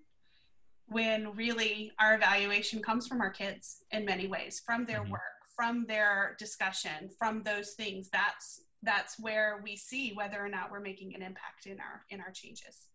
when 0.88 1.34
really 1.36 1.92
our 2.00 2.16
evaluation 2.16 2.82
comes 2.82 3.08
from 3.08 3.22
our 3.22 3.32
kids 3.32 3.84
in 3.92 4.06
many 4.06 4.28
ways, 4.28 4.62
from 4.64 4.86
their 4.86 5.00
mm-hmm. 5.00 5.14
work, 5.14 5.22
from 5.62 5.86
their 5.86 6.36
discussion, 6.40 7.08
from 7.20 7.44
those 7.44 7.74
things, 7.74 8.10
that's 8.12 8.62
that's 8.82 9.20
where 9.20 9.62
we 9.64 9.76
see 9.76 10.12
whether 10.16 10.44
or 10.44 10.50
not 10.50 10.72
we're 10.72 10.80
making 10.80 11.14
an 11.14 11.22
impact 11.22 11.68
in 11.68 11.80
our 11.80 12.02
in 12.10 12.20
our 12.20 12.32
changes. 12.32 12.88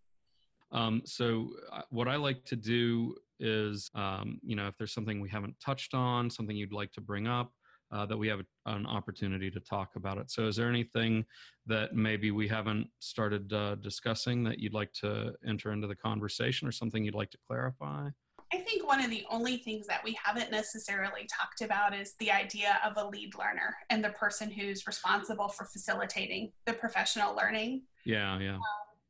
Um, 0.73 1.03
so 1.05 1.51
uh, 1.73 1.83
what 1.91 2.09
I 2.09 2.17
like 2.17 2.45
to 2.47 2.57
do 2.57 3.15
is, 3.39 3.89
um, 3.95 4.41
you 4.43 4.57
know, 4.57 4.67
if 4.67 4.77
there's 4.79 4.93
something 4.93 5.21
we 5.21 5.29
haven't 5.29 5.55
touched 5.65 5.95
on, 5.95 6.29
something 6.29 6.57
you'd 6.57 6.73
like 6.73 6.91
to 6.95 7.01
bring 7.01 7.29
up, 7.29 7.53
uh, 7.93 8.05
that 8.05 8.17
we 8.17 8.27
have 8.27 8.41
an 8.65 8.85
opportunity 8.85 9.49
to 9.49 9.61
talk 9.61 9.91
about 9.95 10.19
it. 10.19 10.29
So, 10.33 10.49
is 10.49 10.57
there 10.57 10.69
anything 10.69 11.25
that 11.67 11.95
maybe 11.95 12.33
we 12.33 12.49
haven't 12.49 12.89
started 12.99 13.53
uh, 13.53 13.77
discussing 13.77 14.43
that 14.43 14.59
you'd 14.59 14.75
like 14.75 14.93
to 15.05 15.35
enter 15.47 15.71
into 15.71 15.87
the 15.87 15.95
conversation, 15.95 16.67
or 16.67 16.73
something 16.73 17.05
you'd 17.05 17.15
like 17.15 17.31
to 17.31 17.39
clarify? 17.47 18.09
I 18.53 18.59
think 18.59 18.87
one 18.87 19.03
of 19.03 19.11
the 19.11 19.25
only 19.29 19.57
things 19.57 19.87
that 19.89 20.05
we 20.05 20.17
haven't 20.23 20.51
necessarily 20.51 21.27
talked 21.27 21.63
about 21.63 21.95
is 21.95 22.15
the 22.21 22.31
idea 22.31 22.79
of 22.85 22.93
a 22.97 23.09
lead 23.09 23.35
learner 23.37 23.77
and 23.91 24.05
the 24.05 24.11
person 24.11 24.51
who's 24.51 24.87
responsible 24.87 25.49
for 25.49 25.65
facilitating 25.65 26.53
the 26.65 26.73
professional 26.73 27.35
learning. 27.35 27.83
Yeah, 28.05 28.39
yeah. 28.39 28.55
Um, 28.55 28.61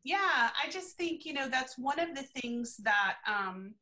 yeah, 0.04 0.50
I 0.64 0.70
just 0.70 0.96
think, 0.96 1.26
you 1.26 1.34
know, 1.34 1.48
that's 1.48 1.76
one 1.76 1.98
of 1.98 2.14
the 2.14 2.22
things 2.22 2.78
that, 2.78 3.16
um, 3.26 3.74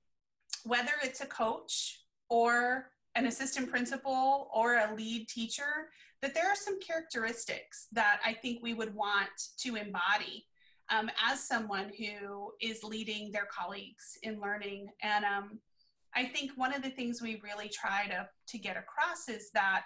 whether 0.64 0.92
it's 1.02 1.20
a 1.20 1.26
coach 1.26 2.00
or 2.28 2.90
an 3.14 3.26
assistant 3.26 3.70
principal 3.70 4.50
or 4.52 4.74
a 4.78 4.94
lead 4.94 5.28
teacher, 5.28 5.90
that 6.20 6.34
there 6.34 6.48
are 6.48 6.57
some 6.57 6.80
characteristics 6.80 7.86
that 7.92 8.18
I 8.24 8.32
think 8.32 8.62
we 8.62 8.74
would 8.74 8.94
want 8.94 9.28
to 9.59 9.76
embody 9.76 10.46
um, 10.91 11.11
as 11.24 11.47
someone 11.47 11.91
who 11.99 12.53
is 12.61 12.82
leading 12.82 13.32
their 13.32 13.47
colleagues 13.47 14.18
in 14.22 14.41
learning. 14.41 14.89
And 15.03 15.24
um, 15.24 15.59
I 16.14 16.24
think 16.24 16.53
one 16.57 16.74
of 16.74 16.82
the 16.82 16.91
things 16.91 17.22
we 17.22 17.41
really 17.43 17.68
try 17.68 18.07
to, 18.09 18.28
to 18.49 18.59
get 18.59 18.76
across 18.76 19.28
is 19.28 19.51
that 19.53 19.85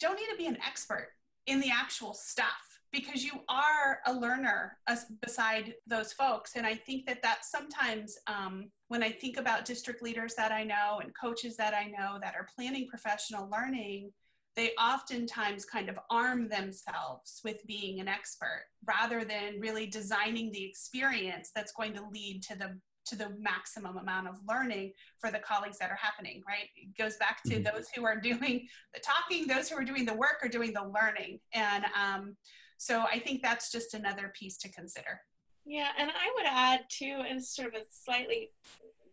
you 0.00 0.08
don't 0.08 0.16
need 0.16 0.30
to 0.30 0.36
be 0.36 0.46
an 0.46 0.58
expert 0.66 1.08
in 1.46 1.60
the 1.60 1.70
actual 1.70 2.14
stuff 2.14 2.72
because 2.92 3.24
you 3.24 3.32
are 3.48 4.00
a 4.06 4.12
learner 4.12 4.76
as, 4.86 5.06
beside 5.22 5.74
those 5.86 6.12
folks. 6.12 6.56
And 6.56 6.66
I 6.66 6.74
think 6.74 7.06
that 7.06 7.22
that's 7.22 7.50
sometimes 7.50 8.18
um, 8.26 8.70
when 8.88 9.02
I 9.02 9.10
think 9.10 9.38
about 9.38 9.64
district 9.64 10.02
leaders 10.02 10.34
that 10.34 10.52
I 10.52 10.62
know 10.64 11.00
and 11.02 11.12
coaches 11.18 11.56
that 11.56 11.74
I 11.74 11.84
know 11.86 12.18
that 12.20 12.34
are 12.34 12.46
planning 12.54 12.86
professional 12.88 13.48
learning, 13.50 14.12
they 14.56 14.72
oftentimes 14.72 15.64
kind 15.64 15.88
of 15.88 15.98
arm 16.10 16.48
themselves 16.48 17.40
with 17.44 17.66
being 17.66 18.00
an 18.00 18.08
expert 18.08 18.64
rather 18.86 19.24
than 19.24 19.60
really 19.60 19.86
designing 19.86 20.52
the 20.52 20.64
experience 20.64 21.50
that's 21.54 21.72
going 21.72 21.94
to 21.94 22.06
lead 22.12 22.42
to 22.42 22.58
the 22.58 22.78
to 23.04 23.16
the 23.16 23.30
maximum 23.40 23.96
amount 23.96 24.28
of 24.28 24.36
learning 24.48 24.92
for 25.18 25.32
the 25.32 25.38
colleagues 25.40 25.76
that 25.78 25.90
are 25.90 25.98
happening 26.00 26.42
right? 26.46 26.68
It 26.76 26.96
goes 26.96 27.16
back 27.16 27.42
to 27.46 27.54
mm-hmm. 27.54 27.76
those 27.76 27.86
who 27.94 28.04
are 28.04 28.20
doing 28.20 28.68
the 28.94 29.00
talking 29.00 29.46
those 29.46 29.68
who 29.68 29.76
are 29.76 29.84
doing 29.84 30.04
the 30.04 30.14
work 30.14 30.36
are 30.42 30.48
doing 30.48 30.72
the 30.72 30.84
learning. 30.84 31.40
And 31.52 31.84
um, 32.00 32.36
so 32.82 33.04
i 33.12 33.18
think 33.18 33.42
that's 33.42 33.70
just 33.70 33.94
another 33.94 34.32
piece 34.38 34.58
to 34.58 34.72
consider. 34.72 35.20
Yeah 35.64 35.88
and 35.98 36.10
i 36.10 36.32
would 36.34 36.46
add 36.46 36.80
too 36.88 37.22
and 37.28 37.42
sort 37.42 37.68
of 37.68 37.74
a 37.74 37.84
slightly 37.90 38.50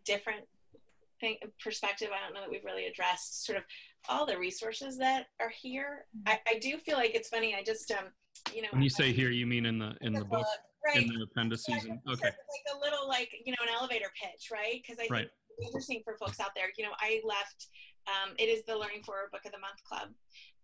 different 0.05 0.45
thing 1.19 1.37
perspective 1.63 2.09
i 2.13 2.23
don't 2.23 2.33
know 2.33 2.41
that 2.41 2.49
we've 2.49 2.65
really 2.65 2.85
addressed 2.85 3.45
sort 3.45 3.57
of 3.57 3.63
all 4.07 4.25
the 4.25 4.37
resources 4.37 4.97
that 4.97 5.27
are 5.41 5.49
here. 5.49 6.05
I, 6.25 6.39
I 6.47 6.59
do 6.59 6.77
feel 6.77 6.95
like 6.95 7.15
it's 7.15 7.29
funny. 7.29 7.55
I 7.55 7.63
just 7.63 7.91
um, 7.91 8.05
you 8.53 8.61
know. 8.61 8.69
When 8.71 8.81
you 8.81 8.89
say 8.89 9.11
here, 9.11 9.29
you 9.29 9.45
mean 9.45 9.65
in 9.65 9.79
the 9.79 9.95
in 10.01 10.13
the, 10.13 10.19
the 10.19 10.25
book, 10.25 10.45
right? 10.85 10.97
In 10.97 11.07
the 11.07 11.23
appendices. 11.23 11.83
And, 11.85 11.99
okay. 12.07 12.27
Like 12.27 12.75
a 12.75 12.79
little 12.79 13.07
like 13.07 13.29
you 13.45 13.51
know 13.51 13.63
an 13.63 13.69
elevator 13.73 14.11
pitch, 14.21 14.49
right? 14.51 14.81
Because 14.81 14.97
I 14.99 15.03
think 15.03 15.11
right. 15.11 15.29
it's 15.57 15.67
interesting 15.67 16.01
for 16.03 16.15
folks 16.17 16.39
out 16.39 16.51
there. 16.55 16.67
You 16.77 16.85
know, 16.85 16.93
I 16.99 17.21
left. 17.25 17.67
Um, 18.07 18.33
it 18.39 18.45
is 18.45 18.63
the 18.65 18.75
Learning 18.75 19.03
Forward 19.03 19.29
Book 19.31 19.41
of 19.45 19.51
the 19.51 19.59
Month 19.59 19.83
Club, 19.83 20.09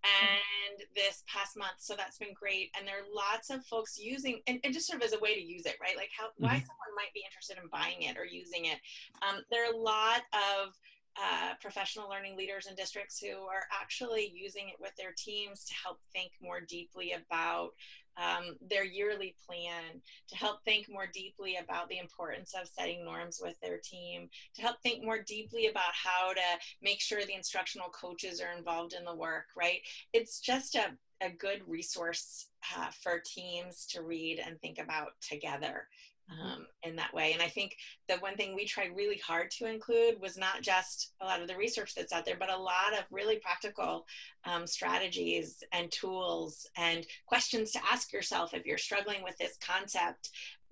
and 0.04 0.84
this 0.96 1.24
past 1.28 1.58
month. 1.58 1.80
So 1.80 1.96
that's 1.96 2.18
been 2.18 2.34
great. 2.34 2.72
And 2.78 2.88
there 2.88 3.00
are 3.00 3.14
lots 3.14 3.50
of 3.50 3.66
folks 3.66 3.98
using 4.00 4.42
and, 4.48 4.60
and 4.64 4.74
just 4.74 4.88
sort 4.88 5.02
of 5.02 5.06
as 5.06 5.14
a 5.14 5.20
way 5.20 5.36
to 5.36 5.42
use 5.42 5.66
it 5.66 5.76
right? 5.82 5.98
Like 5.98 6.10
how 6.18 6.28
mm-hmm. 6.28 6.46
why 6.46 6.54
someone 6.54 6.96
might 6.96 7.14
be 7.14 7.24
interested 7.26 7.58
in 7.62 7.70
buying 7.72 8.04
it 8.04 8.18
or 8.18 8.26
using 8.26 8.66
it. 8.66 8.80
Um, 9.22 9.42
there 9.52 9.66
are 9.66 9.74
a 9.74 9.78
lot 9.78 10.22
of 10.34 10.74
uh, 11.18 11.54
professional 11.62 12.10
learning 12.10 12.36
leaders 12.36 12.68
and 12.68 12.76
districts 12.76 13.20
who 13.20 13.48
are 13.48 13.64
actually 13.72 14.32
using 14.36 14.68
it 14.68 14.76
with 14.80 14.92
their 14.98 15.14
teams 15.18 15.64
to 15.64 15.74
help 15.74 16.00
think 16.12 16.32
more 16.42 16.60
deeply 16.60 17.14
about 17.14 17.70
um, 18.18 18.56
their 18.62 18.84
yearly 18.84 19.36
plan, 19.48 20.02
to 20.30 20.36
help 20.36 20.64
think 20.64 20.88
more 20.90 21.08
deeply 21.14 21.58
about 21.58 21.90
the 21.90 22.00
importance 22.00 22.54
of 22.60 22.68
setting 22.68 23.04
norms 23.04 23.40
with 23.42 23.60
their 23.62 23.80
team, 23.84 24.30
to 24.56 24.62
help 24.62 24.78
think 24.82 25.04
more 25.04 25.22
deeply 25.22 25.68
about 25.68 25.94
how 25.94 26.34
to 26.34 26.42
make 26.82 27.02
sure 27.02 27.26
the 27.26 27.36
instructional 27.36 27.90
coaches 27.90 28.42
are 28.42 28.58
involved 28.58 28.94
in 28.94 29.06
the 29.06 29.16
work, 29.16 29.46
right? 29.58 29.80
It's 30.14 30.40
just 30.40 30.76
a, 30.76 30.92
a 31.22 31.30
good 31.30 31.62
resource 31.68 32.48
uh, 32.78 32.88
for 33.02 33.22
teams 33.26 33.86
to 33.88 34.02
read 34.02 34.42
and 34.46 34.60
think 34.60 34.80
about 34.80 35.12
together. 35.22 35.88
Um, 36.28 36.66
in 36.82 36.96
that 36.96 37.14
way. 37.14 37.34
And 37.34 37.42
I 37.42 37.48
think 37.48 37.78
the 38.10 38.16
one 38.16 38.36
thing 38.36 38.56
we 38.56 38.66
tried 38.66 38.96
really 38.96 39.20
hard 39.20 39.52
to 39.52 39.70
include 39.70 40.20
was 40.20 40.38
not 40.40 40.64
just 40.64 41.14
a 41.22 41.26
lot 41.26 41.40
of 41.40 41.48
the 41.48 41.56
research 41.56 41.94
that's 41.94 42.12
out 42.12 42.26
there, 42.26 42.36
but 42.40 42.52
a 42.52 42.58
lot 42.58 42.94
of 42.98 43.06
really 43.12 43.36
practical 43.38 44.08
um, 44.44 44.66
strategies 44.66 45.62
and 45.72 45.92
tools 45.92 46.68
and 46.78 47.06
questions 47.28 47.72
to 47.74 47.80
ask 47.92 48.12
yourself 48.12 48.56
if 48.56 48.66
you're 48.66 48.80
struggling 48.80 49.22
with 49.22 49.38
this 49.38 49.56
concept 49.64 50.32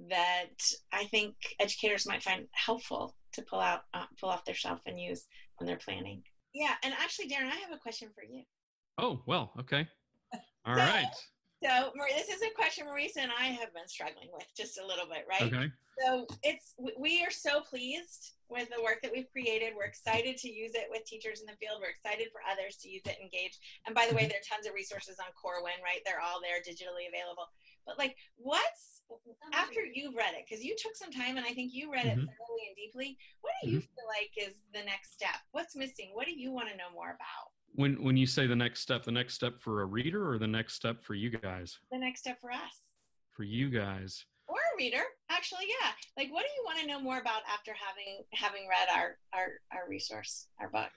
that 0.09 0.57
I 0.91 1.05
think 1.05 1.35
educators 1.59 2.07
might 2.07 2.23
find 2.23 2.47
helpful 2.53 3.15
to 3.33 3.43
pull 3.43 3.59
out, 3.59 3.81
uh, 3.93 4.05
pull 4.19 4.29
off 4.29 4.45
their 4.45 4.55
shelf 4.55 4.79
and 4.87 4.99
use 4.99 5.25
when 5.57 5.67
they're 5.67 5.77
planning. 5.77 6.23
Yeah, 6.53 6.73
and 6.83 6.93
actually, 6.99 7.29
Darren, 7.29 7.51
I 7.51 7.55
have 7.55 7.73
a 7.73 7.77
question 7.77 8.09
for 8.13 8.23
you. 8.23 8.43
Oh 8.97 9.21
well, 9.25 9.51
okay, 9.59 9.87
all 10.65 10.75
so, 10.75 10.81
right. 10.81 11.05
So 11.63 11.91
this 12.11 12.27
is 12.27 12.41
a 12.41 12.51
question 12.55 12.85
Marisa 12.87 13.23
and 13.23 13.31
I 13.31 13.45
have 13.55 13.73
been 13.73 13.87
struggling 13.87 14.27
with 14.33 14.45
just 14.55 14.79
a 14.79 14.85
little 14.85 15.05
bit, 15.07 15.23
right? 15.29 15.47
Okay. 15.47 15.71
So 16.03 16.27
it's 16.43 16.75
we 16.99 17.23
are 17.23 17.31
so 17.31 17.61
pleased 17.61 18.33
with 18.49 18.67
the 18.75 18.83
work 18.83 18.99
that 19.01 19.11
we've 19.11 19.31
created. 19.31 19.71
We're 19.71 19.87
excited 19.87 20.35
to 20.43 20.49
use 20.51 20.75
it 20.75 20.91
with 20.91 21.05
teachers 21.05 21.39
in 21.39 21.47
the 21.47 21.55
field. 21.61 21.79
We're 21.79 21.95
excited 21.95 22.27
for 22.35 22.43
others 22.43 22.75
to 22.83 22.89
use 22.89 23.05
it, 23.05 23.15
engage. 23.21 23.55
And 23.87 23.95
by 23.95 24.09
the 24.09 24.15
way, 24.15 24.27
mm-hmm. 24.27 24.35
there 24.35 24.43
are 24.43 24.49
tons 24.51 24.67
of 24.67 24.75
resources 24.75 25.23
on 25.23 25.31
Corwin, 25.39 25.79
right? 25.79 26.03
They're 26.03 26.19
all 26.19 26.43
there 26.43 26.59
digitally 26.59 27.07
available. 27.07 27.47
But 27.87 27.95
like, 27.95 28.19
what's 28.35 29.07
after 29.55 29.87
you've 29.87 30.19
read 30.19 30.35
it? 30.35 30.43
Because 30.43 30.63
you 30.63 30.75
took 30.75 30.95
some 30.95 31.11
time, 31.11 31.37
and 31.37 31.45
I 31.45 31.55
think 31.55 31.71
you 31.71 31.87
read 31.87 32.11
mm-hmm. 32.11 32.27
it 32.27 32.31
thoroughly 32.35 32.65
and 32.67 32.75
deeply. 32.75 33.15
What 33.39 33.55
do 33.63 33.71
you 33.71 33.79
mm-hmm. 33.79 33.93
feel 33.95 34.09
like 34.11 34.35
is 34.35 34.59
the 34.75 34.83
next 34.83 35.15
step? 35.15 35.39
What's 35.55 35.75
missing? 35.75 36.11
What 36.11 36.27
do 36.27 36.35
you 36.35 36.51
want 36.51 36.67
to 36.67 36.75
know 36.75 36.91
more 36.91 37.15
about? 37.15 37.52
When 37.75 38.01
when 38.03 38.17
you 38.17 38.25
say 38.25 38.47
the 38.47 38.55
next 38.55 38.81
step 38.81 39.03
the 39.03 39.11
next 39.11 39.33
step 39.33 39.59
for 39.59 39.81
a 39.81 39.85
reader 39.85 40.29
or 40.29 40.37
the 40.37 40.47
next 40.47 40.73
step 40.75 41.03
for 41.03 41.15
you 41.15 41.29
guys? 41.29 41.79
The 41.91 41.97
next 41.97 42.21
step 42.21 42.39
for 42.39 42.51
us. 42.51 42.79
For 43.31 43.43
you 43.43 43.69
guys. 43.69 44.25
Or 44.47 44.57
a 44.57 44.77
reader 44.77 45.03
actually 45.29 45.65
yeah. 45.81 45.91
Like 46.17 46.31
what 46.31 46.43
do 46.43 46.49
you 46.55 46.63
want 46.65 46.79
to 46.79 46.87
know 46.87 46.99
more 46.99 47.19
about 47.19 47.41
after 47.51 47.73
having 47.73 48.23
having 48.33 48.67
read 48.69 48.87
our 48.95 49.17
our 49.33 49.53
our 49.71 49.89
resource 49.89 50.47
our 50.59 50.69
book? 50.69 50.91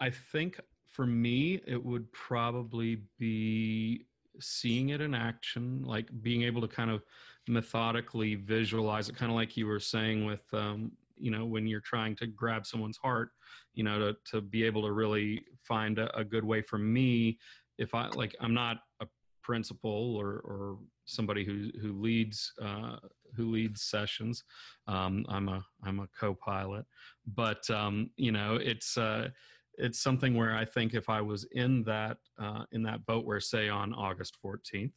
I 0.00 0.10
think 0.10 0.60
for 0.86 1.06
me 1.06 1.60
it 1.66 1.82
would 1.82 2.10
probably 2.12 3.02
be 3.18 4.06
seeing 4.40 4.90
it 4.90 5.00
in 5.00 5.14
action 5.14 5.82
like 5.84 6.08
being 6.22 6.42
able 6.42 6.60
to 6.60 6.68
kind 6.68 6.90
of 6.90 7.02
methodically 7.48 8.36
visualize 8.36 9.08
it 9.08 9.16
kind 9.16 9.30
of 9.30 9.36
like 9.36 9.56
you 9.56 9.66
were 9.66 9.80
saying 9.80 10.24
with 10.24 10.42
um, 10.52 10.92
you 11.16 11.30
know 11.30 11.44
when 11.44 11.66
you're 11.66 11.80
trying 11.80 12.16
to 12.16 12.26
grab 12.26 12.66
someone's 12.66 12.96
heart 12.96 13.30
you 13.74 13.84
know 13.84 13.98
to, 13.98 14.16
to 14.24 14.40
be 14.40 14.64
able 14.64 14.82
to 14.82 14.92
really 14.92 15.44
find 15.62 15.98
a, 15.98 16.16
a 16.16 16.24
good 16.24 16.44
way 16.44 16.60
for 16.62 16.78
me 16.78 17.38
if 17.78 17.94
i 17.94 18.08
like 18.08 18.34
i'm 18.40 18.54
not 18.54 18.78
a 19.00 19.06
principal 19.42 20.16
or, 20.16 20.40
or 20.44 20.78
somebody 21.06 21.44
who 21.44 21.70
who 21.80 22.00
leads 22.00 22.52
uh, 22.62 22.96
who 23.36 23.50
leads 23.50 23.82
sessions. 23.82 24.44
Um, 24.86 25.24
I'm 25.28 25.48
a 25.48 25.64
I'm 25.82 26.00
a 26.00 26.08
co-pilot, 26.18 26.84
but 27.26 27.68
um, 27.70 28.10
you 28.16 28.32
know 28.32 28.56
it's 28.56 28.96
uh, 28.96 29.28
it's 29.74 30.00
something 30.00 30.36
where 30.36 30.54
I 30.54 30.64
think 30.64 30.94
if 30.94 31.08
I 31.08 31.20
was 31.20 31.46
in 31.52 31.82
that 31.84 32.18
uh, 32.40 32.64
in 32.72 32.82
that 32.84 33.04
boat 33.06 33.24
where 33.26 33.40
say 33.40 33.68
on 33.68 33.92
August 33.92 34.36
14th, 34.44 34.92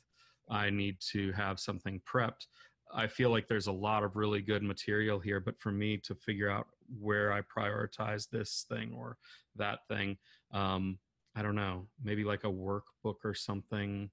I 0.49 0.69
need 0.69 0.97
to 1.13 1.31
have 1.33 1.59
something 1.59 2.01
prepped. 2.11 2.47
I 2.93 3.07
feel 3.07 3.29
like 3.29 3.47
there's 3.47 3.67
a 3.67 3.71
lot 3.71 4.03
of 4.03 4.15
really 4.15 4.41
good 4.41 4.63
material 4.63 5.19
here, 5.19 5.39
but 5.39 5.59
for 5.59 5.71
me 5.71 5.97
to 5.97 6.15
figure 6.15 6.49
out 6.49 6.67
where 6.99 7.33
I 7.33 7.41
prioritize 7.41 8.29
this 8.29 8.65
thing 8.69 8.93
or 8.95 9.17
that 9.55 9.79
thing, 9.87 10.17
um, 10.53 10.99
I 11.35 11.41
don't 11.41 11.55
know, 11.55 11.87
maybe 12.03 12.23
like 12.23 12.43
a 12.43 12.51
workbook 12.51 13.15
or 13.23 13.33
something 13.33 14.09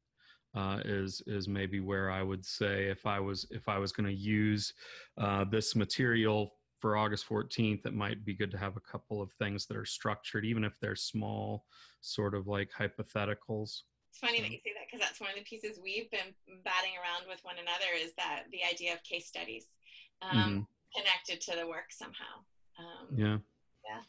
uh, 0.54 0.80
is 0.84 1.22
is 1.26 1.46
maybe 1.46 1.80
where 1.80 2.10
I 2.10 2.22
would 2.22 2.44
say 2.44 2.86
if 2.86 3.06
I 3.06 3.20
was 3.20 3.46
if 3.50 3.68
I 3.68 3.78
was 3.78 3.92
going 3.92 4.08
to 4.08 4.20
use 4.20 4.72
uh, 5.18 5.44
this 5.44 5.76
material 5.76 6.54
for 6.80 6.96
August 6.96 7.28
14th, 7.28 7.84
it 7.86 7.94
might 7.94 8.24
be 8.24 8.34
good 8.34 8.50
to 8.50 8.58
have 8.58 8.76
a 8.76 8.90
couple 8.90 9.20
of 9.20 9.30
things 9.32 9.66
that 9.66 9.76
are 9.76 9.84
structured, 9.84 10.44
even 10.46 10.64
if 10.64 10.72
they're 10.80 10.96
small, 10.96 11.64
sort 12.00 12.34
of 12.34 12.46
like 12.46 12.70
hypotheticals. 12.76 13.82
It's 14.10 14.18
funny 14.18 14.40
that 14.40 14.50
you 14.50 14.58
say 14.58 14.74
that 14.74 14.90
because 14.90 15.00
that's 15.00 15.20
one 15.20 15.30
of 15.30 15.36
the 15.36 15.44
pieces 15.44 15.78
we've 15.82 16.10
been 16.10 16.34
batting 16.64 16.98
around 16.98 17.30
with 17.30 17.38
one 17.42 17.56
another 17.62 17.94
is 17.94 18.12
that 18.18 18.44
the 18.50 18.60
idea 18.68 18.92
of 18.92 19.02
case 19.04 19.26
studies 19.26 19.66
um, 20.20 20.36
mm-hmm. 20.36 20.60
connected 20.98 21.40
to 21.48 21.56
the 21.56 21.66
work 21.66 21.90
somehow. 21.90 22.42
Um, 22.78 23.16
yeah. 23.16 23.38
Yeah. 23.86 24.02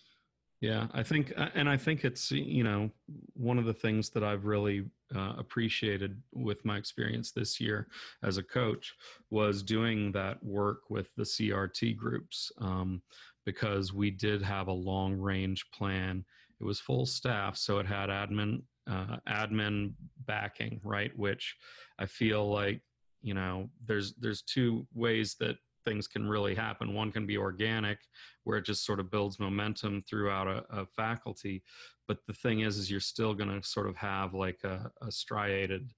Yeah, 0.61 0.87
I 0.93 1.01
think, 1.01 1.33
uh, 1.35 1.49
and 1.55 1.67
I 1.67 1.75
think 1.75 2.05
it's 2.05 2.29
you 2.29 2.63
know 2.63 2.91
one 3.33 3.57
of 3.57 3.65
the 3.65 3.73
things 3.73 4.11
that 4.11 4.23
I've 4.23 4.45
really 4.45 4.85
uh, 5.13 5.33
appreciated 5.37 6.21
with 6.33 6.63
my 6.63 6.77
experience 6.77 7.31
this 7.31 7.59
year 7.59 7.87
as 8.21 8.37
a 8.37 8.43
coach 8.43 8.93
was 9.31 9.63
doing 9.63 10.11
that 10.11 10.41
work 10.43 10.81
with 10.89 11.07
the 11.15 11.23
CRT 11.23 11.97
groups 11.97 12.51
um, 12.59 13.01
because 13.43 13.91
we 13.91 14.11
did 14.11 14.43
have 14.43 14.67
a 14.67 14.71
long 14.71 15.17
range 15.17 15.65
plan. 15.71 16.23
It 16.59 16.63
was 16.63 16.79
full 16.79 17.07
staff, 17.07 17.57
so 17.57 17.79
it 17.79 17.87
had 17.87 18.09
admin 18.09 18.61
uh, 18.91 19.17
admin 19.27 19.93
backing, 20.25 20.81
right? 20.83 21.17
Which 21.17 21.55
I 21.99 22.05
feel 22.05 22.51
like 22.51 22.81
you 23.21 23.33
know 23.33 23.69
there's 23.85 24.13
there's 24.19 24.41
two 24.41 24.85
ways 24.93 25.35
that 25.39 25.55
things 25.85 26.07
can 26.07 26.27
really 26.27 26.53
happen. 26.53 26.93
One 26.93 27.11
can 27.11 27.25
be 27.25 27.37
organic, 27.37 27.99
where 28.43 28.57
it 28.57 28.65
just 28.65 28.85
sort 28.85 28.99
of 28.99 29.09
builds 29.09 29.39
momentum 29.39 30.03
throughout 30.07 30.47
a, 30.47 30.63
a 30.69 30.85
faculty. 30.85 31.63
But 32.07 32.19
the 32.27 32.33
thing 32.33 32.61
is, 32.61 32.77
is 32.77 32.91
you're 32.91 32.99
still 32.99 33.33
going 33.33 33.49
to 33.49 33.67
sort 33.67 33.87
of 33.87 33.95
have 33.95 34.33
like 34.33 34.59
a, 34.63 34.91
a 35.01 35.11
striated 35.11 35.91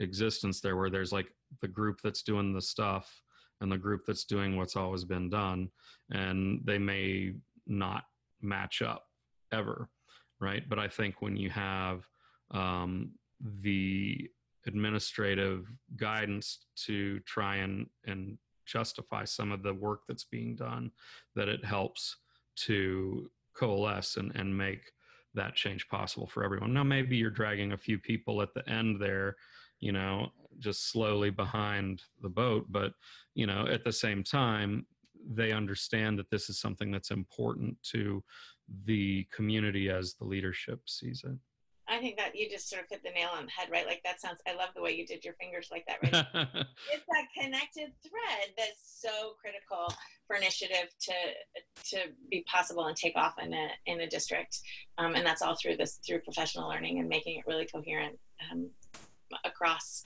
existence 0.00 0.60
there, 0.60 0.76
where 0.76 0.90
there's 0.90 1.12
like 1.12 1.28
the 1.60 1.68
group 1.68 2.00
that's 2.02 2.22
doing 2.22 2.52
the 2.52 2.62
stuff 2.62 3.22
and 3.60 3.70
the 3.70 3.78
group 3.78 4.02
that's 4.06 4.24
doing 4.24 4.56
what's 4.56 4.76
always 4.76 5.04
been 5.04 5.30
done, 5.30 5.68
and 6.10 6.60
they 6.64 6.78
may 6.78 7.34
not 7.66 8.04
match 8.42 8.82
up 8.82 9.04
ever, 9.52 9.88
right? 10.40 10.68
But 10.68 10.78
I 10.78 10.88
think 10.88 11.22
when 11.22 11.36
you 11.36 11.50
have 11.50 12.04
um, 12.54 13.10
the 13.60 14.30
administrative 14.66 15.70
guidance 15.96 16.60
to 16.74 17.20
try 17.20 17.56
and 17.56 17.86
and 18.06 18.38
justify 18.64 19.24
some 19.24 19.52
of 19.52 19.62
the 19.62 19.74
work 19.74 20.00
that's 20.08 20.24
being 20.24 20.56
done 20.56 20.90
that 21.34 21.48
it 21.48 21.62
helps 21.62 22.16
to 22.56 23.30
coalesce 23.54 24.16
and, 24.16 24.34
and 24.34 24.56
make 24.56 24.92
that 25.34 25.54
change 25.54 25.86
possible 25.88 26.26
for 26.26 26.42
everyone. 26.42 26.72
Now 26.72 26.82
maybe 26.82 27.16
you're 27.16 27.28
dragging 27.28 27.72
a 27.72 27.76
few 27.76 27.98
people 27.98 28.40
at 28.40 28.54
the 28.54 28.66
end 28.66 29.02
there 29.02 29.36
you 29.84 29.92
know 29.92 30.28
just 30.58 30.90
slowly 30.90 31.30
behind 31.30 32.02
the 32.22 32.28
boat 32.28 32.64
but 32.70 32.92
you 33.34 33.46
know 33.46 33.66
at 33.70 33.84
the 33.84 33.92
same 33.92 34.24
time 34.24 34.86
they 35.30 35.52
understand 35.52 36.18
that 36.18 36.30
this 36.30 36.48
is 36.48 36.58
something 36.58 36.90
that's 36.90 37.10
important 37.10 37.76
to 37.82 38.22
the 38.86 39.26
community 39.30 39.90
as 39.90 40.14
the 40.14 40.24
leadership 40.24 40.80
sees 40.86 41.22
it 41.24 41.38
I 41.88 41.98
think 41.98 42.16
that 42.16 42.34
you 42.34 42.48
just 42.48 42.68
sort 42.68 42.82
of 42.82 42.88
hit 42.88 43.02
the 43.02 43.10
nail 43.10 43.28
on 43.36 43.46
the 43.46 43.50
head, 43.50 43.68
right? 43.70 43.86
Like 43.86 44.02
that 44.04 44.20
sounds, 44.20 44.40
I 44.46 44.54
love 44.54 44.70
the 44.74 44.82
way 44.82 44.92
you 44.92 45.06
did 45.06 45.24
your 45.24 45.34
fingers 45.34 45.68
like 45.70 45.84
that, 45.86 45.98
right? 46.02 46.26
it's 46.92 47.06
that 47.08 47.42
connected 47.42 47.92
thread 48.02 48.48
that's 48.56 49.00
so 49.02 49.34
critical 49.40 49.94
for 50.26 50.36
initiative 50.36 50.88
to 51.00 51.12
to 51.90 51.98
be 52.30 52.44
possible 52.50 52.86
and 52.86 52.96
take 52.96 53.16
off 53.16 53.34
in 53.42 53.52
a 53.52 53.68
in 53.86 54.00
a 54.00 54.08
district, 54.08 54.60
um, 54.98 55.14
and 55.14 55.26
that's 55.26 55.42
all 55.42 55.56
through 55.56 55.76
this 55.76 56.00
through 56.06 56.20
professional 56.20 56.68
learning 56.68 56.98
and 56.98 57.08
making 57.08 57.38
it 57.38 57.44
really 57.46 57.66
coherent 57.66 58.18
um, 58.50 58.70
across 59.44 60.04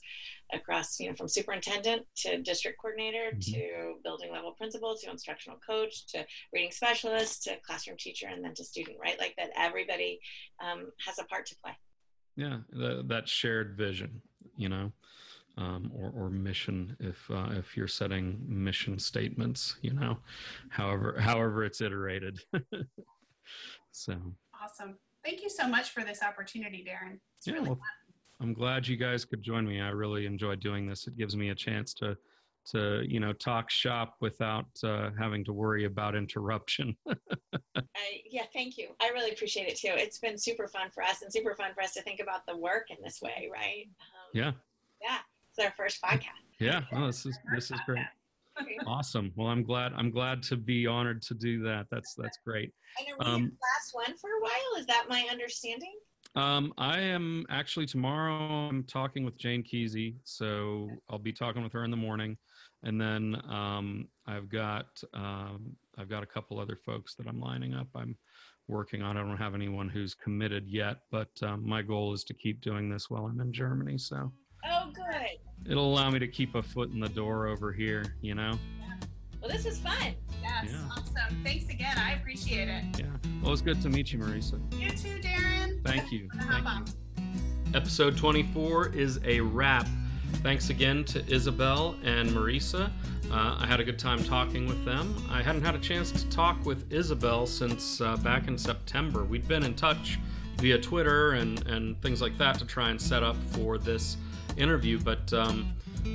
across, 0.53 0.99
you 0.99 1.09
know, 1.09 1.15
from 1.15 1.29
superintendent 1.29 2.03
to 2.17 2.41
district 2.43 2.79
coordinator 2.81 3.33
mm-hmm. 3.35 3.53
to 3.53 3.95
building 4.03 4.33
level 4.33 4.53
principal 4.53 4.97
to 4.97 5.11
instructional 5.11 5.59
coach 5.67 6.07
to 6.09 6.25
reading 6.53 6.71
specialist 6.71 7.45
to 7.45 7.57
classroom 7.67 7.97
teacher 7.99 8.29
and 8.29 8.45
then 8.45 8.55
to 8.55 8.65
student, 8.65 8.97
right? 9.01 9.19
Like 9.19 9.35
that 9.37 9.51
everybody 9.57 10.21
um, 10.63 10.91
has 11.07 11.19
a 11.19 11.25
part 11.25 11.47
to 11.47 11.57
play. 11.63 11.77
Yeah, 12.37 12.59
the, 12.71 13.05
that 13.09 13.29
shared 13.29 13.77
vision, 13.77 14.23
you 14.57 14.69
know. 14.69 14.93
Um, 15.57 15.91
or, 15.93 16.13
or, 16.17 16.31
mission 16.31 16.97
if 17.01 17.29
uh, 17.33 17.49
if 17.51 17.77
you're 17.77 17.89
setting 17.89 18.41
mission 18.47 18.97
statements 18.97 19.75
you 19.83 19.93
know 19.93 20.19
however 20.69 21.17
however 21.19 21.65
it's 21.65 21.81
iterated 21.81 22.39
so 23.91 24.15
awesome 24.63 24.99
thank 25.25 25.43
you 25.43 25.51
so 25.51 25.67
much 25.67 25.91
for 25.91 26.05
this 26.05 26.23
opportunity 26.23 26.87
darren 26.89 27.19
it's 27.39 27.49
yeah, 27.49 27.55
really 27.55 27.71
well, 27.71 27.77
fun. 27.77 28.08
I'm 28.41 28.53
glad 28.53 28.87
you 28.87 28.97
guys 28.97 29.25
could 29.25 29.43
join 29.43 29.67
me. 29.67 29.81
I 29.81 29.89
really 29.89 30.27
enjoyed 30.27 30.61
doing 30.61 30.87
this. 30.87 31.07
It 31.07 31.17
gives 31.17 31.37
me 31.37 31.51
a 31.51 31.55
chance 31.55 31.93
to 31.95 32.17
to 32.67 33.03
you 33.07 33.19
know 33.19 33.33
talk 33.33 33.71
shop 33.71 34.17
without 34.21 34.67
uh, 34.85 35.11
having 35.19 35.45
to 35.45 35.53
worry 35.53 35.85
about 35.85 36.15
interruption. 36.15 36.97
yeah, 38.31 38.45
thank 38.53 38.77
you. 38.77 38.89
I 39.01 39.09
really 39.09 39.31
appreciate 39.31 39.69
it 39.69 39.77
too. 39.77 39.93
It's 39.93 40.19
been 40.19 40.39
super 40.39 40.69
fun 40.69 40.91
for 40.91 41.03
us 41.03 41.23
and 41.23 41.33
super 41.33 41.55
fun 41.55 41.73
for 41.75 41.83
us 41.83 41.95
to 41.95 42.03
think 42.03 42.21
about 42.21 42.47
the 42.47 42.57
work 42.57 42.91
in 42.91 42.97
this 43.03 43.21
way, 43.23 43.49
right? 43.53 43.87
Um, 43.89 44.31
yeah. 44.35 44.53
Yeah, 45.01 45.19
it's 45.51 45.65
our 45.65 45.73
first 45.77 46.03
podcast. 46.03 46.45
Yeah, 46.59 46.83
oh, 46.93 47.07
this 47.07 47.25
is 47.25 47.39
this 47.55 47.71
is 47.71 47.79
great. 47.87 48.05
awesome. 48.87 49.33
Well, 49.37 49.49
I'm 49.49 49.63
glad 49.63 49.93
I'm 49.97 50.11
glad 50.11 50.43
to 50.45 50.57
be 50.57 50.87
honored 50.87 51.23
to 51.23 51.35
do 51.35 51.63
that. 51.63 51.87
That's 51.91 52.15
that's 52.15 52.39
great. 52.45 52.73
And 52.99 53.09
are 53.09 53.31
we 53.31 53.35
um, 53.35 53.43
last 53.43 53.91
one 53.93 54.17
for 54.19 54.31
a 54.31 54.41
while? 54.41 54.81
Is 54.81 54.87
that 54.87 55.07
my 55.09 55.27
understanding? 55.31 55.95
Um, 56.37 56.73
I 56.79 57.01
am 57.01 57.45
actually 57.51 57.87
tomorrow. 57.87 58.69
I'm 58.69 58.85
talking 58.85 59.25
with 59.25 59.39
Jane 59.39 59.63
Kesey, 59.63 60.17
so 60.25 60.89
I'll 61.09 61.19
be 61.19 61.33
talking 61.33 61.63
with 61.63 61.73
her 61.73 61.85
in 61.85 61.91
the 61.91 61.97
morning, 61.97 62.37
and 62.83 63.01
then 63.01 63.37
um, 63.49 64.09
I've 64.27 64.49
got 64.49 64.87
um, 65.15 65.77
I've 65.97 66.09
got 66.09 66.23
a 66.23 66.27
couple 66.27 66.61
other 66.61 66.77
folks 66.77 67.15
that 67.17 67.27
I'm 67.27 67.41
lining 67.41 67.75
up. 67.75 67.89
I'm 67.95 68.17
working 68.69 69.03
on. 69.03 69.17
I 69.17 69.23
don't 69.23 69.37
have 69.37 69.55
anyone 69.55 69.89
who's 69.89 70.15
committed 70.15 70.69
yet, 70.69 70.99
but 71.11 71.31
um, 71.43 71.67
my 71.67 71.83
goal 71.83 72.13
is 72.13 72.25
to 72.25 72.35
keep 72.35 72.61
doing 72.61 72.89
this 72.89 73.09
while 73.09 73.27
I'm 73.27 73.41
in 73.41 73.53
Germany. 73.53 73.99
So. 73.99 74.31
Oh, 74.69 74.91
good. 74.93 75.71
It'll 75.71 75.93
allow 75.93 76.11
me 76.11 76.19
to 76.19 76.29
keep 76.29 76.55
a 76.55 76.63
foot 76.63 76.91
in 76.91 77.01
the 77.01 77.09
door 77.09 77.47
over 77.47 77.73
here. 77.73 78.17
You 78.21 78.35
know. 78.35 78.59
Well, 79.41 79.51
this 79.51 79.65
was 79.65 79.79
fun. 79.79 80.15
Yes, 80.43 80.67
yeah. 80.69 80.89
awesome. 80.91 81.45
Thanks 81.45 81.69
again. 81.69 81.97
I 81.97 82.15
appreciate 82.15 82.69
it. 82.69 82.85
Yeah. 82.99 83.07
Well, 83.43 83.53
it's 83.53 83.63
good 83.63 83.81
to 83.83 83.89
meet 83.89 84.13
you, 84.13 84.19
Marisa. 84.19 84.61
You 84.73 84.91
too, 84.91 85.21
Darren. 85.21 85.58
Thank 85.89 86.13
you. 86.13 86.29
Thank 86.51 86.67
you. 86.69 87.25
Episode 87.75 88.15
24 88.15 88.89
is 88.89 89.21
a 89.25 89.41
wrap. 89.41 89.89
Thanks 90.43 90.69
again 90.69 91.03
to 91.07 91.27
Isabel 91.33 91.97
and 92.05 92.29
Marisa. 92.29 92.91
Uh, 93.31 93.57
I 93.59 93.67
had 93.67 93.81
a 93.81 93.85
good 93.85 93.99
time 93.99 94.23
talking 94.23 94.67
with 94.67 94.85
them. 94.85 95.15
I 95.31 95.43
hadn't 95.43 95.63
had 95.63 95.75
a 95.75 95.79
chance 95.79 96.13
to 96.13 96.29
talk 96.29 96.63
with 96.67 96.93
Isabel 96.93 97.47
since 97.47 98.03
uh, 98.03 98.19
back 98.19 98.49
in 98.49 98.59
September. 98.59 99.25
We'd 99.25 99.49
been 99.49 99.63
in 99.63 99.75
touch 99.75 100.19
via 100.59 100.79
Twitter 100.79 101.33
and, 101.33 101.67
and 101.67 101.99
things 102.03 102.21
like 102.21 102.37
that 102.37 102.59
to 102.59 102.67
try 102.67 102.91
and 102.91 103.01
set 103.01 103.23
up 103.23 103.37
for 103.53 103.79
this 103.79 104.19
interview, 104.59 105.01
but 105.01 105.33
um, 105.33 105.73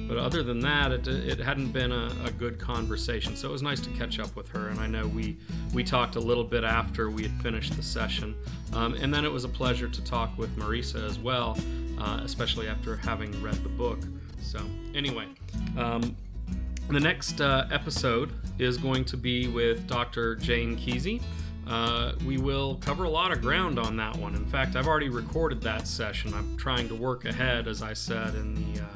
but 0.08 0.18
other 0.18 0.44
than 0.44 0.60
that, 0.60 0.92
it, 0.92 1.08
it 1.08 1.40
hadn't 1.40 1.72
been 1.72 1.92
a, 1.92 2.12
a, 2.26 2.32
good 2.32 2.60
conversation. 2.60 3.36
So 3.36 3.50
it 3.50 3.52
was 3.52 3.62
nice 3.62 3.80
to 3.82 3.90
catch 3.92 4.20
up 4.20 4.36
with 4.36 4.48
her. 4.50 4.70
And 4.70 4.80
I 4.80 4.88
know 4.88 5.08
we 5.08 5.38
we 5.74 5.84
talked 5.84 6.16
a 6.16 6.20
little 6.20 6.44
bit 6.44 6.64
after 6.64 7.10
we 7.10 7.24
had 7.24 7.42
finished 7.42 7.76
the 7.76 7.84
session, 7.84 8.36
um, 8.74 8.94
and 8.96 9.14
then 9.14 9.26
it 9.26 9.32
was 9.32 9.44
a 9.44 9.50
pleasure 9.50 9.88
to 9.88 10.04
talk 10.04 10.38
with 10.38 10.56
Marisa 10.58 11.06
as 11.06 11.20
well, 11.20 11.58
uh, 12.00 12.20
especially 12.24 12.68
after 12.68 12.96
having 12.98 13.42
read 13.42 13.56
the 13.64 13.70
book. 13.70 14.00
So 14.42 14.60
anyway. 14.94 15.28
Um, 15.78 16.16
the 16.90 17.00
next 17.00 17.40
uh, 17.40 17.66
episode 17.72 18.34
is 18.60 18.78
going 18.78 19.06
to 19.06 19.18
be 19.18 19.48
with 19.48 19.88
Dr. 19.88 20.36
Jane 20.36 20.78
Kesey. 20.78 21.22
Uh, 21.66 22.12
we 22.26 22.38
will 22.38 22.76
cover 22.76 23.06
a 23.06 23.10
lot 23.10 23.32
of 23.32 23.42
ground 23.42 23.80
on 23.80 23.96
that 23.96 24.16
one. 24.18 24.36
In 24.36 24.46
fact, 24.46 24.76
I've 24.76 24.88
already 24.88 25.10
recorded 25.10 25.62
that 25.62 25.88
session. 25.88 26.34
I'm 26.34 26.58
trying 26.58 26.90
to 26.90 26.96
work 26.96 27.26
ahead, 27.26 27.68
as 27.68 27.82
I 27.82 27.94
said 27.94 28.36
in 28.36 28.54
the 28.54 28.82
uh, 28.82 28.88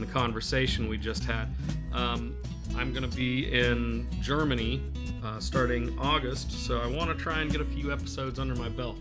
in 0.00 0.06
the 0.06 0.12
conversation 0.12 0.88
we 0.88 0.96
just 0.96 1.24
had. 1.24 1.48
Um, 1.92 2.36
I'm 2.76 2.92
going 2.92 3.08
to 3.08 3.16
be 3.16 3.52
in 3.52 4.06
Germany 4.20 4.80
uh, 5.24 5.40
starting 5.40 5.98
August, 5.98 6.52
so 6.52 6.78
I 6.78 6.86
want 6.86 7.10
to 7.10 7.16
try 7.16 7.40
and 7.40 7.50
get 7.50 7.60
a 7.60 7.64
few 7.64 7.92
episodes 7.92 8.38
under 8.38 8.54
my 8.54 8.68
belt 8.68 8.96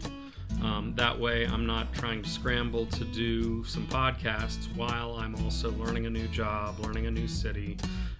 Um, 0.61 0.93
that 0.95 1.17
way, 1.17 1.45
I'm 1.45 1.65
not 1.65 1.93
trying 1.93 2.23
to 2.23 2.29
scramble 2.29 2.85
to 2.87 3.05
do 3.05 3.63
some 3.63 3.85
podcasts 3.87 4.73
while 4.75 5.13
I'm 5.13 5.35
also 5.43 5.71
learning 5.73 6.05
a 6.07 6.09
new 6.09 6.27
job, 6.27 6.79
learning 6.79 7.05
a 7.05 7.11
new 7.11 7.27
city, 7.27 7.77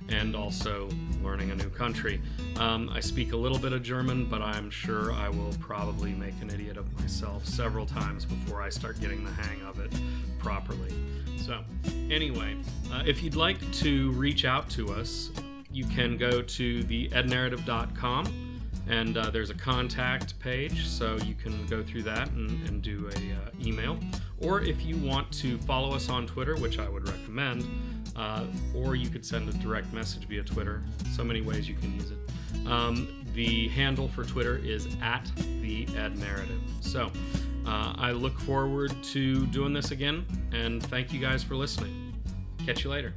and 0.09 0.35
also 0.35 0.87
learning 1.23 1.51
a 1.51 1.55
new 1.55 1.69
country. 1.69 2.21
Um, 2.57 2.89
I 2.93 2.99
speak 2.99 3.33
a 3.33 3.37
little 3.37 3.57
bit 3.57 3.73
of 3.73 3.83
German, 3.83 4.25
but 4.25 4.41
I'm 4.41 4.69
sure 4.69 5.11
I 5.11 5.29
will 5.29 5.53
probably 5.59 6.13
make 6.13 6.35
an 6.41 6.49
idiot 6.49 6.77
of 6.77 6.91
myself 6.99 7.45
several 7.45 7.85
times 7.85 8.23
before 8.23 8.61
I 8.61 8.69
start 8.69 8.99
getting 8.99 9.23
the 9.23 9.31
hang 9.31 9.61
of 9.63 9.79
it 9.79 9.91
properly. 10.39 10.93
So, 11.37 11.63
anyway, 12.09 12.55
uh, 12.91 13.03
if 13.05 13.23
you'd 13.23 13.35
like 13.35 13.59
to 13.73 14.11
reach 14.11 14.45
out 14.45 14.69
to 14.71 14.93
us, 14.93 15.31
you 15.71 15.85
can 15.85 16.17
go 16.17 16.41
to 16.41 16.83
the 16.83 17.09
ednarrative.com 17.09 18.46
and 18.89 19.17
uh, 19.17 19.29
there's 19.29 19.49
a 19.49 19.53
contact 19.53 20.39
page 20.39 20.87
so 20.87 21.17
you 21.17 21.35
can 21.35 21.65
go 21.67 21.83
through 21.83 22.03
that 22.03 22.29
and, 22.31 22.67
and 22.67 22.81
do 22.81 23.09
a 23.15 23.33
uh, 23.33 23.49
email. 23.65 23.99
Or 24.39 24.61
if 24.61 24.83
you 24.85 24.97
want 24.97 25.31
to 25.33 25.57
follow 25.59 25.93
us 25.93 26.09
on 26.09 26.27
twitter 26.27 26.55
which 26.55 26.79
i 26.79 26.87
would 26.87 27.07
recommend 27.07 27.65
uh, 28.15 28.45
or 28.73 28.95
you 28.95 29.09
could 29.09 29.25
send 29.25 29.49
a 29.49 29.53
direct 29.53 29.91
message 29.93 30.27
via 30.27 30.43
twitter. 30.43 30.83
So 31.15 31.23
many 31.23 31.41
ways 31.41 31.67
you 31.67 31.75
can 31.75 31.93
use 31.93 32.11
it. 32.11 32.67
Um, 32.67 33.25
the 33.33 33.67
handle 33.69 34.07
for 34.07 34.23
twitter 34.23 34.57
is 34.57 34.87
at 35.01 35.29
the 35.61 35.87
ed 35.95 36.17
narrative 36.17 36.61
so 36.81 37.11
uh, 37.65 37.93
i 37.97 38.11
look 38.11 38.39
forward 38.39 38.95
to 39.03 39.45
doing 39.47 39.73
this 39.73 39.91
again 39.91 40.25
and 40.51 40.81
thank 40.83 41.13
you 41.13 41.19
guys 41.19 41.43
for 41.43 41.55
listening. 41.55 42.13
Catch 42.65 42.83
you 42.83 42.89
later 42.89 43.13